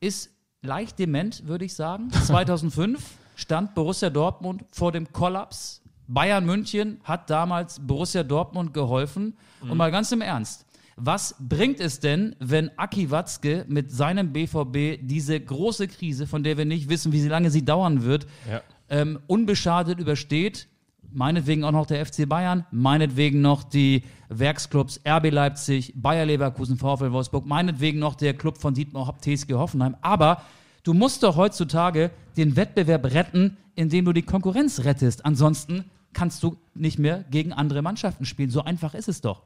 ist 0.00 0.30
leicht 0.60 0.98
dement, 0.98 1.46
würde 1.46 1.64
ich 1.64 1.72
sagen. 1.74 2.10
2005 2.26 3.00
stand 3.36 3.74
Borussia 3.74 4.10
Dortmund 4.10 4.64
vor 4.70 4.92
dem 4.92 5.10
Kollaps 5.12 5.80
Bayern 6.06 6.44
München 6.44 7.00
hat 7.04 7.30
damals 7.30 7.80
Borussia 7.80 8.22
Dortmund 8.22 8.74
geholfen. 8.74 9.36
Mhm. 9.62 9.70
Und 9.70 9.78
mal 9.78 9.90
ganz 9.90 10.12
im 10.12 10.20
Ernst, 10.20 10.66
was 10.96 11.34
bringt 11.40 11.80
es 11.80 12.00
denn, 12.00 12.36
wenn 12.38 12.70
Aki 12.78 13.10
Watzke 13.10 13.64
mit 13.68 13.90
seinem 13.90 14.32
BVB 14.32 15.00
diese 15.02 15.40
große 15.40 15.88
Krise, 15.88 16.26
von 16.26 16.42
der 16.42 16.56
wir 16.56 16.64
nicht 16.64 16.88
wissen, 16.88 17.12
wie 17.12 17.26
lange 17.26 17.50
sie 17.50 17.64
dauern 17.64 18.04
wird, 18.04 18.26
ja. 18.48 18.60
ähm, 18.88 19.18
unbeschadet 19.26 19.98
übersteht? 19.98 20.68
Meinetwegen 21.12 21.62
auch 21.64 21.72
noch 21.72 21.86
der 21.86 22.04
FC 22.04 22.28
Bayern, 22.28 22.66
meinetwegen 22.72 23.40
noch 23.40 23.62
die 23.62 24.02
Werksclubs 24.28 25.00
RB 25.06 25.30
Leipzig, 25.30 25.92
Bayer 25.96 26.26
Leverkusen, 26.26 26.76
VfL 26.76 27.12
Wolfsburg, 27.12 27.46
meinetwegen 27.46 28.00
noch 28.00 28.16
der 28.16 28.34
Club 28.34 28.58
von 28.58 28.74
Dietmar 28.74 29.06
Hopp, 29.06 29.22
TSG 29.22 29.54
Hoffenheim. 29.54 29.96
Aber 30.00 30.42
du 30.82 30.92
musst 30.92 31.22
doch 31.22 31.36
heutzutage 31.36 32.10
den 32.36 32.56
Wettbewerb 32.56 33.04
retten, 33.12 33.56
indem 33.76 34.04
du 34.06 34.12
die 34.12 34.22
Konkurrenz 34.22 34.84
rettest. 34.84 35.24
Ansonsten 35.24 35.84
kannst 36.14 36.42
du 36.42 36.56
nicht 36.74 36.98
mehr 36.98 37.24
gegen 37.30 37.52
andere 37.52 37.82
Mannschaften 37.82 38.24
spielen. 38.24 38.50
So 38.50 38.64
einfach 38.64 38.94
ist 38.94 39.08
es 39.08 39.20
doch. 39.20 39.42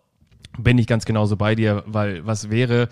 Bin 0.59 0.79
ich 0.79 0.87
ganz 0.87 1.05
genauso 1.05 1.37
bei 1.37 1.55
dir, 1.55 1.83
weil 1.87 2.25
was 2.27 2.51
wäre 2.51 2.89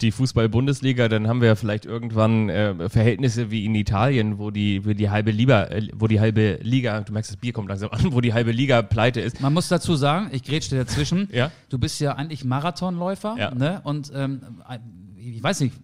die 0.00 0.10
Fußball-Bundesliga, 0.10 1.08
dann 1.08 1.28
haben 1.28 1.40
wir 1.40 1.56
vielleicht 1.56 1.86
irgendwann 1.86 2.48
äh, 2.48 2.88
Verhältnisse 2.88 3.50
wie 3.50 3.64
in 3.64 3.74
Italien, 3.74 4.38
wo 4.38 4.50
die, 4.50 4.84
wo 4.84 4.92
die 4.92 5.10
halbe 5.10 5.30
Liga, 5.30 5.64
äh, 5.64 5.88
wo 5.94 6.06
die 6.06 6.20
halbe 6.20 6.58
Liga, 6.62 7.00
du 7.00 7.12
merkst, 7.12 7.30
das 7.30 7.36
Bier 7.36 7.52
kommt 7.52 7.68
langsam 7.68 7.90
an, 7.90 8.12
wo 8.12 8.20
die 8.20 8.32
halbe 8.32 8.52
Liga 8.52 8.82
pleite 8.82 9.20
ist. 9.20 9.40
Man 9.40 9.54
muss 9.54 9.68
dazu 9.68 9.94
sagen, 9.94 10.30
ich 10.32 10.42
grätsche 10.42 10.76
dazwischen, 10.76 11.28
ja? 11.32 11.50
du 11.68 11.78
bist 11.78 12.00
ja 12.00 12.14
eigentlich 12.16 12.44
Marathonläufer, 12.44 13.36
ja. 13.38 13.54
ne? 13.54 13.80
Und 13.84 14.12
ähm, 14.14 14.40
ich 15.16 15.42
weiß 15.42 15.60
nicht, 15.60 15.74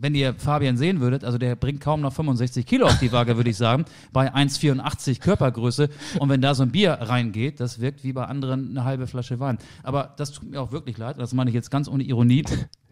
wenn 0.00 0.14
ihr 0.14 0.34
Fabian 0.34 0.76
sehen 0.76 1.00
würdet, 1.00 1.24
also 1.24 1.38
der 1.38 1.56
bringt 1.56 1.80
kaum 1.80 2.00
noch 2.00 2.12
65 2.12 2.64
Kilo 2.66 2.86
auf 2.86 2.98
die 2.98 3.12
Waage, 3.12 3.36
würde 3.36 3.50
ich 3.50 3.56
sagen, 3.56 3.84
bei 4.12 4.32
1,84 4.32 5.20
Körpergröße. 5.20 5.88
Und 6.18 6.28
wenn 6.28 6.40
da 6.40 6.54
so 6.54 6.62
ein 6.62 6.70
Bier 6.70 6.92
reingeht, 6.92 7.60
das 7.60 7.80
wirkt 7.80 8.04
wie 8.04 8.12
bei 8.12 8.24
anderen 8.24 8.70
eine 8.70 8.84
halbe 8.84 9.06
Flasche 9.06 9.40
Wein. 9.40 9.58
Aber 9.82 10.14
das 10.16 10.32
tut 10.32 10.50
mir 10.50 10.60
auch 10.60 10.72
wirklich 10.72 10.98
leid, 10.98 11.16
das 11.18 11.32
meine 11.34 11.50
ich 11.50 11.54
jetzt 11.54 11.70
ganz 11.70 11.88
ohne 11.88 12.04
Ironie. 12.04 12.44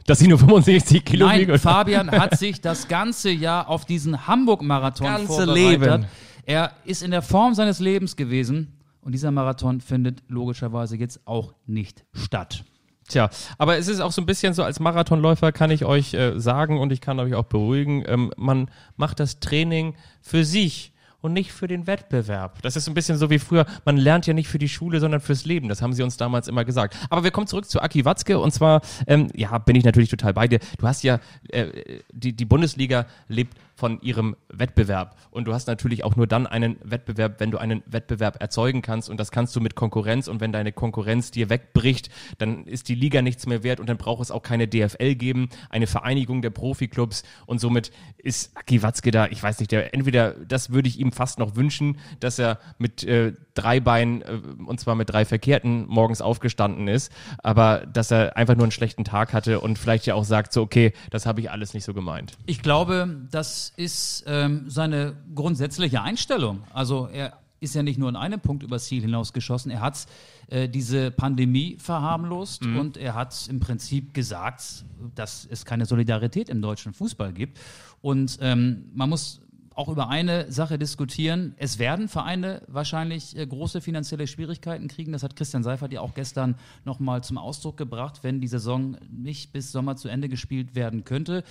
Dass 0.06 0.20
sie 0.20 0.28
nur 0.28 0.38
65 0.38 1.04
Kilo 1.04 1.26
Nein, 1.26 1.40
wiegen. 1.40 1.58
Fabian 1.58 2.10
hat 2.10 2.38
sich 2.38 2.60
das 2.60 2.86
ganze 2.86 3.30
Jahr 3.30 3.68
auf 3.68 3.84
diesen 3.86 4.28
Hamburg-Marathon 4.28 5.06
ganze 5.06 5.44
Leben. 5.52 6.06
Er 6.44 6.72
ist 6.84 7.02
in 7.02 7.10
der 7.10 7.22
Form 7.22 7.54
seines 7.54 7.80
Lebens 7.80 8.14
gewesen 8.14 8.76
und 9.00 9.12
dieser 9.12 9.32
Marathon 9.32 9.80
findet 9.80 10.22
logischerweise 10.28 10.96
jetzt 10.96 11.26
auch 11.26 11.54
nicht 11.66 12.04
statt. 12.12 12.64
Tja, 13.08 13.30
aber 13.58 13.78
es 13.78 13.88
ist 13.88 14.00
auch 14.00 14.12
so 14.12 14.20
ein 14.20 14.26
bisschen 14.26 14.52
so, 14.54 14.62
als 14.64 14.80
Marathonläufer 14.80 15.52
kann 15.52 15.70
ich 15.70 15.84
euch 15.84 16.14
äh, 16.14 16.38
sagen 16.40 16.78
und 16.78 16.92
ich 16.92 17.00
kann 17.00 17.20
euch 17.20 17.34
auch 17.34 17.44
beruhigen, 17.44 18.04
ähm, 18.06 18.32
man 18.36 18.68
macht 18.96 19.20
das 19.20 19.38
Training 19.38 19.94
für 20.20 20.44
sich 20.44 20.92
und 21.20 21.32
nicht 21.32 21.52
für 21.52 21.66
den 21.66 21.86
Wettbewerb. 21.86 22.62
Das 22.62 22.76
ist 22.76 22.88
ein 22.88 22.94
bisschen 22.94 23.16
so 23.18 23.30
wie 23.30 23.38
früher, 23.38 23.66
man 23.84 23.96
lernt 23.96 24.26
ja 24.26 24.34
nicht 24.34 24.48
für 24.48 24.58
die 24.58 24.68
Schule, 24.68 25.00
sondern 25.00 25.20
fürs 25.20 25.44
Leben. 25.44 25.68
Das 25.68 25.82
haben 25.82 25.92
sie 25.92 26.02
uns 26.02 26.16
damals 26.16 26.48
immer 26.48 26.64
gesagt. 26.64 26.96
Aber 27.10 27.24
wir 27.24 27.30
kommen 27.30 27.46
zurück 27.46 27.68
zu 27.68 27.80
Aki 27.80 28.04
Watzke 28.04 28.38
und 28.38 28.52
zwar, 28.52 28.80
ähm, 29.06 29.28
ja, 29.34 29.58
bin 29.58 29.76
ich 29.76 29.84
natürlich 29.84 30.10
total 30.10 30.34
bei 30.34 30.48
dir. 30.48 30.60
Du 30.78 30.86
hast 30.86 31.02
ja, 31.02 31.20
äh, 31.48 31.66
die, 32.12 32.32
die 32.32 32.44
Bundesliga 32.44 33.06
lebt 33.28 33.56
von 33.76 34.00
ihrem 34.00 34.36
Wettbewerb. 34.48 35.16
Und 35.30 35.46
du 35.46 35.52
hast 35.52 35.66
natürlich 35.66 36.02
auch 36.02 36.16
nur 36.16 36.26
dann 36.26 36.46
einen 36.46 36.76
Wettbewerb, 36.82 37.40
wenn 37.40 37.50
du 37.50 37.58
einen 37.58 37.82
Wettbewerb 37.86 38.40
erzeugen 38.40 38.80
kannst. 38.80 39.10
Und 39.10 39.20
das 39.20 39.30
kannst 39.30 39.54
du 39.54 39.60
mit 39.60 39.74
Konkurrenz. 39.74 40.28
Und 40.28 40.40
wenn 40.40 40.50
deine 40.50 40.72
Konkurrenz 40.72 41.30
dir 41.30 41.50
wegbricht, 41.50 42.08
dann 42.38 42.64
ist 42.64 42.88
die 42.88 42.94
Liga 42.94 43.20
nichts 43.20 43.46
mehr 43.46 43.62
wert 43.62 43.78
und 43.78 43.88
dann 43.88 43.98
braucht 43.98 44.22
es 44.22 44.30
auch 44.30 44.42
keine 44.42 44.66
DFL 44.66 45.14
geben, 45.14 45.50
eine 45.68 45.86
Vereinigung 45.86 46.40
der 46.40 46.50
Profiklubs. 46.50 47.22
Und 47.44 47.60
somit 47.60 47.90
ist 48.16 48.56
Aki 48.56 48.82
Watzke 48.82 49.10
da, 49.10 49.26
ich 49.26 49.42
weiß 49.42 49.60
nicht, 49.60 49.72
der, 49.72 49.92
entweder, 49.92 50.32
das 50.32 50.70
würde 50.70 50.88
ich 50.88 50.98
ihm 50.98 51.12
fast 51.12 51.38
noch 51.38 51.54
wünschen, 51.54 51.98
dass 52.20 52.38
er 52.38 52.58
mit 52.78 53.04
äh, 53.04 53.34
drei 53.52 53.78
Beinen, 53.80 54.22
äh, 54.22 54.40
und 54.64 54.80
zwar 54.80 54.94
mit 54.94 55.10
drei 55.10 55.26
Verkehrten, 55.26 55.86
morgens 55.86 56.22
aufgestanden 56.22 56.88
ist, 56.88 57.12
aber 57.38 57.84
dass 57.86 58.10
er 58.10 58.38
einfach 58.38 58.54
nur 58.54 58.64
einen 58.64 58.72
schlechten 58.72 59.04
Tag 59.04 59.34
hatte 59.34 59.60
und 59.60 59.78
vielleicht 59.78 60.06
ja 60.06 60.14
auch 60.14 60.24
sagt, 60.24 60.54
so, 60.54 60.62
okay, 60.62 60.92
das 61.10 61.26
habe 61.26 61.40
ich 61.40 61.50
alles 61.50 61.74
nicht 61.74 61.84
so 61.84 61.92
gemeint. 61.92 62.32
Ich 62.46 62.62
glaube, 62.62 63.26
dass 63.30 63.65
ist 63.76 64.24
ähm, 64.26 64.68
seine 64.68 65.16
grundsätzliche 65.34 66.02
Einstellung. 66.02 66.64
Also 66.72 67.06
er 67.06 67.38
ist 67.60 67.74
ja 67.74 67.82
nicht 67.82 67.98
nur 67.98 68.08
in 68.08 68.16
einem 68.16 68.40
Punkt 68.40 68.62
übers 68.62 68.84
Ziel 68.84 69.02
hinausgeschossen, 69.02 69.70
er 69.70 69.80
hat 69.80 70.06
äh, 70.48 70.68
diese 70.68 71.10
Pandemie 71.10 71.76
verharmlost 71.78 72.64
mhm. 72.64 72.78
und 72.78 72.96
er 72.96 73.14
hat 73.14 73.48
im 73.48 73.60
Prinzip 73.60 74.14
gesagt, 74.14 74.84
dass 75.14 75.46
es 75.50 75.64
keine 75.64 75.86
Solidarität 75.86 76.48
im 76.48 76.60
deutschen 76.60 76.92
Fußball 76.92 77.32
gibt. 77.32 77.58
Und 78.02 78.38
ähm, 78.40 78.90
man 78.94 79.08
muss 79.08 79.40
auch 79.74 79.88
über 79.88 80.08
eine 80.08 80.50
Sache 80.50 80.78
diskutieren. 80.78 81.54
Es 81.58 81.78
werden 81.78 82.08
Vereine 82.08 82.62
wahrscheinlich 82.66 83.36
äh, 83.36 83.46
große 83.46 83.82
finanzielle 83.82 84.26
Schwierigkeiten 84.26 84.88
kriegen. 84.88 85.12
Das 85.12 85.22
hat 85.22 85.36
Christian 85.36 85.62
Seifert 85.62 85.92
ja 85.92 86.00
auch 86.00 86.14
gestern 86.14 86.56
nochmal 86.84 87.22
zum 87.22 87.36
Ausdruck 87.36 87.76
gebracht, 87.76 88.20
wenn 88.22 88.40
die 88.40 88.48
Saison 88.48 88.96
nicht 89.10 89.52
bis 89.52 89.72
Sommer 89.72 89.96
zu 89.96 90.08
Ende 90.08 90.30
gespielt 90.30 90.74
werden 90.74 91.04
könnte. 91.04 91.44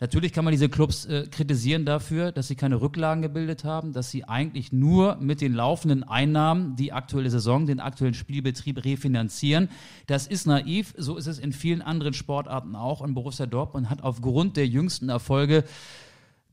Natürlich 0.00 0.32
kann 0.32 0.44
man 0.44 0.52
diese 0.52 0.68
Clubs 0.68 1.04
äh, 1.06 1.26
kritisieren 1.30 1.86
dafür, 1.86 2.32
dass 2.32 2.48
sie 2.48 2.56
keine 2.56 2.80
Rücklagen 2.80 3.22
gebildet 3.22 3.64
haben, 3.64 3.92
dass 3.92 4.10
sie 4.10 4.24
eigentlich 4.24 4.72
nur 4.72 5.16
mit 5.16 5.40
den 5.40 5.54
laufenden 5.54 6.02
Einnahmen 6.02 6.74
die 6.74 6.92
aktuelle 6.92 7.30
Saison, 7.30 7.66
den 7.66 7.78
aktuellen 7.78 8.14
Spielbetrieb 8.14 8.84
refinanzieren. 8.84 9.68
Das 10.06 10.26
ist 10.26 10.46
naiv, 10.46 10.94
so 10.96 11.16
ist 11.16 11.28
es 11.28 11.38
in 11.38 11.52
vielen 11.52 11.80
anderen 11.80 12.12
Sportarten 12.12 12.74
auch. 12.74 13.00
Und 13.00 13.14
Borussia 13.14 13.46
Dortmund 13.46 13.88
hat 13.88 14.02
aufgrund 14.02 14.56
der 14.56 14.66
jüngsten 14.66 15.08
Erfolge 15.08 15.64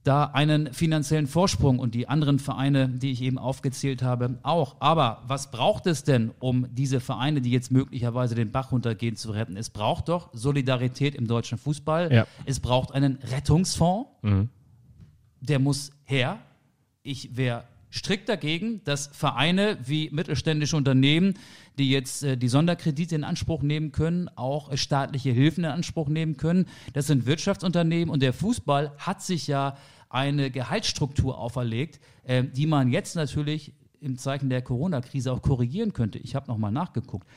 da 0.03 0.25
einen 0.25 0.73
finanziellen 0.73 1.27
Vorsprung 1.27 1.77
und 1.77 1.93
die 1.93 2.09
anderen 2.09 2.39
Vereine, 2.39 2.89
die 2.89 3.11
ich 3.11 3.21
eben 3.21 3.37
aufgezählt 3.37 4.01
habe, 4.01 4.39
auch. 4.41 4.77
Aber 4.79 5.21
was 5.27 5.51
braucht 5.51 5.85
es 5.85 6.03
denn, 6.03 6.31
um 6.39 6.67
diese 6.73 6.99
Vereine, 6.99 7.41
die 7.41 7.51
jetzt 7.51 7.71
möglicherweise 7.71 8.33
den 8.33 8.51
Bach 8.51 8.71
runtergehen, 8.71 9.15
zu 9.15 9.31
retten? 9.31 9.57
Es 9.57 9.69
braucht 9.69 10.09
doch 10.09 10.29
Solidarität 10.33 11.13
im 11.13 11.27
deutschen 11.27 11.57
Fußball. 11.57 12.11
Ja. 12.11 12.27
Es 12.45 12.59
braucht 12.59 12.93
einen 12.93 13.19
Rettungsfonds. 13.31 14.09
Mhm. 14.23 14.49
Der 15.39 15.59
muss 15.59 15.91
her. 16.03 16.39
Ich 17.03 17.35
wäre 17.35 17.63
strikt 17.91 18.29
dagegen, 18.29 18.83
dass 18.83 19.07
Vereine 19.07 19.77
wie 19.83 20.09
mittelständische 20.11 20.77
Unternehmen, 20.77 21.35
die 21.77 21.89
jetzt 21.89 22.23
äh, 22.23 22.37
die 22.37 22.47
Sonderkredite 22.47 23.15
in 23.15 23.23
Anspruch 23.23 23.61
nehmen 23.61 23.91
können, 23.91 24.29
auch 24.35 24.71
äh, 24.71 24.77
staatliche 24.77 25.31
Hilfen 25.31 25.63
in 25.63 25.71
Anspruch 25.71 26.07
nehmen 26.07 26.37
können. 26.37 26.65
Das 26.93 27.07
sind 27.07 27.25
Wirtschaftsunternehmen 27.25 28.09
und 28.09 28.21
der 28.21 28.33
Fußball 28.33 28.93
hat 28.97 29.21
sich 29.21 29.47
ja 29.47 29.77
eine 30.09 30.51
Gehaltsstruktur 30.51 31.37
auferlegt, 31.37 31.99
äh, 32.23 32.43
die 32.43 32.67
man 32.67 32.89
jetzt 32.89 33.15
natürlich 33.15 33.73
im 33.99 34.17
Zeichen 34.17 34.49
der 34.49 34.61
Corona-Krise 34.61 35.31
auch 35.31 35.41
korrigieren 35.41 35.93
könnte. 35.93 36.17
Ich 36.17 36.35
habe 36.35 36.47
nochmal 36.47 36.71
nachgeguckt. 36.71 37.27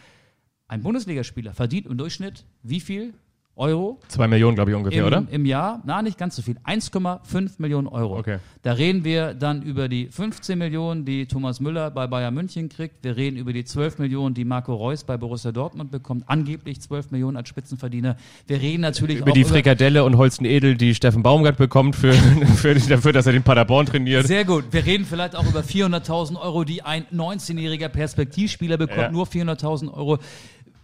Ein 0.67 0.83
Bundesligaspieler 0.83 1.53
verdient 1.53 1.87
im 1.87 1.99
Durchschnitt 1.99 2.47
wie 2.63 2.81
viel? 2.81 3.15
Euro. 3.57 4.01
Zwei 4.09 4.27
Millionen, 4.27 4.57
glaube 4.57 4.73
ich, 4.73 4.77
ungefähr, 4.77 5.01
im, 5.01 5.07
oder? 5.07 5.27
Im 5.31 5.47
Jahr, 5.47 5.81
na, 5.85 6.03
nicht 6.03 6.19
ganz 6.19 6.35
so 6.35 6.43
viel. 6.43 6.57
1,5 6.65 7.53
Millionen 7.59 7.87
Euro. 7.87 8.19
Okay. 8.19 8.39
Da 8.63 8.73
reden 8.73 9.05
wir 9.05 9.35
dann 9.35 9.63
über 9.63 9.89
die 9.89 10.09
15 10.09 10.59
Millionen, 10.59 11.05
die 11.05 11.27
Thomas 11.27 11.61
Müller 11.61 11.91
bei 11.91 12.07
Bayern 12.09 12.35
München 12.35 12.69
kriegt. 12.69 13.05
Wir 13.05 13.17
reden 13.17 13.37
über 13.37 13.53
die 13.53 13.65
12 13.65 13.99
Millionen, 13.99 14.35
die 14.35 14.45
Marco 14.45 14.75
Reus 14.75 15.05
bei 15.05 15.17
Borussia 15.17 15.53
Dortmund 15.53 15.93
bekommt. 15.93 16.25
Angeblich 16.27 16.81
12 16.81 17.13
Millionen 17.13 17.37
als 17.37 17.49
Spitzenverdiener. 17.49 18.17
Wir 18.47 18.61
reden 18.61 18.81
natürlich 18.81 19.19
über 19.19 19.31
auch 19.31 19.35
die 19.35 19.45
Frikadelle 19.45 20.03
und 20.03 20.17
Holsten 20.17 20.47
Edel, 20.47 20.77
die 20.77 20.95
Steffen 20.95 21.23
Baumgart 21.23 21.57
bekommt 21.57 21.95
für, 21.95 22.13
für, 22.57 22.75
dafür, 22.75 23.13
dass 23.13 23.27
er 23.27 23.33
den 23.33 23.45
Paderborn 23.45 23.87
trainiert. 23.87 24.27
Sehr 24.27 24.45
gut. 24.45 24.65
Wir 24.73 24.85
reden 24.85 25.05
vielleicht 25.05 25.37
auch 25.37 25.47
über 25.47 25.61
400.000 25.61 26.41
Euro, 26.41 26.65
die 26.65 26.83
ein 26.83 27.05
19-jähriger 27.15 27.89
Perspektivspieler 27.89 28.79
bekommt. 28.79 28.99
Ja. 28.99 29.13
Nur 29.13 29.27
400.000 29.27 29.93
Euro 29.93 30.19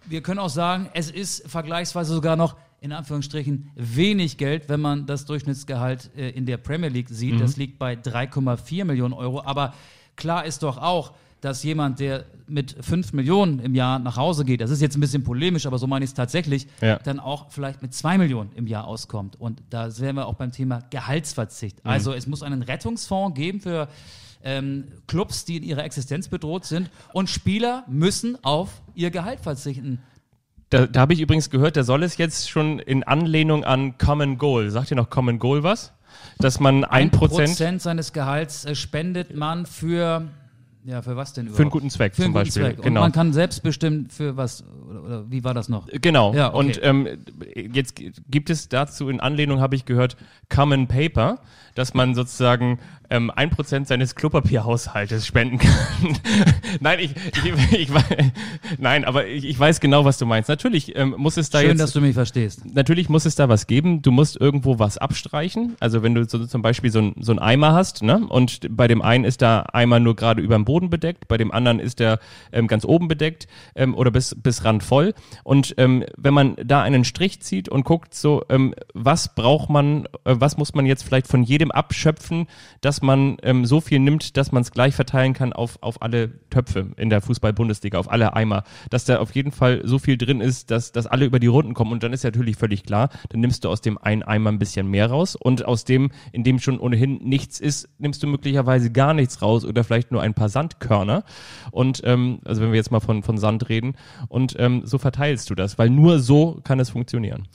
wir 0.07 0.23
können 0.23 0.39
auch 0.39 0.51
sagen, 0.51 0.89
es 0.95 1.11
ist 1.11 1.49
vergleichsweise 1.49 2.15
sogar 2.15 2.37
noch 2.37 2.57
in 2.81 2.93
Anführungsstrichen 2.93 3.71
wenig 3.75 4.39
Geld, 4.39 4.69
wenn 4.69 4.81
man 4.81 5.07
das 5.07 5.27
Durchschnittsgehalt 5.27 6.11
äh, 6.17 6.31
in 6.31 6.47
der 6.47 6.57
Premier 6.57 6.89
League 6.89 7.11
sieht. 7.11 7.35
Mhm. 7.35 7.41
Das 7.41 7.57
liegt 7.57 7.79
bei 7.79 7.95
3,4 7.95 8.85
Millionen 8.85 9.13
Euro. 9.13 9.43
Aber 9.45 9.75
klar 10.17 10.47
ist 10.47 10.63
doch 10.63 10.79
auch, 10.79 11.13
dass 11.41 11.63
jemand, 11.63 12.01
der 12.01 12.25
mit 12.47 12.77
5 12.81 13.13
Millionen 13.13 13.61
im 13.61 13.75
Jahr 13.75 13.99
nach 13.99 14.17
Hause 14.17 14.45
geht, 14.45 14.61
das 14.61 14.71
ist 14.71 14.83
jetzt 14.83 14.97
ein 14.97 15.01
bisschen 15.01 15.25
polemisch, 15.25 15.67
aber 15.67 15.79
so 15.79 15.87
meine 15.87 16.05
ich 16.05 16.11
es 16.11 16.15
tatsächlich, 16.15 16.67
ja. 16.81 16.99
dann 16.99 17.19
auch 17.19 17.51
vielleicht 17.51 17.81
mit 17.83 17.95
2 17.95 18.19
Millionen 18.19 18.51
im 18.55 18.67
Jahr 18.67 18.87
auskommt. 18.87 19.41
Und 19.41 19.63
da 19.71 19.89
wären 19.99 20.17
wir 20.17 20.27
auch 20.27 20.35
beim 20.35 20.53
Thema 20.53 20.83
Gehaltsverzicht. 20.91 21.85
Mhm. 21.85 21.91
Also 21.91 22.13
es 22.13 22.27
muss 22.27 22.43
einen 22.43 22.63
Rettungsfonds 22.63 23.35
geben 23.37 23.61
für 23.61 23.89
ähm, 24.43 24.85
Clubs, 25.07 25.45
die 25.45 25.57
in 25.57 25.63
ihrer 25.63 25.85
Existenz 25.85 26.29
bedroht 26.29 26.65
sind. 26.65 26.91
Und 27.13 27.29
Spieler 27.29 27.85
müssen 27.89 28.43
auf 28.45 28.83
ihr 28.95 29.11
Gehalt 29.11 29.41
verzichten. 29.41 30.01
Da, 30.71 30.87
da 30.87 31.01
habe 31.01 31.13
ich 31.13 31.21
übrigens 31.21 31.51
gehört, 31.51 31.77
der 31.77 31.85
soll 31.85 32.03
es 32.05 32.17
jetzt 32.17 32.49
schon 32.49 32.79
in 32.79 33.03
Anlehnung 33.03 33.65
an 33.65 33.99
Common 33.99 34.39
Goal. 34.39 34.71
Sagt 34.71 34.91
ihr 34.91 34.97
noch 34.97 35.11
Common 35.11 35.39
Goal 35.39 35.63
was? 35.63 35.93
Dass 36.39 36.61
man 36.61 36.85
ein 36.85 37.11
Prozent 37.11 37.83
seines 37.83 38.13
Gehalts 38.13 38.65
äh, 38.65 38.75
spendet 38.75 39.35
man 39.35 39.67
für 39.67 40.29
ja, 40.85 41.03
für 41.03 41.15
was 41.15 41.35
denn 41.35 41.47
überhaupt? 41.47 41.57
Für 41.57 41.63
einen 41.63 41.71
guten 41.71 41.91
Zweck 41.91 42.15
für 42.15 42.23
zum 42.23 42.33
Beispiel. 42.33 42.63
Zweck. 42.63 42.77
Genau. 42.83 43.01
Und 43.01 43.05
man 43.05 43.13
kann 43.13 43.33
selbst 43.33 43.63
bestimmen, 43.63 44.09
für 44.09 44.37
was 44.37 44.65
oder, 44.89 45.05
oder 45.05 45.31
wie 45.31 45.45
war 45.45 45.53
das 45.53 45.69
noch? 45.69 45.87
Genau. 46.01 46.33
Ja, 46.33 46.49
okay. 46.49 46.59
Und 46.59 46.81
ähm, 46.83 47.09
jetzt 47.55 48.01
gibt 48.31 48.49
es 48.49 48.69
dazu 48.69 49.09
in 49.11 49.21
Anlehnung, 49.21 49.61
habe 49.61 49.77
ich 49.77 49.85
gehört, 49.85 50.17
Common 50.49 50.89
Paper, 50.89 51.41
dass 51.81 51.95
man 51.95 52.15
sozusagen 52.15 52.79
ähm, 53.09 53.31
ein 53.35 53.51
Prozent 53.51 53.89
seines 53.89 54.15
Klopapierhaushaltes 54.15 55.27
spenden 55.27 55.59
kann. 55.59 55.73
nein, 56.81 56.99
ich, 57.01 57.15
ich, 57.43 57.73
ich, 57.73 57.89
nein, 58.79 59.05
aber 59.05 59.27
ich, 59.27 59.45
ich 59.45 59.59
weiß 59.59 59.81
genau, 59.81 60.05
was 60.05 60.19
du 60.19 60.27
meinst. 60.27 60.49
Natürlich 60.49 60.95
ähm, 60.97 61.15
muss 61.17 61.39
es 61.39 61.49
da 61.51 61.61
Schön, 61.61 61.71
jetzt. 61.71 61.81
dass 61.81 61.93
du 61.93 62.01
mich 62.01 62.15
verstehst. 62.15 62.63
Natürlich 62.73 63.09
muss 63.09 63.25
es 63.25 63.35
da 63.35 63.49
was 63.49 63.67
geben. 63.67 64.03
Du 64.03 64.13
musst 64.13 64.39
irgendwo 64.39 64.79
was 64.79 64.99
abstreichen. 64.99 65.77
Also 65.81 66.03
wenn 66.03 66.15
du 66.15 66.29
so, 66.29 66.47
zum 66.47 66.63
Beispiel 66.63 66.91
so 66.91 67.01
ein, 67.01 67.15
so 67.19 67.33
ein 67.33 67.39
Eimer 67.39 67.73
hast, 67.73 68.03
ne? 68.03 68.27
Und 68.29 68.61
bei 68.71 68.87
dem 68.87 69.03
einen 69.03 69.25
ist 69.25 69.41
der 69.41 69.75
Eimer 69.75 69.99
nur 69.99 70.15
gerade 70.15 70.43
über 70.43 70.55
dem 70.55 70.67
Boden 70.67 70.91
bedeckt, 70.91 71.27
bei 71.27 71.39
dem 71.39 71.51
anderen 71.51 71.81
ist 71.81 71.99
der 71.99 72.21
ähm, 72.53 72.69
ganz 72.69 72.85
oben 72.85 73.09
bedeckt 73.09 73.49
ähm, 73.75 73.95
oder 73.95 74.11
bis, 74.11 74.37
bis 74.41 74.65
randvoll. 74.65 75.15
Und 75.43 75.75
ähm, 75.79 76.05
wenn 76.17 76.35
man 76.35 76.57
da 76.63 76.83
einen 76.83 77.05
Strich 77.05 77.41
zieht 77.41 77.69
und 77.71 77.85
guckt, 77.85 78.15
so, 78.15 78.45
ähm, 78.51 78.75
was 78.93 79.35
braucht 79.35 79.71
man, 79.71 80.05
äh, 80.25 80.37
was 80.39 80.59
muss 80.59 80.75
man 80.75 80.85
jetzt 80.85 81.03
vielleicht 81.03 81.27
von 81.27 81.43
jedem 81.43 81.70
abschöpfen, 81.71 82.47
dass 82.81 83.03
man 83.03 83.37
ähm, 83.43 83.65
so 83.65 83.81
viel 83.81 83.99
nimmt, 83.99 84.37
dass 84.37 84.53
man 84.53 84.63
es 84.63 84.71
gleich 84.71 84.95
verteilen 84.95 85.33
kann 85.33 85.53
auf, 85.53 85.79
auf 85.83 86.03
alle 86.03 86.31
Töpfe 86.51 86.93
in 86.97 87.11
der 87.11 87.21
Fußball-Bundesliga, 87.21 87.99
auf 87.99 88.11
alle 88.11 88.35
Eimer, 88.35 88.65
dass 88.91 89.05
da 89.05 89.19
auf 89.19 89.35
jeden 89.35 89.53
Fall 89.53 89.83
so 89.85 89.99
viel 89.99 90.17
drin 90.17 90.41
ist, 90.41 90.71
dass, 90.71 90.93
dass 90.93 91.07
alle 91.07 91.25
über 91.25 91.39
die 91.39 91.47
Runden 91.47 91.75
kommen. 91.75 91.93
Und 91.93 92.03
dann 92.03 92.13
ist 92.13 92.25
natürlich 92.25 92.57
völlig 92.57 92.85
klar, 92.85 93.11
dann 93.29 93.41
nimmst 93.41 93.65
du 93.65 93.69
aus 93.69 93.81
dem 93.81 93.99
einen 93.99 94.23
Eimer 94.23 94.51
ein 94.51 94.59
bisschen 94.59 94.89
mehr 94.89 95.09
raus 95.09 95.37
und 95.37 95.65
aus 95.65 95.85
dem, 95.85 96.11
in 96.33 96.45
dem 96.45 96.59
schon 96.59 96.79
ohnehin 96.79 97.17
nichts 97.23 97.61
ist, 97.61 97.89
nimmst 97.99 98.23
du 98.23 98.27
möglicherweise 98.27 98.91
gar 98.91 99.15
nichts 99.15 99.43
raus 99.43 99.65
oder 99.65 99.85
vielleicht 99.85 100.13
nur 100.13 100.23
ein 100.23 100.35
paar 100.35 100.49
Sandkörner. 100.49 101.25
Und 101.71 102.03
ähm, 102.05 102.41
also 102.45 102.63
wenn 102.63 102.73
wir 102.73 102.77
jetzt 102.77 102.91
mal 102.91 103.01
von, 103.01 103.23
von 103.23 103.39
Sand 103.39 103.69
reden, 103.69 103.95
und 104.29 104.55
ähm, 104.59 104.83
so 104.85 104.99
verteilst 104.99 105.51
du 105.51 105.55
das, 105.55 105.79
weil 105.79 105.91
nur 105.91 106.21
so 106.21 106.61
kann 106.65 106.81
es 106.81 106.91
funktionieren. 106.91 107.49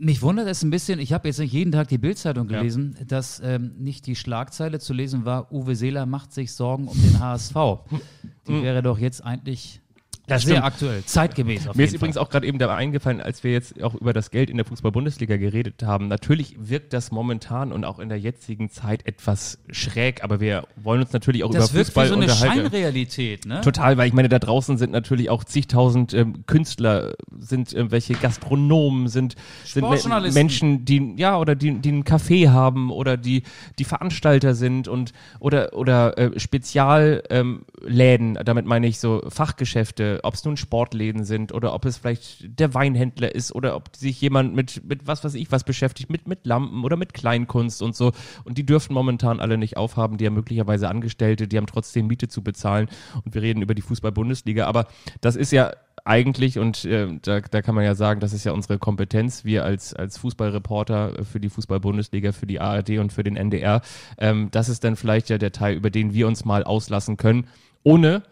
Mich 0.00 0.22
wundert 0.22 0.48
es 0.48 0.62
ein 0.64 0.70
bisschen, 0.70 0.98
ich 0.98 1.12
habe 1.12 1.28
jetzt 1.28 1.38
nicht 1.38 1.52
jeden 1.52 1.70
Tag 1.70 1.86
die 1.86 1.98
Bildzeitung 1.98 2.48
gelesen, 2.48 2.96
ja. 2.98 3.04
dass 3.04 3.40
ähm, 3.44 3.74
nicht 3.78 4.06
die 4.06 4.16
Schlagzeile 4.16 4.80
zu 4.80 4.92
lesen 4.92 5.24
war, 5.24 5.52
Uwe 5.52 5.76
Seeler 5.76 6.04
macht 6.04 6.32
sich 6.32 6.52
Sorgen 6.52 6.88
um 6.88 7.00
den 7.00 7.20
HSV. 7.20 7.54
Die 8.46 8.62
wäre 8.62 8.82
doch 8.82 8.98
jetzt 8.98 9.24
eigentlich 9.24 9.80
das 10.26 10.42
sehr 10.42 10.54
stimmt. 10.56 10.66
aktuell, 10.66 11.04
zeitgemäß. 11.04 11.66
Mir 11.74 11.84
ist 11.84 11.90
Fall. 11.90 11.96
übrigens 11.96 12.16
auch 12.16 12.30
gerade 12.30 12.46
eben 12.46 12.58
dabei 12.58 12.76
eingefallen, 12.76 13.20
als 13.20 13.44
wir 13.44 13.52
jetzt 13.52 13.82
auch 13.82 13.94
über 13.94 14.12
das 14.12 14.30
Geld 14.30 14.48
in 14.48 14.56
der 14.56 14.64
Fußball-Bundesliga 14.64 15.36
geredet 15.36 15.82
haben. 15.82 16.08
Natürlich 16.08 16.56
wirkt 16.58 16.94
das 16.94 17.10
momentan 17.10 17.72
und 17.72 17.84
auch 17.84 17.98
in 17.98 18.08
der 18.08 18.18
jetzigen 18.18 18.70
Zeit 18.70 19.06
etwas 19.06 19.58
schräg, 19.70 20.24
aber 20.24 20.40
wir 20.40 20.66
wollen 20.76 21.02
uns 21.02 21.12
natürlich 21.12 21.44
auch 21.44 21.50
das 21.50 21.70
über 21.70 21.84
Fußball 21.84 22.12
unterhalten. 22.12 22.26
Das 22.26 22.40
wirkt 22.40 22.50
wie 22.50 22.54
so 22.54 22.54
eine 22.54 22.70
Scheinrealität, 22.70 23.44
ne? 23.44 23.60
Total, 23.60 23.98
weil 23.98 24.08
ich 24.08 24.14
meine, 24.14 24.30
da 24.30 24.38
draußen 24.38 24.78
sind 24.78 24.92
natürlich 24.92 25.28
auch 25.28 25.44
zigtausend 25.44 26.14
ähm, 26.14 26.46
Künstler, 26.46 27.14
sind 27.38 27.72
irgendwelche 27.72 28.14
Gastronomen, 28.14 29.08
sind, 29.08 29.36
sind 29.64 29.86
Menschen, 30.32 30.86
die 30.86 31.14
ja 31.16 31.38
oder 31.38 31.54
die, 31.54 31.80
die 31.80 31.90
einen 31.90 32.04
Café 32.04 32.48
haben 32.48 32.90
oder 32.90 33.18
die 33.18 33.42
die 33.78 33.84
Veranstalter 33.84 34.54
sind 34.54 34.88
und 34.88 35.12
oder 35.38 35.74
oder 35.74 36.16
äh, 36.16 36.40
Spezialläden. 36.40 37.22
Ähm, 37.30 38.38
damit 38.42 38.64
meine 38.64 38.86
ich 38.86 38.98
so 38.98 39.22
Fachgeschäfte 39.28 40.13
ob 40.22 40.34
es 40.34 40.44
nun 40.44 40.56
Sportläden 40.56 41.24
sind 41.24 41.52
oder 41.52 41.74
ob 41.74 41.84
es 41.84 41.98
vielleicht 41.98 42.58
der 42.58 42.74
Weinhändler 42.74 43.34
ist 43.34 43.54
oder 43.54 43.76
ob 43.76 43.96
sich 43.96 44.20
jemand 44.20 44.54
mit, 44.54 44.84
mit 44.84 45.06
was 45.06 45.24
weiß 45.24 45.34
ich 45.34 45.50
was 45.52 45.64
beschäftigt, 45.64 46.10
mit, 46.10 46.28
mit 46.28 46.46
Lampen 46.46 46.84
oder 46.84 46.96
mit 46.96 47.14
Kleinkunst 47.14 47.82
und 47.82 47.96
so. 47.96 48.12
Und 48.44 48.58
die 48.58 48.66
dürfen 48.66 48.94
momentan 48.94 49.40
alle 49.40 49.58
nicht 49.58 49.76
aufhaben. 49.76 50.18
Die 50.18 50.26
haben 50.26 50.34
möglicherweise 50.34 50.88
Angestellte, 50.88 51.48
die 51.48 51.56
haben 51.56 51.66
trotzdem 51.66 52.06
Miete 52.06 52.28
zu 52.28 52.42
bezahlen. 52.42 52.88
Und 53.24 53.34
wir 53.34 53.42
reden 53.42 53.62
über 53.62 53.74
die 53.74 53.82
Fußball-Bundesliga. 53.82 54.66
Aber 54.66 54.86
das 55.20 55.36
ist 55.36 55.52
ja 55.52 55.72
eigentlich, 56.04 56.58
und 56.58 56.84
äh, 56.84 57.08
da, 57.22 57.40
da 57.40 57.62
kann 57.62 57.74
man 57.74 57.84
ja 57.84 57.94
sagen, 57.94 58.20
das 58.20 58.32
ist 58.32 58.44
ja 58.44 58.52
unsere 58.52 58.78
Kompetenz, 58.78 59.44
wir 59.44 59.64
als, 59.64 59.94
als 59.94 60.18
Fußballreporter 60.18 61.24
für 61.24 61.40
die 61.40 61.48
Fußball-Bundesliga, 61.48 62.32
für 62.32 62.46
die 62.46 62.60
ARD 62.60 62.98
und 62.98 63.12
für 63.12 63.24
den 63.24 63.36
NDR, 63.36 63.80
ähm, 64.18 64.48
das 64.50 64.68
ist 64.68 64.84
dann 64.84 64.96
vielleicht 64.96 65.30
ja 65.30 65.38
der 65.38 65.52
Teil, 65.52 65.74
über 65.76 65.90
den 65.90 66.12
wir 66.12 66.26
uns 66.26 66.44
mal 66.44 66.62
auslassen 66.62 67.16
können, 67.16 67.46
ohne 67.82 68.22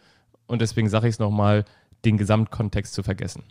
und 0.46 0.60
deswegen 0.62 0.88
sage 0.88 1.08
ich 1.08 1.14
es 1.14 1.18
nochmal, 1.18 1.64
den 2.04 2.18
Gesamtkontext 2.18 2.94
zu 2.94 3.02
vergessen. 3.02 3.42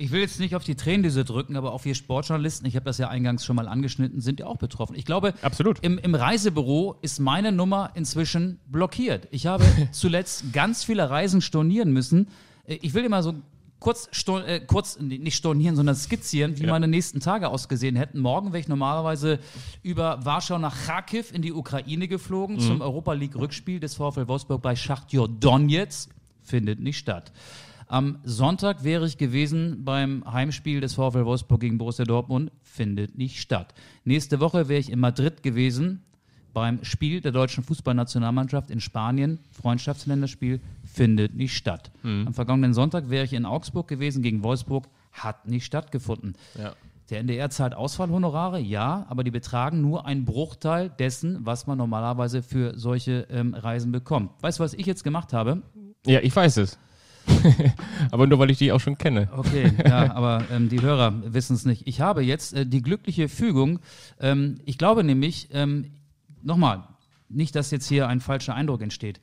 Ich 0.00 0.12
will 0.12 0.20
jetzt 0.20 0.38
nicht 0.38 0.54
auf 0.54 0.62
die 0.62 0.76
Tränendüse 0.76 1.24
drücken, 1.24 1.56
aber 1.56 1.72
auch 1.72 1.84
wir 1.84 1.96
Sportjournalisten, 1.96 2.68
ich 2.68 2.76
habe 2.76 2.84
das 2.84 2.98
ja 2.98 3.08
eingangs 3.08 3.44
schon 3.44 3.56
mal 3.56 3.66
angeschnitten, 3.66 4.20
sind 4.20 4.38
ja 4.38 4.46
auch 4.46 4.56
betroffen. 4.56 4.94
Ich 4.94 5.04
glaube, 5.04 5.34
Absolut. 5.42 5.80
Im, 5.80 5.98
im 5.98 6.14
Reisebüro 6.14 6.96
ist 7.02 7.18
meine 7.18 7.50
Nummer 7.50 7.90
inzwischen 7.94 8.60
blockiert. 8.66 9.26
Ich 9.32 9.46
habe 9.46 9.64
zuletzt 9.90 10.52
ganz 10.52 10.84
viele 10.84 11.10
Reisen 11.10 11.40
stornieren 11.40 11.92
müssen. 11.92 12.28
Ich 12.64 12.94
will 12.94 13.04
immer 13.04 13.24
so 13.24 13.34
kurz, 13.80 14.08
äh, 14.46 14.60
kurz 14.60 14.98
nicht 15.00 15.36
stornieren, 15.36 15.76
sondern 15.76 15.94
skizzieren, 15.94 16.58
wie 16.58 16.64
ja. 16.64 16.70
meine 16.70 16.88
nächsten 16.88 17.20
Tage 17.20 17.48
ausgesehen 17.48 17.96
hätten. 17.96 18.20
Morgen 18.20 18.48
wäre 18.48 18.60
ich 18.60 18.68
normalerweise 18.68 19.38
über 19.82 20.24
Warschau 20.24 20.58
nach 20.58 20.86
Kharkiv 20.86 21.32
in 21.32 21.42
die 21.42 21.52
Ukraine 21.52 22.08
geflogen 22.08 22.56
mhm. 22.56 22.60
zum 22.60 22.80
Europa 22.80 23.12
League 23.12 23.36
Rückspiel 23.36 23.80
des 23.80 23.94
VfL 23.94 24.28
Wolfsburg 24.28 24.62
bei 24.62 24.76
Schachtjor 24.76 25.28
Donetsk. 25.28 26.10
Findet 26.42 26.80
nicht 26.80 26.98
statt. 26.98 27.32
Am 27.86 28.18
Sonntag 28.22 28.84
wäre 28.84 29.06
ich 29.06 29.16
gewesen 29.16 29.84
beim 29.84 30.22
Heimspiel 30.30 30.80
des 30.80 30.94
VfL 30.94 31.24
Wolfsburg 31.24 31.60
gegen 31.60 31.78
Borussia 31.78 32.04
Dortmund. 32.04 32.52
Findet 32.62 33.16
nicht 33.16 33.40
statt. 33.40 33.74
Nächste 34.04 34.40
Woche 34.40 34.68
wäre 34.68 34.80
ich 34.80 34.90
in 34.90 35.00
Madrid 35.00 35.42
gewesen 35.42 36.02
beim 36.52 36.84
Spiel 36.84 37.20
der 37.20 37.32
deutschen 37.32 37.62
Fußballnationalmannschaft 37.64 38.70
in 38.70 38.80
Spanien, 38.80 39.38
Freundschaftsländerspiel, 39.52 40.60
findet 40.98 41.34
nicht 41.36 41.56
statt. 41.56 41.92
Mhm. 42.02 42.26
Am 42.26 42.34
vergangenen 42.34 42.74
Sonntag 42.74 43.08
wäre 43.08 43.24
ich 43.24 43.32
in 43.32 43.46
Augsburg 43.46 43.86
gewesen 43.86 44.20
gegen 44.20 44.42
Wolfsburg, 44.42 44.88
hat 45.12 45.46
nicht 45.46 45.64
stattgefunden. 45.64 46.34
Ja. 46.58 46.72
Der 47.10 47.20
NDR 47.20 47.50
zahlt 47.50 47.72
Ausfallhonorare, 47.72 48.58
ja, 48.58 49.06
aber 49.08 49.22
die 49.22 49.30
betragen 49.30 49.80
nur 49.80 50.06
einen 50.06 50.24
Bruchteil 50.24 50.90
dessen, 50.90 51.38
was 51.46 51.68
man 51.68 51.78
normalerweise 51.78 52.42
für 52.42 52.76
solche 52.76 53.28
ähm, 53.30 53.54
Reisen 53.54 53.92
bekommt. 53.92 54.32
Weißt 54.42 54.58
du, 54.58 54.64
was 54.64 54.74
ich 54.74 54.86
jetzt 54.86 55.04
gemacht 55.04 55.32
habe? 55.32 55.62
Ja, 56.04 56.18
ich 56.20 56.34
weiß 56.34 56.56
es. 56.58 56.78
aber 58.10 58.26
nur 58.26 58.40
weil 58.40 58.50
ich 58.50 58.58
die 58.58 58.72
auch 58.72 58.80
schon 58.80 58.98
kenne. 58.98 59.28
Okay, 59.36 59.72
ja, 59.86 60.12
aber 60.14 60.44
ähm, 60.50 60.68
die 60.68 60.82
Hörer 60.82 61.14
wissen 61.32 61.54
es 61.54 61.64
nicht. 61.64 61.86
Ich 61.86 62.00
habe 62.00 62.22
jetzt 62.22 62.54
äh, 62.54 62.66
die 62.66 62.82
glückliche 62.82 63.28
Fügung. 63.28 63.78
Ähm, 64.18 64.56
ich 64.64 64.78
glaube 64.78 65.04
nämlich, 65.04 65.48
ähm, 65.52 65.92
nochmal, 66.42 66.82
nicht, 67.28 67.54
dass 67.54 67.70
jetzt 67.70 67.86
hier 67.86 68.08
ein 68.08 68.20
falscher 68.20 68.54
Eindruck 68.54 68.82
entsteht. 68.82 69.20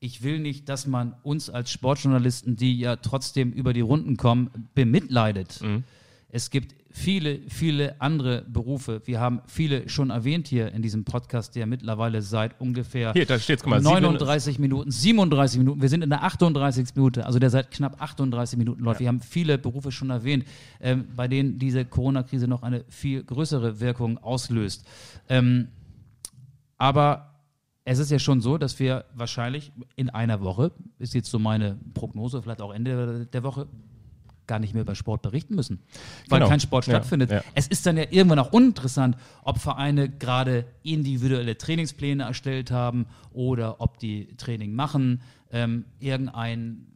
Ich 0.00 0.22
will 0.22 0.38
nicht, 0.38 0.68
dass 0.68 0.86
man 0.86 1.14
uns 1.22 1.50
als 1.50 1.70
Sportjournalisten, 1.72 2.56
die 2.56 2.78
ja 2.78 2.96
trotzdem 2.96 3.52
über 3.52 3.72
die 3.72 3.80
Runden 3.80 4.16
kommen, 4.16 4.68
bemitleidet. 4.74 5.60
Mhm. 5.62 5.84
Es 6.30 6.50
gibt 6.50 6.74
viele, 6.90 7.40
viele 7.48 8.00
andere 8.00 8.42
Berufe. 8.42 9.02
Wir 9.04 9.20
haben 9.20 9.40
viele 9.46 9.88
schon 9.88 10.10
erwähnt 10.10 10.48
hier 10.48 10.72
in 10.72 10.82
diesem 10.82 11.04
Podcast, 11.04 11.54
der 11.56 11.66
mittlerweile 11.66 12.22
seit 12.22 12.60
ungefähr 12.60 13.12
hier, 13.12 13.26
da 13.26 13.38
steht's, 13.38 13.64
mal, 13.64 13.80
39 13.80 14.58
Minuten, 14.58 14.90
37 14.90 15.58
Minuten, 15.58 15.80
wir 15.80 15.88
sind 15.88 16.02
in 16.02 16.10
der 16.10 16.24
38. 16.24 16.88
Minute, 16.94 17.26
also 17.26 17.38
der 17.38 17.50
seit 17.50 17.70
knapp 17.70 18.00
38 18.00 18.58
Minuten 18.58 18.82
läuft. 18.84 19.00
Ja. 19.00 19.04
Wir 19.04 19.08
haben 19.08 19.20
viele 19.20 19.58
Berufe 19.58 19.92
schon 19.92 20.10
erwähnt, 20.10 20.44
ähm, 20.80 21.06
bei 21.14 21.28
denen 21.28 21.58
diese 21.58 21.84
Corona-Krise 21.84 22.48
noch 22.48 22.62
eine 22.62 22.84
viel 22.88 23.22
größere 23.22 23.80
Wirkung 23.80 24.18
auslöst. 24.18 24.84
Ähm, 25.28 25.68
aber 26.76 27.37
es 27.90 27.98
ist 27.98 28.10
ja 28.10 28.18
schon 28.18 28.42
so, 28.42 28.58
dass 28.58 28.78
wir 28.78 29.06
wahrscheinlich 29.14 29.72
in 29.96 30.10
einer 30.10 30.42
Woche, 30.42 30.72
ist 30.98 31.14
jetzt 31.14 31.30
so 31.30 31.38
meine 31.38 31.78
Prognose, 31.94 32.42
vielleicht 32.42 32.60
auch 32.60 32.74
Ende 32.74 33.26
der 33.32 33.42
Woche, 33.42 33.66
gar 34.46 34.58
nicht 34.58 34.74
mehr 34.74 34.82
über 34.82 34.94
Sport 34.94 35.22
berichten 35.22 35.54
müssen, 35.54 35.80
weil 36.28 36.40
genau. 36.40 36.50
kein 36.50 36.60
Sport 36.60 36.84
stattfindet. 36.84 37.30
Ja, 37.30 37.36
ja. 37.38 37.44
Es 37.54 37.66
ist 37.66 37.86
dann 37.86 37.96
ja 37.96 38.04
irgendwann 38.10 38.40
auch 38.40 38.52
uninteressant, 38.52 39.16
ob 39.42 39.58
Vereine 39.58 40.10
gerade 40.10 40.66
individuelle 40.82 41.56
Trainingspläne 41.56 42.24
erstellt 42.24 42.70
haben 42.70 43.06
oder 43.32 43.80
ob 43.80 43.98
die 43.98 44.36
Training 44.36 44.74
machen. 44.74 45.22
Ähm, 45.50 45.86
irgendein 45.98 46.86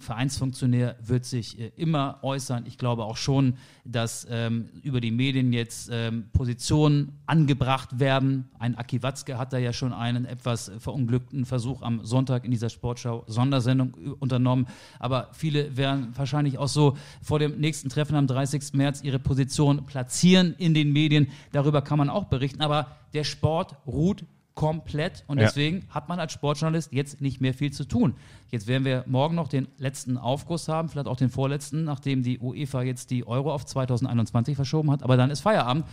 Vereinsfunktionär 0.00 0.96
wird 1.02 1.24
sich 1.24 1.58
äh, 1.58 1.70
immer 1.76 2.18
äußern. 2.22 2.64
Ich 2.66 2.78
glaube 2.78 3.04
auch 3.04 3.16
schon, 3.16 3.54
dass 3.84 4.26
ähm, 4.30 4.70
über 4.82 5.00
die 5.00 5.10
Medien 5.10 5.52
jetzt 5.52 5.90
ähm, 5.92 6.28
Positionen 6.32 7.20
angebracht 7.26 8.00
werden. 8.00 8.48
Ein 8.58 8.76
Aki 8.76 9.02
Watzke 9.02 9.38
hat 9.38 9.52
da 9.52 9.58
ja 9.58 9.72
schon 9.72 9.92
einen 9.92 10.24
etwas 10.24 10.72
verunglückten 10.78 11.44
Versuch 11.44 11.82
am 11.82 12.04
Sonntag 12.04 12.44
in 12.44 12.50
dieser 12.50 12.70
Sportschau-Sondersendung 12.70 13.94
unternommen. 14.18 14.66
Aber 14.98 15.28
viele 15.32 15.76
werden 15.76 16.12
wahrscheinlich 16.16 16.58
auch 16.58 16.68
so 16.68 16.96
vor 17.22 17.38
dem 17.38 17.60
nächsten 17.60 17.88
Treffen 17.88 18.16
am 18.16 18.26
30. 18.26 18.72
März 18.72 19.02
ihre 19.02 19.18
Position 19.18 19.86
platzieren 19.86 20.54
in 20.58 20.74
den 20.74 20.92
Medien. 20.92 21.28
Darüber 21.52 21.82
kann 21.82 21.98
man 21.98 22.10
auch 22.10 22.24
berichten. 22.24 22.62
Aber 22.62 22.96
der 23.12 23.24
Sport 23.24 23.76
ruht 23.86 24.24
komplett 24.60 25.24
und 25.26 25.40
deswegen 25.40 25.78
ja. 25.78 25.94
hat 25.94 26.10
man 26.10 26.20
als 26.20 26.34
Sportjournalist 26.34 26.92
jetzt 26.92 27.22
nicht 27.22 27.40
mehr 27.40 27.54
viel 27.54 27.72
zu 27.72 27.88
tun. 27.88 28.16
Jetzt 28.50 28.66
werden 28.66 28.84
wir 28.84 29.04
morgen 29.06 29.34
noch 29.34 29.48
den 29.48 29.68
letzten 29.78 30.18
Aufguss 30.18 30.68
haben, 30.68 30.90
vielleicht 30.90 31.06
auch 31.06 31.16
den 31.16 31.30
vorletzten, 31.30 31.84
nachdem 31.84 32.22
die 32.22 32.38
UEFA 32.38 32.82
jetzt 32.82 33.10
die 33.10 33.26
Euro 33.26 33.54
auf 33.54 33.64
2021 33.64 34.56
verschoben 34.56 34.90
hat, 34.90 35.02
aber 35.02 35.16
dann 35.16 35.30
ist 35.30 35.40
Feierabend. 35.40 35.86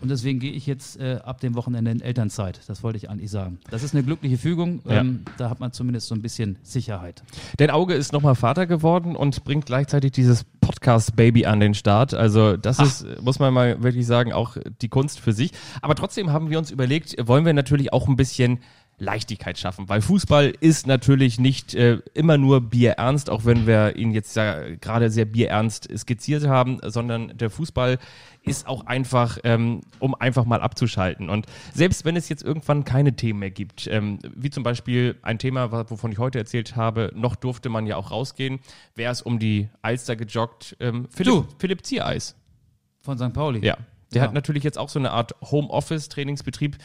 Und 0.00 0.10
deswegen 0.10 0.38
gehe 0.38 0.52
ich 0.52 0.66
jetzt 0.66 1.00
äh, 1.00 1.18
ab 1.24 1.40
dem 1.40 1.54
Wochenende 1.54 1.90
in 1.90 2.00
Elternzeit. 2.00 2.60
Das 2.68 2.82
wollte 2.82 2.98
ich 2.98 3.10
eigentlich 3.10 3.30
sagen. 3.30 3.58
Das 3.70 3.82
ist 3.82 3.94
eine 3.94 4.04
glückliche 4.04 4.38
Fügung. 4.38 4.80
Ja. 4.84 5.00
Ähm, 5.00 5.24
da 5.38 5.50
hat 5.50 5.60
man 5.60 5.72
zumindest 5.72 6.08
so 6.08 6.14
ein 6.14 6.22
bisschen 6.22 6.56
Sicherheit. 6.62 7.22
Dein 7.56 7.70
Auge 7.70 7.94
ist 7.94 8.12
nochmal 8.12 8.34
Vater 8.34 8.66
geworden 8.66 9.16
und 9.16 9.42
bringt 9.44 9.66
gleichzeitig 9.66 10.12
dieses 10.12 10.44
Podcast-Baby 10.60 11.46
an 11.46 11.60
den 11.60 11.74
Start. 11.74 12.14
Also 12.14 12.56
das 12.56 12.78
Ha. 12.78 12.84
ist, 12.84 13.06
muss 13.22 13.38
man 13.38 13.52
mal 13.52 13.82
wirklich 13.82 14.06
sagen, 14.06 14.32
auch 14.32 14.56
die 14.82 14.88
Kunst 14.88 15.18
für 15.18 15.32
sich. 15.32 15.52
Aber 15.82 15.94
trotzdem 15.94 16.32
haben 16.32 16.50
wir 16.50 16.58
uns 16.58 16.70
überlegt, 16.70 17.16
wollen 17.26 17.44
wir 17.44 17.52
natürlich 17.52 17.92
auch 17.92 18.06
ein 18.08 18.16
bisschen 18.16 18.60
Leichtigkeit 18.98 19.58
schaffen, 19.58 19.88
weil 19.88 20.00
Fußball 20.02 20.52
ist 20.60 20.86
natürlich 20.86 21.38
nicht 21.38 21.74
äh, 21.74 21.98
immer 22.14 22.36
nur 22.36 22.60
bierernst, 22.60 23.30
auch 23.30 23.44
wenn 23.44 23.66
wir 23.66 23.96
ihn 23.96 24.10
jetzt 24.12 24.34
ja 24.36 24.74
gerade 24.76 25.10
sehr 25.10 25.24
bierernst 25.24 25.88
skizziert 25.96 26.46
haben, 26.46 26.78
sondern 26.84 27.36
der 27.38 27.48
Fußball 27.50 27.98
ist 28.42 28.66
auch 28.66 28.86
einfach, 28.86 29.38
ähm, 29.44 29.82
um 29.98 30.14
einfach 30.14 30.44
mal 30.46 30.60
abzuschalten. 30.62 31.28
Und 31.28 31.46
selbst 31.74 32.04
wenn 32.04 32.16
es 32.16 32.28
jetzt 32.28 32.42
irgendwann 32.42 32.84
keine 32.84 33.14
Themen 33.14 33.38
mehr 33.40 33.50
gibt, 33.50 33.86
ähm, 33.88 34.18
wie 34.34 34.50
zum 34.50 34.62
Beispiel 34.62 35.16
ein 35.22 35.38
Thema, 35.38 35.70
wovon 35.90 36.10
ich 36.12 36.18
heute 36.18 36.38
erzählt 36.38 36.74
habe, 36.74 37.12
noch 37.14 37.36
durfte 37.36 37.68
man 37.68 37.86
ja 37.86 37.96
auch 37.96 38.10
rausgehen, 38.10 38.58
wäre 38.94 39.12
es 39.12 39.22
um 39.22 39.38
die 39.38 39.68
Alster 39.82 40.16
gejoggt. 40.16 40.76
Ähm, 40.80 41.06
Philipp, 41.10 41.32
Du. 41.34 41.46
Philipp 41.58 41.84
Ziereis. 41.84 42.34
Von 43.00 43.16
St. 43.18 43.32
Pauli. 43.32 43.64
Ja. 43.64 43.76
Der 44.12 44.22
Ja. 44.22 44.28
hat 44.28 44.32
natürlich 44.34 44.64
jetzt 44.64 44.78
auch 44.78 44.88
so 44.88 44.98
eine 44.98 45.10
Art 45.10 45.34
Homeoffice-Trainingsbetrieb. 45.42 46.78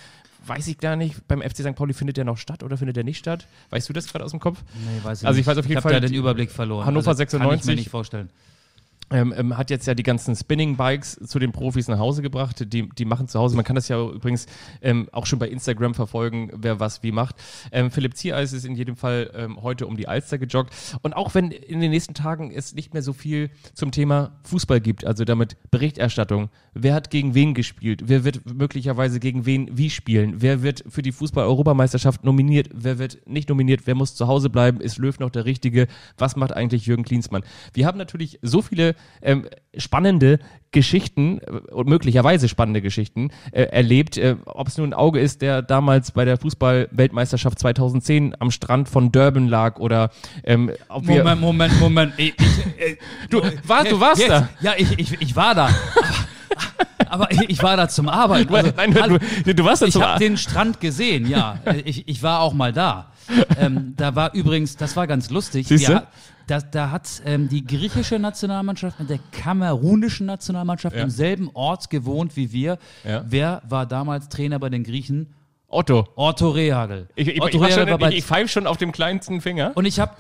Weiß 0.46 0.68
ich 0.68 0.78
gar 0.78 0.96
nicht. 0.96 1.28
Beim 1.28 1.42
FC 1.42 1.58
St. 1.60 1.76
Pauli 1.76 1.94
findet 1.94 2.18
der 2.18 2.26
noch 2.26 2.38
statt 2.38 2.64
oder 2.64 2.78
findet 2.78 2.96
der 2.98 3.04
nicht 3.04 3.18
statt? 3.20 3.48
Weißt 3.70 3.88
du 3.88 3.94
das 3.94 4.08
gerade 4.08 4.26
aus 4.26 4.32
dem 4.32 4.40
Kopf? 4.40 4.62
Nee, 4.74 5.04
weiß 5.04 5.22
ich 5.22 5.28
Also 5.28 5.40
ich 5.40 5.46
nicht. 5.46 5.48
weiß 5.48 5.58
auf 5.58 5.66
jeden 5.66 5.78
hab 5.78 5.84
Fall, 5.84 5.94
da 5.94 6.00
den 6.02 6.14
Überblick 6.14 6.52
verloren. 6.52 6.86
Hannover 6.86 7.10
also 7.10 7.20
Kann 7.26 7.26
ich 7.26 7.32
96. 7.64 7.68
mir 7.68 7.76
nicht 7.76 7.90
vorstellen. 7.90 8.30
Ähm, 9.12 9.34
ähm, 9.38 9.58
hat 9.58 9.70
jetzt 9.70 9.86
ja 9.86 9.94
die 9.94 10.04
ganzen 10.04 10.36
Spinning-Bikes 10.36 11.20
zu 11.26 11.40
den 11.40 11.52
Profis 11.52 11.88
nach 11.88 12.00
Hause 12.00 12.22
gebracht. 12.22 12.66
Die, 12.74 12.90
die 12.90 13.06
machen 13.06 13.28
zu 13.28 13.40
Hause, 13.40 13.56
man 13.56 13.66
kann 13.66 13.76
das 13.76 13.88
ja 13.88 14.02
übrigens 14.02 14.48
ähm, 14.82 15.08
auch 15.12 15.26
schon 15.26 15.40
bei 15.40 15.48
Instagram 15.50 15.94
verfolgen, 15.94 16.52
wer 16.54 16.80
was 16.80 17.04
wie 17.04 17.12
macht. 17.12 17.36
Ähm, 17.72 17.92
Philipp 17.92 18.16
Ziereis 18.16 18.54
ist 18.54 18.66
in 18.66 18.76
jedem 18.76 18.96
Fall 18.96 19.32
ähm, 19.36 19.62
heute 19.62 19.88
um 19.88 19.98
die 19.98 20.08
Alster 20.08 20.38
gejoggt. 20.38 20.74
Und 21.02 21.16
auch 21.16 21.36
wenn 21.36 21.52
in 21.52 21.80
den 21.80 21.92
nächsten 21.92 22.14
Tagen 22.14 22.52
es 22.52 22.74
nicht 22.74 22.94
mehr 22.94 23.04
so 23.04 23.14
viel 23.14 23.50
zum 23.74 23.92
Thema 23.92 24.32
Fußball 24.44 24.82
gibt, 24.82 25.06
also 25.06 25.26
damit 25.26 25.58
Berichterstattung, 25.70 26.50
wer 26.74 26.94
hat 26.94 27.10
gegen 27.10 27.36
wen 27.36 27.54
gespielt, 27.54 28.04
wer 28.06 28.24
wird 28.24 28.52
möglicherweise 28.52 29.20
gegen 29.20 29.46
wen 29.46 29.70
wie 29.78 29.90
spielen, 29.90 30.42
wer 30.42 30.64
wird 30.64 30.84
für 30.88 31.02
die 31.02 31.12
Fußball-Europameisterschaft 31.12 32.24
nominiert, 32.24 32.70
wer 32.74 32.98
wird 32.98 33.20
nicht 33.28 33.50
nominiert, 33.50 33.82
wer 33.86 33.96
muss 33.96 34.16
zu 34.16 34.28
Hause 34.28 34.50
bleiben, 34.50 34.82
ist 34.82 34.98
Löw 34.98 35.18
noch 35.20 35.30
der 35.30 35.46
Richtige, 35.46 35.88
was 36.18 36.36
macht 36.36 36.54
eigentlich 36.54 36.86
Jürgen 36.86 37.04
Klinsmann? 37.04 37.44
Wir 37.74 37.86
haben 37.86 37.98
natürlich 37.98 38.40
so 38.42 38.62
viele 38.62 38.93
ähm, 39.22 39.48
spannende 39.78 40.40
Geschichten 40.72 41.40
äh, 41.40 41.72
und 41.72 41.88
möglicherweise 41.88 42.48
spannende 42.50 42.82
Geschichten 42.82 43.30
äh, 43.52 43.64
erlebt, 43.64 44.18
äh, 44.18 44.36
ob 44.46 44.68
es 44.68 44.78
nun 44.78 44.90
ein 44.90 44.94
Auge 44.94 45.20
ist, 45.20 45.42
der 45.42 45.62
damals 45.62 46.12
bei 46.12 46.26
der 46.26 46.38
Fußball-Weltmeisterschaft 46.38 47.60
2010 47.60 48.36
am 48.40 48.52
Strand 48.52 48.90
von 48.90 49.12
Durban 49.12 49.48
lag 49.48 49.80
oder 49.80 50.10
ähm, 50.44 50.72
ob 50.90 51.08
wir 51.08 51.20
Moment, 51.24 51.42
Moment, 51.42 51.80
Moment. 51.80 52.14
Ich, 52.18 52.34
ich, 52.40 52.82
äh, 52.82 52.98
Du 53.30 53.42
warst- 53.68 53.92
du 53.92 54.00
warst 54.00 54.28
da. 54.28 54.50
Ja, 54.62 54.74
ich, 54.78 54.98
ich, 55.00 55.22
ich 55.22 55.36
war 55.36 55.54
da. 55.56 55.70
Aber, 57.10 57.32
ich, 57.32 57.42
ich 57.50 57.62
war 57.64 57.78
da 57.78 57.88
zum 57.88 58.10
Arbeiten. 58.10 58.54
Also, 58.54 58.72
Nein, 58.76 59.20
du, 59.46 59.54
du 59.56 59.66
warst 59.66 59.82
da 59.82 59.86
ich 59.86 59.94
zum 59.94 60.04
habe 60.04 60.20
den 60.20 60.38
Strand 60.38 60.80
gesehen, 60.80 61.28
ja. 61.28 61.60
Äh, 61.66 61.82
Ich, 61.86 62.08
ich 62.08 62.24
war 62.24 62.40
auch 62.40 62.54
mal 62.54 62.74
da. 62.74 63.12
Ähm, 63.60 63.94
da 63.98 64.16
war 64.16 64.34
übrigens, 64.34 64.76
das 64.78 64.96
war 64.96 65.06
ganz 65.08 65.30
lustig. 65.30 65.68
Siehst 65.68 65.88
du? 65.88 65.94
Wir- 65.94 66.08
Da, 66.48 66.60
da 66.60 66.92
hat 66.92 67.22
ähm, 67.26 67.48
die 67.48 67.66
griechische 67.66 68.20
Nationalmannschaft 68.20 69.00
mit 69.00 69.10
der 69.10 69.20
kamerunischen 69.32 70.26
Nationalmannschaft 70.26 70.96
Ja. 70.96 71.04
im 71.04 71.10
selben 71.10 71.50
Ort 71.54 71.90
gewohnt 71.90 72.36
wie 72.36 72.52
wir. 72.52 72.78
Ja. 73.04 73.24
Wer 73.28 73.62
war 73.68 73.86
damals 73.86 74.30
Trainer 74.30 74.60
bei 74.60 74.70
den 74.70 74.84
Griechen? 74.84 75.34
Otto. 75.68 76.08
Otto 76.16 76.50
Rehagel. 76.50 77.08
Ich, 77.16 77.28
ich, 77.28 77.36
ich, 77.36 77.42
Otto 77.42 77.58
Rehagel 77.60 77.88
schon, 78.00 78.10
ich, 78.12 78.18
ich 78.20 78.26
pfeife 78.26 78.48
schon 78.50 78.68
auf 78.68 78.78
dem 78.78 78.92
kleinsten 78.92 79.42
Finger. 79.42 79.72
und 79.76 79.86
ich 79.86 80.00
habe 80.00 80.14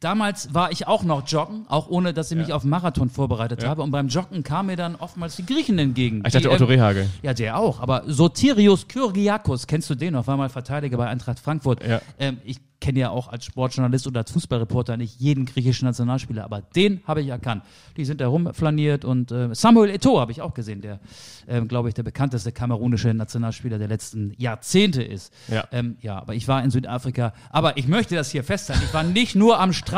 damals 0.00 0.52
war 0.54 0.72
ich 0.72 0.86
auch 0.86 1.02
noch 1.02 1.26
joggen, 1.28 1.66
auch 1.68 1.88
ohne 1.88 2.12
dass 2.12 2.30
ich 2.30 2.36
mich 2.38 2.52
auf 2.52 2.64
Marathon 2.64 3.10
vorbereitet 3.10 3.62
Ja. 3.62 3.68
habe. 3.68 3.82
Und 3.82 3.90
beim 3.90 4.08
Joggen 4.08 4.42
kamen 4.42 4.68
mir 4.68 4.76
dann 4.76 4.96
oftmals 4.96 5.36
die 5.36 5.46
Griechen 5.46 5.78
entgegen. 5.78 6.18
Ich 6.26 6.32
dachte 6.32 6.40
die, 6.40 6.48
Otto 6.48 6.64
ähm, 6.64 6.70
Rehagel. 6.70 7.08
Ja, 7.22 7.34
der 7.34 7.58
auch. 7.58 7.80
Aber 7.80 8.02
Sotirios 8.06 8.88
Kyriakos, 8.88 9.66
kennst 9.66 9.88
du 9.90 9.94
den 9.94 10.14
noch? 10.14 10.26
War 10.26 10.36
mal 10.36 10.48
Verteidiger 10.48 10.96
bei 10.96 11.06
Eintracht 11.06 11.38
Frankfurt. 11.38 11.86
Ja. 11.86 12.00
Ähm, 12.18 12.38
ich 12.44 12.58
kenne 12.80 12.98
ja 12.98 13.10
auch 13.10 13.28
als 13.28 13.44
Sportjournalist 13.44 14.06
oder 14.06 14.20
als 14.20 14.30
Fußballreporter 14.30 14.96
nicht 14.96 15.20
jeden 15.20 15.44
griechischen 15.44 15.84
Nationalspieler, 15.84 16.44
aber 16.44 16.62
den 16.62 17.02
habe 17.06 17.20
ich 17.20 17.28
erkannt. 17.28 17.62
Die 17.98 18.06
sind 18.06 18.22
da 18.22 18.28
rumflaniert 18.28 19.04
und 19.04 19.30
äh, 19.30 19.54
Samuel 19.54 19.90
Eto'o 19.90 20.18
habe 20.18 20.32
ich 20.32 20.40
auch 20.40 20.54
gesehen, 20.54 20.80
der, 20.80 20.98
ähm, 21.46 21.68
glaube 21.68 21.88
ich, 21.88 21.94
der 21.94 22.04
bekannteste 22.04 22.52
kamerunische 22.52 23.12
Nationalspieler 23.12 23.76
der 23.76 23.88
letzten 23.88 24.32
Jahrzehnte 24.38 25.02
ist. 25.02 25.30
Ja. 25.48 25.64
Ähm, 25.72 25.98
ja, 26.00 26.16
aber 26.22 26.34
ich 26.34 26.48
war 26.48 26.64
in 26.64 26.70
Südafrika. 26.70 27.34
Aber 27.50 27.76
ich 27.76 27.86
möchte 27.86 28.14
das 28.14 28.30
hier 28.30 28.44
festhalten. 28.44 28.82
Ich 28.86 28.94
war 28.94 29.02
nicht 29.02 29.36
nur 29.36 29.60
am 29.60 29.74
Strand. 29.74 29.89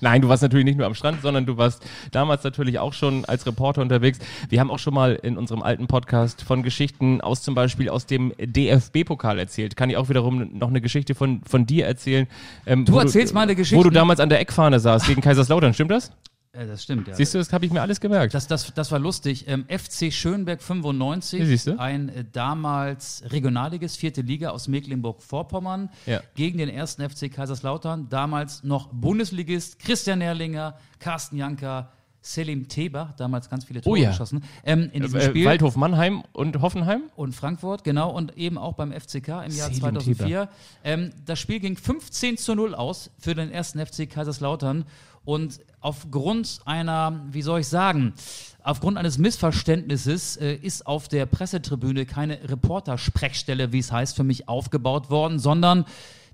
Nein, 0.00 0.22
du 0.22 0.28
warst 0.28 0.42
natürlich 0.42 0.64
nicht 0.64 0.76
nur 0.78 0.86
am 0.86 0.94
Strand, 0.94 1.22
sondern 1.22 1.46
du 1.46 1.56
warst 1.56 1.84
damals 2.12 2.44
natürlich 2.44 2.78
auch 2.78 2.92
schon 2.92 3.24
als 3.24 3.46
Reporter 3.46 3.82
unterwegs. 3.82 4.18
Wir 4.48 4.60
haben 4.60 4.70
auch 4.70 4.78
schon 4.78 4.94
mal 4.94 5.14
in 5.14 5.36
unserem 5.36 5.62
alten 5.62 5.86
Podcast 5.86 6.42
von 6.42 6.62
Geschichten 6.62 7.20
aus 7.20 7.42
zum 7.42 7.54
Beispiel 7.54 7.88
aus 7.88 8.06
dem 8.06 8.32
DFB-Pokal 8.38 9.38
erzählt. 9.38 9.76
Kann 9.76 9.90
ich 9.90 9.96
auch 9.96 10.08
wiederum 10.08 10.50
noch 10.58 10.68
eine 10.68 10.80
Geschichte 10.80 11.14
von, 11.14 11.40
von 11.48 11.66
dir 11.66 11.86
erzählen. 11.86 12.26
Ähm, 12.66 12.84
Du 12.84 12.92
wo 12.92 12.98
erzählst 13.00 13.34
mal 13.34 13.42
eine 13.42 13.52
Wo 13.52 13.56
Geschichte. 13.56 13.84
du 13.84 13.90
damals 13.90 14.20
an 14.20 14.28
der 14.28 14.40
Eckfahne 14.40 14.80
saßt 14.80 15.06
gegen 15.06 15.20
Kaiserslautern, 15.20 15.74
stimmt 15.74 15.90
das? 15.90 16.12
Äh, 16.52 16.66
das 16.66 16.82
stimmt, 16.82 17.06
ja. 17.06 17.14
Siehst 17.14 17.32
du, 17.34 17.38
das 17.38 17.52
habe 17.52 17.64
ich 17.64 17.72
mir 17.72 17.80
alles 17.80 18.00
gemerkt. 18.00 18.34
Das, 18.34 18.46
das, 18.48 18.72
das 18.74 18.90
war 18.90 18.98
lustig. 18.98 19.44
Ähm, 19.46 19.64
FC 19.68 20.12
Schönberg 20.12 20.60
95, 20.62 21.38
Hier 21.38 21.46
siehst 21.46 21.66
du. 21.68 21.78
ein 21.78 22.08
äh, 22.08 22.24
damals 22.32 23.22
Regionalliges, 23.30 23.96
vierte 23.96 24.20
Liga 24.22 24.50
aus 24.50 24.66
Mecklenburg-Vorpommern, 24.66 25.90
Ja. 26.06 26.20
gegen 26.34 26.58
den 26.58 26.68
ersten 26.68 27.08
FC 27.08 27.32
Kaiserslautern, 27.32 28.08
damals 28.08 28.64
noch 28.64 28.88
Bundesligist, 28.92 29.78
Christian 29.78 30.20
Erlinger, 30.20 30.76
Carsten 30.98 31.36
Janker, 31.36 31.92
Selim 32.22 32.68
Teber, 32.68 33.14
damals 33.16 33.48
ganz 33.48 33.64
viele 33.64 33.80
Tore 33.80 33.92
Oh 33.92 33.96
ja. 33.96 34.10
geschossen, 34.10 34.44
ähm, 34.64 34.90
in 34.92 35.02
diesem 35.04 35.20
äh, 35.20 35.24
Spiel. 35.24 35.46
Waldhof 35.46 35.76
Mannheim 35.76 36.22
und 36.32 36.60
Hoffenheim? 36.60 37.04
Und 37.16 37.34
Frankfurt, 37.34 37.82
genau, 37.82 38.10
und 38.10 38.36
eben 38.36 38.58
auch 38.58 38.74
beim 38.74 38.92
FCK 38.92 39.28
im 39.28 39.52
Jahr 39.56 39.68
Selim 39.68 39.80
2004. 39.80 40.48
Ähm, 40.84 41.12
das 41.24 41.38
Spiel 41.38 41.60
ging 41.60 41.76
15 41.78 42.36
zu 42.36 42.54
0 42.54 42.74
aus 42.74 43.10
für 43.18 43.34
den 43.34 43.50
ersten 43.50 43.78
FC 43.84 44.10
Kaiserslautern. 44.10 44.84
Und 45.24 45.60
aufgrund 45.80 46.60
einer, 46.64 47.20
wie 47.30 47.42
soll 47.42 47.60
ich 47.60 47.68
sagen, 47.68 48.14
aufgrund 48.62 48.98
eines 48.98 49.18
Missverständnisses 49.18 50.36
äh, 50.36 50.54
ist 50.54 50.86
auf 50.86 51.08
der 51.08 51.26
Pressetribüne 51.26 52.06
keine 52.06 52.38
Reportersprechstelle, 52.48 53.72
wie 53.72 53.78
es 53.78 53.92
heißt, 53.92 54.16
für 54.16 54.24
mich 54.24 54.48
aufgebaut 54.48 55.10
worden, 55.10 55.38
sondern 55.38 55.84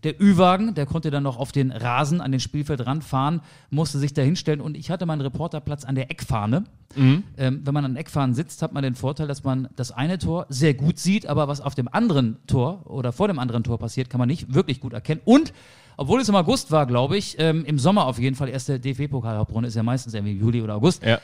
der 0.04 0.20
Ü-Wagen, 0.20 0.74
der 0.74 0.86
konnte 0.86 1.10
dann 1.10 1.22
noch 1.22 1.38
auf 1.38 1.52
den 1.52 1.72
Rasen 1.72 2.20
an 2.20 2.30
den 2.30 2.40
Spielfeld 2.40 2.86
ranfahren, 2.86 3.40
musste 3.70 3.98
sich 3.98 4.12
da 4.12 4.22
hinstellen 4.22 4.60
und 4.60 4.76
ich 4.76 4.90
hatte 4.90 5.06
meinen 5.06 5.22
Reporterplatz 5.22 5.84
an 5.84 5.94
der 5.94 6.10
Eckfahne. 6.10 6.64
Ähm, 7.36 7.62
wenn 7.64 7.74
man 7.74 7.84
an 7.84 7.96
Eckfahnen 7.96 8.34
sitzt, 8.34 8.62
hat 8.62 8.72
man 8.72 8.82
den 8.82 8.94
Vorteil, 8.94 9.26
dass 9.26 9.42
man 9.42 9.68
das 9.74 9.90
eine 9.90 10.18
Tor 10.18 10.46
sehr 10.48 10.74
gut 10.74 10.98
sieht, 10.98 11.26
aber 11.26 11.48
was 11.48 11.60
auf 11.60 11.74
dem 11.74 11.88
anderen 11.88 12.36
Tor 12.46 12.82
oder 12.86 13.12
vor 13.12 13.26
dem 13.26 13.38
anderen 13.38 13.64
Tor 13.64 13.78
passiert, 13.78 14.08
kann 14.08 14.18
man 14.18 14.28
nicht 14.28 14.54
wirklich 14.54 14.80
gut 14.80 14.92
erkennen. 14.92 15.22
Und 15.24 15.52
obwohl 15.96 16.20
es 16.20 16.28
im 16.28 16.34
August 16.34 16.70
war, 16.70 16.86
glaube 16.86 17.16
ich, 17.16 17.36
ähm, 17.38 17.64
im 17.64 17.78
Sommer 17.78 18.06
auf 18.06 18.18
jeden 18.18 18.36
Fall, 18.36 18.48
erste 18.48 18.78
DFB-Pokalhauptrunde 18.80 19.68
ist 19.68 19.74
ja 19.74 19.82
meistens 19.82 20.14
irgendwie 20.14 20.34
Juli 20.38 20.62
oder 20.62 20.74
August, 20.76 21.02
Ja. 21.04 21.20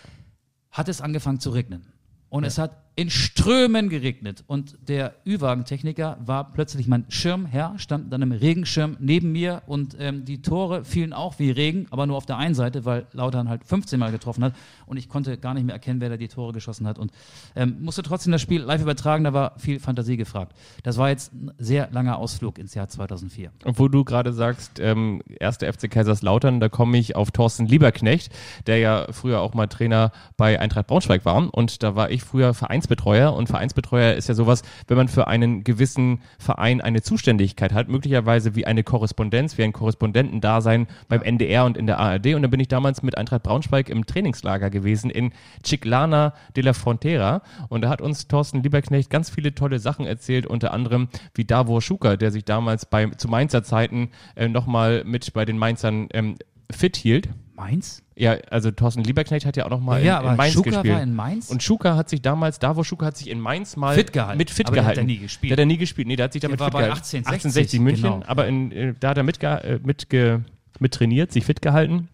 hat 0.71 0.89
es 0.89 1.01
angefangen 1.01 1.41
zu 1.41 1.51
regnen. 1.51 1.87
Und 2.29 2.45
es 2.45 2.57
hat 2.59 2.77
in 2.95 3.09
Strömen 3.11 3.89
geregnet. 3.89 4.45
Und 4.47 4.77
der 4.89 5.15
Ü-Wagen-Techniker 5.27 6.19
war 6.25 6.53
plötzlich 6.53 6.87
mein 6.89 7.07
Schirmherr, 7.09 7.75
stand 7.79 8.13
dann 8.13 8.21
im 8.21 8.33
Regenschirm 8.33 8.97
neben 9.01 9.33
mir 9.33 9.63
und 9.67 9.97
ähm, 9.99 10.25
die 10.25 10.43
Tore 10.43 10.85
fielen 10.85 11.13
auch 11.13 11.39
wie 11.39 11.51
Regen, 11.51 11.87
aber 11.91 12.07
nur 12.07 12.17
auf 12.17 12.27
der 12.27 12.37
einen 12.37 12.55
Seite, 12.55 12.85
weil 12.85 13.07
Lautern 13.13 13.49
halt 13.49 13.65
15 13.65 13.99
Mal 13.99 14.13
getroffen 14.13 14.45
hat 14.45 14.55
und 14.87 14.99
ich 14.99 15.09
konnte 15.09 15.39
gar 15.39 15.55
nicht 15.55 15.65
mehr 15.65 15.75
erkennen, 15.75 16.01
wer 16.01 16.11
da 16.11 16.17
die 16.19 16.29
Tore 16.29 16.53
geschossen 16.53 16.87
hat 16.87 16.99
und 16.99 17.13
ähm, 17.57 17.77
musste 17.81 18.03
trotzdem 18.03 18.33
das 18.33 18.43
Spiel 18.43 18.61
live 18.61 18.83
übertragen, 18.83 19.25
da 19.25 19.33
war 19.33 19.59
viel 19.59 19.81
Fantasie 19.81 20.19
gefragt. 20.19 20.55
Das 20.83 20.99
war 20.99 21.09
jetzt 21.09 21.33
ein 21.33 21.51
sehr 21.59 21.89
langer 21.93 22.19
Ausflug 22.19 22.59
ins 22.59 22.75
Jahr 22.75 22.89
2004. 22.89 23.53
Und 23.65 23.79
wo 23.79 23.89
du 23.89 24.05
gerade 24.05 24.33
sagst, 24.35 24.81
ähm, 24.81 25.23
erste 25.41 25.73
FC 25.73 25.91
Kaiserslautern, 25.91 26.61
da 26.61 26.69
komme 26.69 26.99
ich 26.99 27.17
auf 27.17 27.31
Thorsten 27.31 27.67
Lieberknecht, 27.67 28.31
der 28.67 28.79
ja 28.79 29.07
früher 29.11 29.41
auch 29.41 29.55
mal 29.55 29.67
Trainer 29.67 30.13
bei 30.37 30.61
Eintracht 30.61 30.89
Braunschweig 30.89 31.25
war. 31.25 31.33
Und 31.33 31.83
da 31.83 31.95
war 31.95 32.11
ich 32.11 32.23
früher 32.23 32.53
Vereinsbetreuer. 32.83 33.33
Und 33.33 33.49
Vereinsbetreuer 33.49 34.15
ist 34.15 34.29
ja 34.29 34.35
sowas, 34.35 34.63
wenn 34.87 34.97
man 34.97 35.09
für 35.09 35.27
einen 35.27 35.65
gewissen 35.65 36.21
Verein 36.39 36.81
eine 36.81 37.03
Zuständigkeit 37.03 37.73
hat, 37.73 37.89
möglicherweise 37.89 38.55
wie 38.55 38.67
eine 38.67 38.83
Korrespondenz, 38.83 39.59
wie 39.59 39.63
ein 39.63 39.73
Korrespondentendasein 39.73 40.87
beim 41.09 41.23
NDR 41.23 41.65
und 41.65 41.77
in 41.77 41.87
der 41.87 41.99
ARD. 41.99 42.35
Und 42.35 42.43
dann 42.43 42.51
bin 42.51 42.61
ich 42.61 42.69
damals 42.69 43.03
mit 43.03 43.17
Eintracht 43.17 43.45
Braunschweig 43.45 43.89
im 43.89 44.07
Trainingslager 44.07 44.71
gewesen 44.71 45.11
in 45.11 45.33
Chiclana 45.63 46.35
de 46.57 46.65
la 46.65 46.73
Frontera. 46.73 47.43
Und 47.69 47.83
da 47.83 47.89
hat 47.89 48.01
uns 48.01 48.29
Thorsten 48.29 48.63
Lieberknecht 48.63 49.11
ganz 49.11 49.31
viele 49.31 49.55
tolle 49.55 49.79
Sachen 49.79 50.07
erzählt, 50.07 50.47
unter 50.47 50.73
anderem 50.73 51.09
wie 51.35 51.45
Davor 51.45 51.81
Schuker, 51.81 52.17
der 52.17 52.31
sich 52.31 52.45
damals 52.45 52.87
bei, 52.87 53.07
zu 53.07 53.29
Mainzer 53.29 53.63
Zeiten 53.63 54.11
äh, 54.35 54.49
nochmal 54.49 55.05
mit 55.05 55.33
bei 55.33 55.45
den 55.45 55.59
Mainzern 55.59 56.09
ähm, 56.13 56.37
fit 56.71 56.97
hielt. 56.97 57.29
Mainz? 57.55 58.03
Ja, 58.17 58.33
also 58.51 58.71
Thorsten 58.71 59.05
Lieberknecht 59.05 59.47
hat 59.47 59.57
ja 59.57 59.65
auch 59.67 59.71
noch 59.71 59.81
mal 59.81 60.03
Ja, 60.03 60.15
in, 60.15 60.21
aber 60.21 60.31
in 60.33 60.37
Mainz 60.37 60.53
Schuka 60.55 60.71
gespielt. 60.71 60.95
war 60.95 61.03
in 61.03 61.15
Mainz? 61.15 61.51
Und 61.51 61.63
Schuka 61.63 61.97
hat 61.97 62.09
sich 62.09 62.23
damals, 62.23 62.59
da 62.59 62.77
wo 62.77 62.85
Schuka 62.85 63.07
hat 63.07 63.17
sich 63.17 63.29
in 63.31 63.41
Mainz 63.41 63.77
mal 63.77 63.95
Fit 63.95 64.13
gehalten. 64.13 64.39
mit 64.39 64.51
fit 64.51 64.67
Aber 64.67 64.75
der 64.77 64.85
hat 64.85 64.95
gehalten. 64.95 65.09
da 65.09 65.13
nie 65.15 65.19
gespielt. 65.19 65.51
Der 65.51 65.57
hat 65.57 65.61
da 65.61 65.67
nie 65.67 65.77
gespielt. 65.79 66.09
Nee, 66.09 66.17
der 66.17 66.25
hat 66.25 66.33
sich 66.33 66.43
damit 66.43 66.61
war 66.61 66.67
fit 66.69 66.73
gehalten. 66.75 66.93
1860, 66.99 67.27
1860 67.33 67.81
München, 67.81 68.21
genau. 68.21 68.31
aber 68.31 68.47
in, 68.47 68.73
äh, 68.73 68.95
da 68.99 69.11
hat 69.11 69.17
er 69.19 69.23
mitge 69.23 69.47
äh, 69.47 69.79
mitge 69.85 70.45
mit 70.79 70.95
trainiert, 70.95 71.33
sich 71.33 71.45
fit 71.45 71.63
gehalten. 71.63 72.09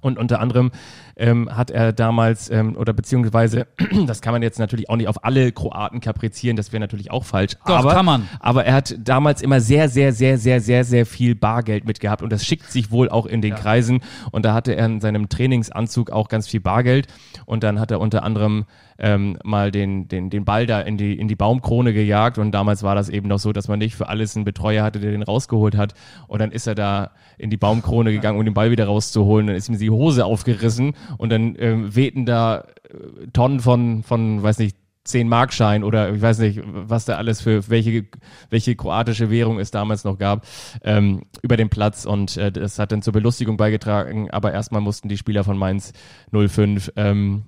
Und 0.00 0.18
unter 0.18 0.38
anderem 0.40 0.70
ähm, 1.16 1.48
hat 1.54 1.70
er 1.70 1.92
damals, 1.92 2.50
ähm, 2.50 2.76
oder 2.76 2.92
beziehungsweise, 2.92 3.66
das 4.06 4.20
kann 4.20 4.32
man 4.32 4.42
jetzt 4.42 4.58
natürlich 4.58 4.88
auch 4.90 4.96
nicht 4.96 5.08
auf 5.08 5.24
alle 5.24 5.52
Kroaten 5.52 6.00
kaprizieren, 6.00 6.56
das 6.56 6.72
wäre 6.72 6.80
natürlich 6.80 7.10
auch 7.10 7.24
falsch. 7.24 7.54
Doch, 7.66 7.78
aber, 7.78 7.92
kann 7.92 8.06
man. 8.06 8.28
Aber 8.40 8.64
er 8.64 8.74
hat 8.74 8.96
damals 8.98 9.42
immer 9.42 9.60
sehr, 9.60 9.88
sehr, 9.88 10.12
sehr, 10.12 10.38
sehr, 10.38 10.60
sehr, 10.60 10.84
sehr 10.84 11.06
viel 11.06 11.34
Bargeld 11.34 11.86
mitgehabt 11.86 12.22
und 12.22 12.30
das 12.30 12.44
schickt 12.44 12.70
sich 12.70 12.90
wohl 12.90 13.08
auch 13.08 13.26
in 13.26 13.42
den 13.42 13.54
Kreisen. 13.54 14.00
Und 14.30 14.44
da 14.44 14.54
hatte 14.54 14.74
er 14.74 14.86
in 14.86 15.00
seinem 15.00 15.28
Trainingsanzug 15.28 16.10
auch 16.10 16.28
ganz 16.28 16.48
viel 16.48 16.60
Bargeld. 16.60 17.08
Und 17.46 17.62
dann 17.62 17.80
hat 17.80 17.90
er 17.90 18.00
unter 18.00 18.22
anderem 18.22 18.64
ähm, 18.98 19.38
mal 19.42 19.70
den, 19.70 20.08
den, 20.08 20.30
den 20.30 20.44
Ball 20.44 20.66
da 20.66 20.80
in 20.80 20.96
die, 20.96 21.18
in 21.18 21.28
die 21.28 21.34
Baumkrone 21.34 21.92
gejagt. 21.92 22.38
Und 22.38 22.52
damals 22.52 22.82
war 22.82 22.94
das 22.94 23.08
eben 23.08 23.28
noch 23.28 23.38
so, 23.38 23.52
dass 23.52 23.68
man 23.68 23.78
nicht 23.78 23.94
für 23.94 24.08
alles 24.08 24.36
einen 24.36 24.44
Betreuer 24.44 24.84
hatte, 24.84 25.00
der 25.00 25.10
den 25.10 25.22
rausgeholt 25.22 25.76
hat. 25.76 25.94
Und 26.28 26.40
dann 26.40 26.52
ist 26.52 26.66
er 26.66 26.74
da 26.74 27.10
in 27.38 27.50
die 27.50 27.56
Baumkrone 27.56 28.12
gegangen, 28.12 28.38
um 28.38 28.44
den 28.44 28.54
Ball 28.54 28.70
wieder 28.70 28.86
rauszuholen. 28.86 29.46
Dann 29.46 29.56
ist 29.56 29.68
ihm 29.68 29.78
die 29.78 29.90
Hose 29.90 30.24
aufgerissen 30.24 30.94
und 31.18 31.30
dann 31.30 31.56
ähm, 31.58 31.94
wehten 31.94 32.26
da 32.26 32.64
äh, 32.88 33.26
Tonnen 33.32 33.60
von, 33.60 34.02
von, 34.02 34.42
weiß 34.42 34.58
nicht, 34.58 34.76
10 35.04 35.28
Markschein 35.28 35.84
oder 35.84 36.14
ich 36.14 36.22
weiß 36.22 36.38
nicht, 36.38 36.62
was 36.64 37.04
da 37.04 37.16
alles 37.16 37.42
für 37.42 37.68
welche, 37.68 38.06
welche 38.48 38.74
kroatische 38.74 39.30
Währung 39.30 39.58
es 39.58 39.70
damals 39.70 40.04
noch 40.04 40.18
gab, 40.18 40.46
ähm, 40.82 41.22
über 41.42 41.58
den 41.58 41.68
Platz. 41.68 42.06
Und 42.06 42.36
äh, 42.38 42.50
das 42.50 42.78
hat 42.78 42.90
dann 42.90 43.02
zur 43.02 43.12
Belustigung 43.12 43.58
beigetragen, 43.58 44.30
aber 44.30 44.52
erstmal 44.52 44.80
mussten 44.80 45.08
die 45.08 45.18
Spieler 45.18 45.44
von 45.44 45.58
Mainz 45.58 45.92
05 46.32 46.92
ähm, 46.96 47.42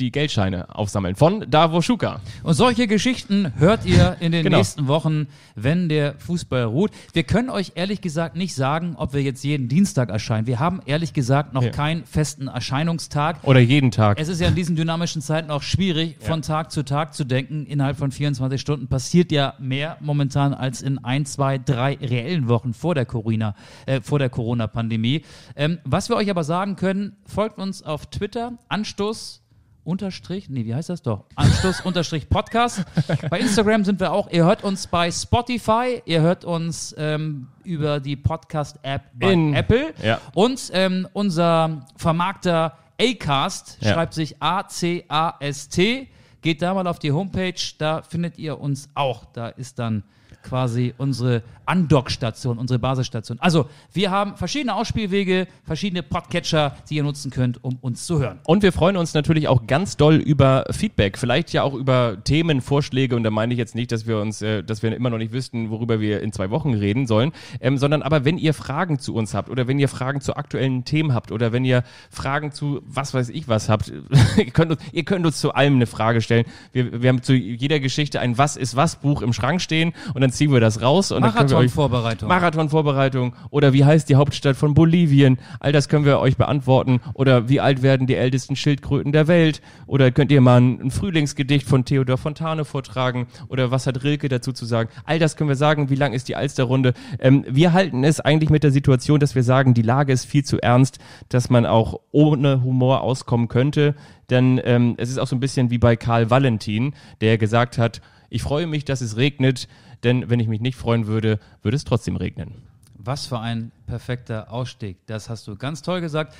die 0.00 0.10
Geldscheine 0.12 0.74
aufsammeln 0.74 1.14
von 1.16 1.44
Davo 1.50 1.82
Schuka. 1.82 2.20
Und 2.42 2.54
solche 2.54 2.86
Geschichten 2.86 3.52
hört 3.56 3.84
ihr 3.84 4.16
in 4.20 4.32
den 4.32 4.42
Genau. 4.48 4.58
nächsten 4.58 4.86
Wochen, 4.88 5.26
wenn 5.54 5.88
der 5.88 6.14
Fußball 6.18 6.64
ruht. 6.64 6.90
Wir 7.12 7.24
können 7.24 7.50
euch 7.50 7.72
ehrlich 7.74 8.00
gesagt 8.00 8.36
nicht 8.36 8.54
sagen, 8.54 8.94
ob 8.96 9.12
wir 9.12 9.22
jetzt 9.22 9.42
jeden 9.44 9.68
Dienstag 9.68 10.10
erscheinen. 10.10 10.46
Wir 10.46 10.58
haben 10.60 10.80
ehrlich 10.86 11.12
gesagt 11.12 11.52
noch 11.54 11.62
Ja. 11.62 11.70
keinen 11.70 12.04
festen 12.04 12.48
Erscheinungstag. 12.48 13.38
Oder 13.42 13.60
jeden 13.60 13.90
Tag. 13.90 14.20
Es 14.20 14.28
ist 14.28 14.40
ja 14.40 14.48
in 14.48 14.54
diesen 14.54 14.76
dynamischen 14.76 15.22
Zeiten 15.22 15.50
auch 15.50 15.62
schwierig, 15.62 16.16
von 16.20 16.42
Tag 16.42 16.70
zu 16.70 16.82
Tag 16.84 17.14
zu 17.14 17.24
denken. 17.24 17.66
Innerhalb 17.66 17.96
von 17.96 18.10
24 18.12 18.60
Stunden 18.60 18.88
passiert 18.88 19.32
ja 19.32 19.54
mehr 19.58 19.96
momentan 20.00 20.54
als 20.54 20.82
in 20.82 20.98
ein, 21.04 21.26
zwei, 21.26 21.58
drei 21.58 21.94
reellen 22.00 22.48
Wochen 22.48 22.72
vor 22.74 22.94
der 22.94 23.04
Corona, 23.06 23.54
äh, 23.86 24.00
vor 24.00 24.18
der 24.18 24.30
Corona-Pandemie. 24.30 25.22
Ähm, 25.56 25.78
was 25.84 26.08
wir 26.08 26.16
euch 26.16 26.30
aber 26.30 26.44
sagen 26.44 26.76
können, 26.76 27.16
folgt 27.26 27.58
uns 27.58 27.82
auf 27.82 28.06
Twitter, 28.06 28.52
Anstoß. 28.68 29.42
Unterstrich, 29.88 30.50
nee, 30.50 30.66
wie 30.66 30.74
heißt 30.74 30.90
das 30.90 31.00
doch? 31.00 31.24
Anstoß 31.34 31.80
unterstrich 31.80 32.28
Podcast. 32.28 32.84
Bei 33.30 33.40
Instagram 33.40 33.84
sind 33.86 34.00
wir 34.00 34.12
auch. 34.12 34.30
Ihr 34.30 34.44
hört 34.44 34.62
uns 34.62 34.86
bei 34.86 35.10
Spotify, 35.10 36.02
ihr 36.04 36.20
hört 36.20 36.44
uns 36.44 36.94
ähm, 36.98 37.48
über 37.64 37.98
die 37.98 38.14
Podcast-App 38.14 39.02
bei 39.14 39.32
In- 39.32 39.54
Apple. 39.54 39.94
Ja. 40.02 40.20
Und 40.34 40.70
ähm, 40.74 41.08
unser 41.14 41.86
Vermarkter 41.96 42.76
Acast 43.00 43.78
Ja. 43.80 43.94
schreibt 43.94 44.12
sich 44.12 44.42
A-C-A-S-T. 44.42 46.08
Geht 46.42 46.60
da 46.62 46.74
mal 46.74 46.86
auf 46.86 46.98
die 46.98 47.10
Homepage, 47.12 47.54
da 47.78 48.02
findet 48.02 48.36
ihr 48.38 48.60
uns 48.60 48.90
auch. 48.94 49.24
Da 49.24 49.48
ist 49.48 49.78
dann 49.78 50.04
quasi 50.42 50.94
unsere 50.98 51.42
Undock-Station, 51.70 52.58
unsere 52.58 52.78
Basisstation. 52.78 53.38
Also, 53.40 53.66
wir 53.92 54.10
haben 54.10 54.36
verschiedene 54.36 54.74
Ausspielwege, 54.74 55.46
verschiedene 55.64 56.02
Podcatcher, 56.02 56.76
die 56.88 56.96
ihr 56.96 57.02
nutzen 57.02 57.30
könnt, 57.30 57.62
um 57.62 57.76
uns 57.80 58.06
zu 58.06 58.18
hören. 58.18 58.40
Und 58.46 58.62
wir 58.62 58.72
freuen 58.72 58.96
uns 58.96 59.12
natürlich 59.12 59.48
auch 59.48 59.66
ganz 59.66 59.96
doll 59.96 60.16
über 60.16 60.64
Feedback, 60.70 61.18
vielleicht 61.18 61.52
ja 61.52 61.62
auch 61.62 61.74
über 61.74 62.16
Themenvorschläge. 62.24 63.14
Und 63.14 63.22
da 63.22 63.30
meine 63.30 63.52
ich 63.52 63.58
jetzt 63.58 63.74
nicht, 63.74 63.92
dass 63.92 64.06
wir 64.06 64.18
uns, 64.18 64.40
äh, 64.40 64.62
dass 64.62 64.82
wir 64.82 64.94
immer 64.94 65.10
noch 65.10 65.18
nicht 65.18 65.32
wüssten, 65.32 65.70
worüber 65.70 66.00
wir 66.00 66.22
in 66.22 66.32
zwei 66.32 66.50
Wochen 66.50 66.72
reden 66.72 67.06
sollen, 67.06 67.32
ähm, 67.60 67.76
sondern 67.76 68.02
aber 68.02 68.24
wenn 68.24 68.38
ihr 68.38 68.54
Fragen 68.54 68.98
zu 68.98 69.14
uns 69.14 69.34
habt 69.34 69.50
oder 69.50 69.68
wenn 69.68 69.78
ihr 69.78 69.88
Fragen 69.88 70.20
zu 70.20 70.36
aktuellen 70.36 70.84
Themen 70.84 71.12
habt 71.12 71.32
oder 71.32 71.52
wenn 71.52 71.64
ihr 71.64 71.84
Fragen 72.10 72.52
zu 72.52 72.80
was 72.86 73.12
weiß 73.12 73.28
ich 73.28 73.48
was 73.48 73.68
habt, 73.68 73.92
ihr, 74.36 74.50
könnt 74.52 74.72
uns, 74.72 74.80
ihr 74.92 75.04
könnt 75.04 75.26
uns 75.26 75.38
zu 75.38 75.52
allem 75.52 75.74
eine 75.74 75.86
Frage 75.86 76.22
stellen. 76.22 76.46
Wir, 76.72 77.02
wir 77.02 77.08
haben 77.10 77.22
zu 77.22 77.34
jeder 77.34 77.80
Geschichte 77.80 78.20
ein 78.20 78.38
Was 78.38 78.56
ist 78.56 78.76
was 78.76 78.96
Buch 78.96 79.20
im 79.20 79.32
Schrank 79.32 79.60
stehen 79.60 79.92
und 80.14 80.22
dann 80.22 80.27
ziehen 80.30 80.52
wir 80.52 80.60
das 80.60 80.82
raus 80.82 81.12
und 81.12 81.22
dann 81.22 81.34
Marathon-Vorbereitung. 81.34 82.28
Marathonvorbereitung 82.28 83.34
oder 83.50 83.72
wie 83.72 83.84
heißt 83.84 84.08
die 84.08 84.16
Hauptstadt 84.16 84.56
von 84.56 84.74
Bolivien? 84.74 85.38
All 85.60 85.72
das 85.72 85.88
können 85.88 86.04
wir 86.04 86.18
euch 86.20 86.36
beantworten. 86.36 87.00
Oder 87.14 87.48
wie 87.48 87.60
alt 87.60 87.82
werden 87.82 88.06
die 88.06 88.14
ältesten 88.14 88.56
Schildkröten 88.56 89.12
der 89.12 89.28
Welt? 89.28 89.60
Oder 89.86 90.10
könnt 90.10 90.30
ihr 90.30 90.40
mal 90.40 90.60
ein, 90.60 90.80
ein 90.80 90.90
Frühlingsgedicht 90.90 91.66
von 91.66 91.84
Theodor 91.84 92.18
Fontane 92.18 92.64
vortragen? 92.64 93.26
Oder 93.48 93.70
was 93.70 93.86
hat 93.86 94.02
Rilke 94.04 94.28
dazu 94.28 94.52
zu 94.52 94.64
sagen? 94.64 94.90
All 95.04 95.18
das 95.18 95.36
können 95.36 95.48
wir 95.48 95.56
sagen. 95.56 95.90
Wie 95.90 95.94
lang 95.94 96.12
ist 96.12 96.28
die 96.28 96.36
Alsterrunde? 96.36 96.94
Ähm, 97.18 97.44
wir 97.48 97.72
halten 97.72 98.04
es 98.04 98.20
eigentlich 98.20 98.50
mit 98.50 98.64
der 98.64 98.70
Situation, 98.70 99.20
dass 99.20 99.34
wir 99.34 99.42
sagen, 99.42 99.74
die 99.74 99.82
Lage 99.82 100.12
ist 100.12 100.24
viel 100.24 100.44
zu 100.44 100.60
ernst, 100.60 100.98
dass 101.28 101.50
man 101.50 101.66
auch 101.66 102.00
ohne 102.10 102.62
Humor 102.62 103.02
auskommen 103.02 103.48
könnte. 103.48 103.94
Denn 104.30 104.60
ähm, 104.64 104.94
es 104.98 105.10
ist 105.10 105.18
auch 105.18 105.26
so 105.26 105.36
ein 105.36 105.40
bisschen 105.40 105.70
wie 105.70 105.78
bei 105.78 105.96
Karl 105.96 106.30
Valentin, 106.30 106.94
der 107.20 107.38
gesagt 107.38 107.78
hat, 107.78 108.00
ich 108.30 108.42
freue 108.42 108.66
mich, 108.66 108.84
dass 108.84 109.00
es 109.00 109.16
regnet, 109.16 109.68
denn 110.04 110.30
wenn 110.30 110.40
ich 110.40 110.48
mich 110.48 110.60
nicht 110.60 110.76
freuen 110.76 111.06
würde, 111.06 111.38
würde 111.62 111.76
es 111.76 111.84
trotzdem 111.84 112.16
regnen. 112.16 112.54
Was 112.94 113.26
für 113.26 113.38
ein 113.38 113.72
perfekter 113.86 114.52
Ausstieg. 114.52 114.98
Das 115.06 115.28
hast 115.28 115.46
du 115.46 115.56
ganz 115.56 115.82
toll 115.82 116.00
gesagt. 116.00 116.34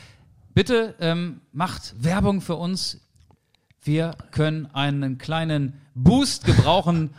Bitte 0.54 0.94
ähm, 1.00 1.40
macht 1.52 1.94
Werbung 2.02 2.40
für 2.40 2.56
uns. 2.56 3.00
Wir 3.82 4.16
können 4.32 4.66
einen 4.74 5.18
kleinen 5.18 5.80
Boost 5.94 6.44
gebrauchen. 6.44 7.10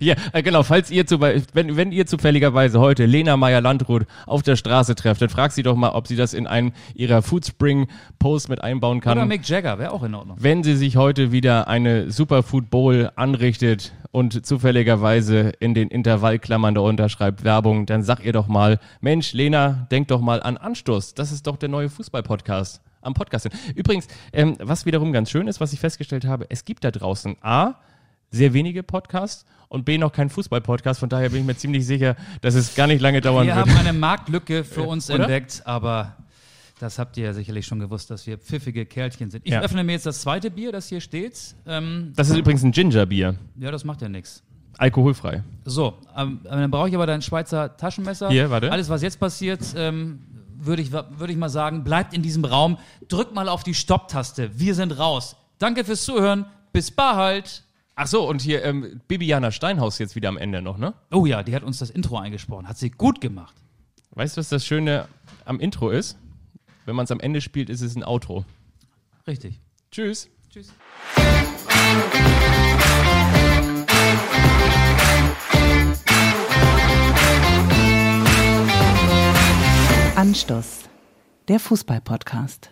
Ja, 0.00 0.14
äh, 0.32 0.42
genau, 0.42 0.62
falls 0.62 0.90
ihr 0.90 1.06
zu, 1.06 1.20
wenn, 1.20 1.76
wenn 1.76 1.92
ihr 1.92 2.06
zufälligerweise 2.06 2.80
heute 2.80 3.06
Lena 3.06 3.36
Meyer-Landrut 3.36 4.06
auf 4.26 4.42
der 4.42 4.56
Straße 4.56 4.94
trefft, 4.94 5.22
dann 5.22 5.28
fragt 5.28 5.54
sie 5.54 5.62
doch 5.62 5.76
mal, 5.76 5.90
ob 5.90 6.06
sie 6.06 6.16
das 6.16 6.34
in 6.34 6.46
einen 6.46 6.72
ihrer 6.94 7.22
Foodspring-Post 7.22 8.48
mit 8.48 8.62
einbauen 8.62 9.00
kann. 9.00 9.18
Oder 9.18 9.26
Mick 9.26 9.46
Jagger, 9.48 9.78
wäre 9.78 9.92
auch 9.92 10.02
in 10.02 10.14
Ordnung. 10.14 10.36
wenn 10.40 10.62
sie 10.62 10.76
sich 10.76 10.96
heute 10.96 11.32
wieder 11.32 11.68
eine 11.68 12.10
Superfood 12.10 12.70
Bowl 12.70 13.10
anrichtet 13.16 13.92
und 14.12 14.44
zufälligerweise 14.44 15.52
in 15.60 15.74
den 15.74 15.88
Intervallklammern 15.88 16.74
darunter 16.74 17.08
schreibt 17.08 17.44
Werbung, 17.44 17.86
dann 17.86 18.02
sag 18.02 18.24
ihr 18.24 18.32
doch 18.32 18.48
mal, 18.48 18.78
Mensch, 19.00 19.32
Lena, 19.32 19.86
denk 19.90 20.08
doch 20.08 20.20
mal 20.20 20.42
an 20.42 20.56
Anstoß. 20.56 21.14
Das 21.14 21.32
ist 21.32 21.46
doch 21.46 21.56
der 21.56 21.68
neue 21.68 21.88
Fußball-Podcast. 21.88 22.82
Am 23.02 23.14
Podcast. 23.14 23.48
Übrigens, 23.74 24.08
ähm, 24.32 24.56
was 24.60 24.84
wiederum 24.84 25.12
ganz 25.12 25.30
schön 25.30 25.48
ist, 25.48 25.58
was 25.58 25.72
ich 25.72 25.80
festgestellt 25.80 26.26
habe, 26.26 26.44
es 26.50 26.66
gibt 26.66 26.84
da 26.84 26.90
draußen 26.90 27.36
A, 27.40 27.76
sehr 28.30 28.52
wenige 28.52 28.82
Podcasts 28.82 29.46
und 29.70 29.84
B, 29.84 29.96
noch 29.96 30.12
keinen 30.12 30.28
Fußball-Podcast. 30.30 31.00
Von 31.00 31.08
daher 31.08 31.30
bin 31.30 31.40
ich 31.40 31.46
mir 31.46 31.56
ziemlich 31.56 31.86
sicher, 31.86 32.16
dass 32.42 32.54
es 32.54 32.74
gar 32.74 32.86
nicht 32.88 33.00
lange 33.00 33.20
dauern 33.20 33.46
Wir 33.46 33.54
wird. 33.56 33.68
haben 33.68 33.76
eine 33.78 33.92
Marktlücke 33.92 34.64
für 34.64 34.82
uns 34.82 35.08
Oder? 35.10 35.20
entdeckt, 35.20 35.62
aber 35.64 36.16
das 36.80 36.98
habt 36.98 37.16
ihr 37.16 37.26
ja 37.26 37.32
sicherlich 37.32 37.66
schon 37.66 37.78
gewusst, 37.78 38.10
dass 38.10 38.26
wir 38.26 38.36
pfiffige 38.36 38.84
Kerlchen 38.84 39.30
sind. 39.30 39.46
Ich 39.46 39.52
Ja. 39.52 39.60
öffne 39.60 39.84
mir 39.84 39.92
jetzt 39.92 40.06
das 40.06 40.22
zweite 40.22 40.50
Bier, 40.50 40.72
das 40.72 40.88
hier 40.88 41.00
steht. 41.00 41.54
Ähm, 41.66 42.12
Das 42.16 42.28
ist 42.30 42.36
übrigens 42.36 42.64
ein 42.64 42.72
Ginger-Bier. 42.72 43.36
ja, 43.58 43.70
das 43.70 43.84
macht 43.84 44.02
ja 44.02 44.08
nichts. 44.08 44.42
Alkoholfrei. 44.76 45.44
So, 45.64 45.98
ähm, 46.16 46.40
dann 46.42 46.70
brauche 46.70 46.88
ich 46.88 46.94
aber 46.94 47.06
dein 47.06 47.22
Schweizer 47.22 47.76
Taschenmesser. 47.76 48.28
Hier, 48.28 48.50
warte. 48.50 48.72
Alles, 48.72 48.88
was 48.88 49.02
jetzt 49.02 49.20
passiert, 49.20 49.60
ähm, 49.76 50.20
würde 50.58 50.82
ich, 50.82 50.90
würd 50.90 51.30
ich 51.30 51.36
mal 51.36 51.48
sagen, 51.48 51.84
bleibt 51.84 52.12
in 52.12 52.22
diesem 52.22 52.44
Raum. 52.44 52.76
Drück 53.08 53.34
mal 53.34 53.48
auf 53.48 53.62
die 53.62 53.74
Stopp-Taste. 53.74 54.50
Wir 54.58 54.74
sind 54.74 54.98
raus. 54.98 55.36
Danke 55.58 55.84
fürs 55.84 56.04
Zuhören. 56.04 56.46
Bis 56.72 56.90
bald. 56.90 57.62
Ach 58.02 58.06
so, 58.06 58.26
und 58.26 58.40
hier 58.40 58.64
ähm, 58.64 59.02
Bibiana 59.08 59.50
Steinhaus 59.50 59.98
jetzt 59.98 60.16
wieder 60.16 60.30
am 60.30 60.38
Ende 60.38 60.62
noch, 60.62 60.78
ne? 60.78 60.94
Oh 61.10 61.26
ja, 61.26 61.42
die 61.42 61.54
hat 61.54 61.62
uns 61.62 61.80
das 61.80 61.90
Intro 61.90 62.16
eingesprochen. 62.16 62.66
Hat 62.66 62.78
sie 62.78 62.88
gut 62.88 63.20
gemacht. 63.20 63.54
Weißt 64.12 64.38
du, 64.38 64.40
was 64.40 64.48
das 64.48 64.64
Schöne 64.64 65.06
am 65.44 65.60
Intro 65.60 65.90
ist? 65.90 66.16
Wenn 66.86 66.96
man 66.96 67.04
es 67.04 67.10
am 67.10 67.20
Ende 67.20 67.42
spielt, 67.42 67.68
ist 67.68 67.82
es 67.82 67.96
ein 67.96 68.02
Outro. 68.02 68.46
Richtig. 69.26 69.60
Tschüss. 69.90 70.30
Tschüss. 70.48 70.72
Anstoß, 80.16 80.88
der 81.48 81.60
Fußball-Podcast. 81.60 82.70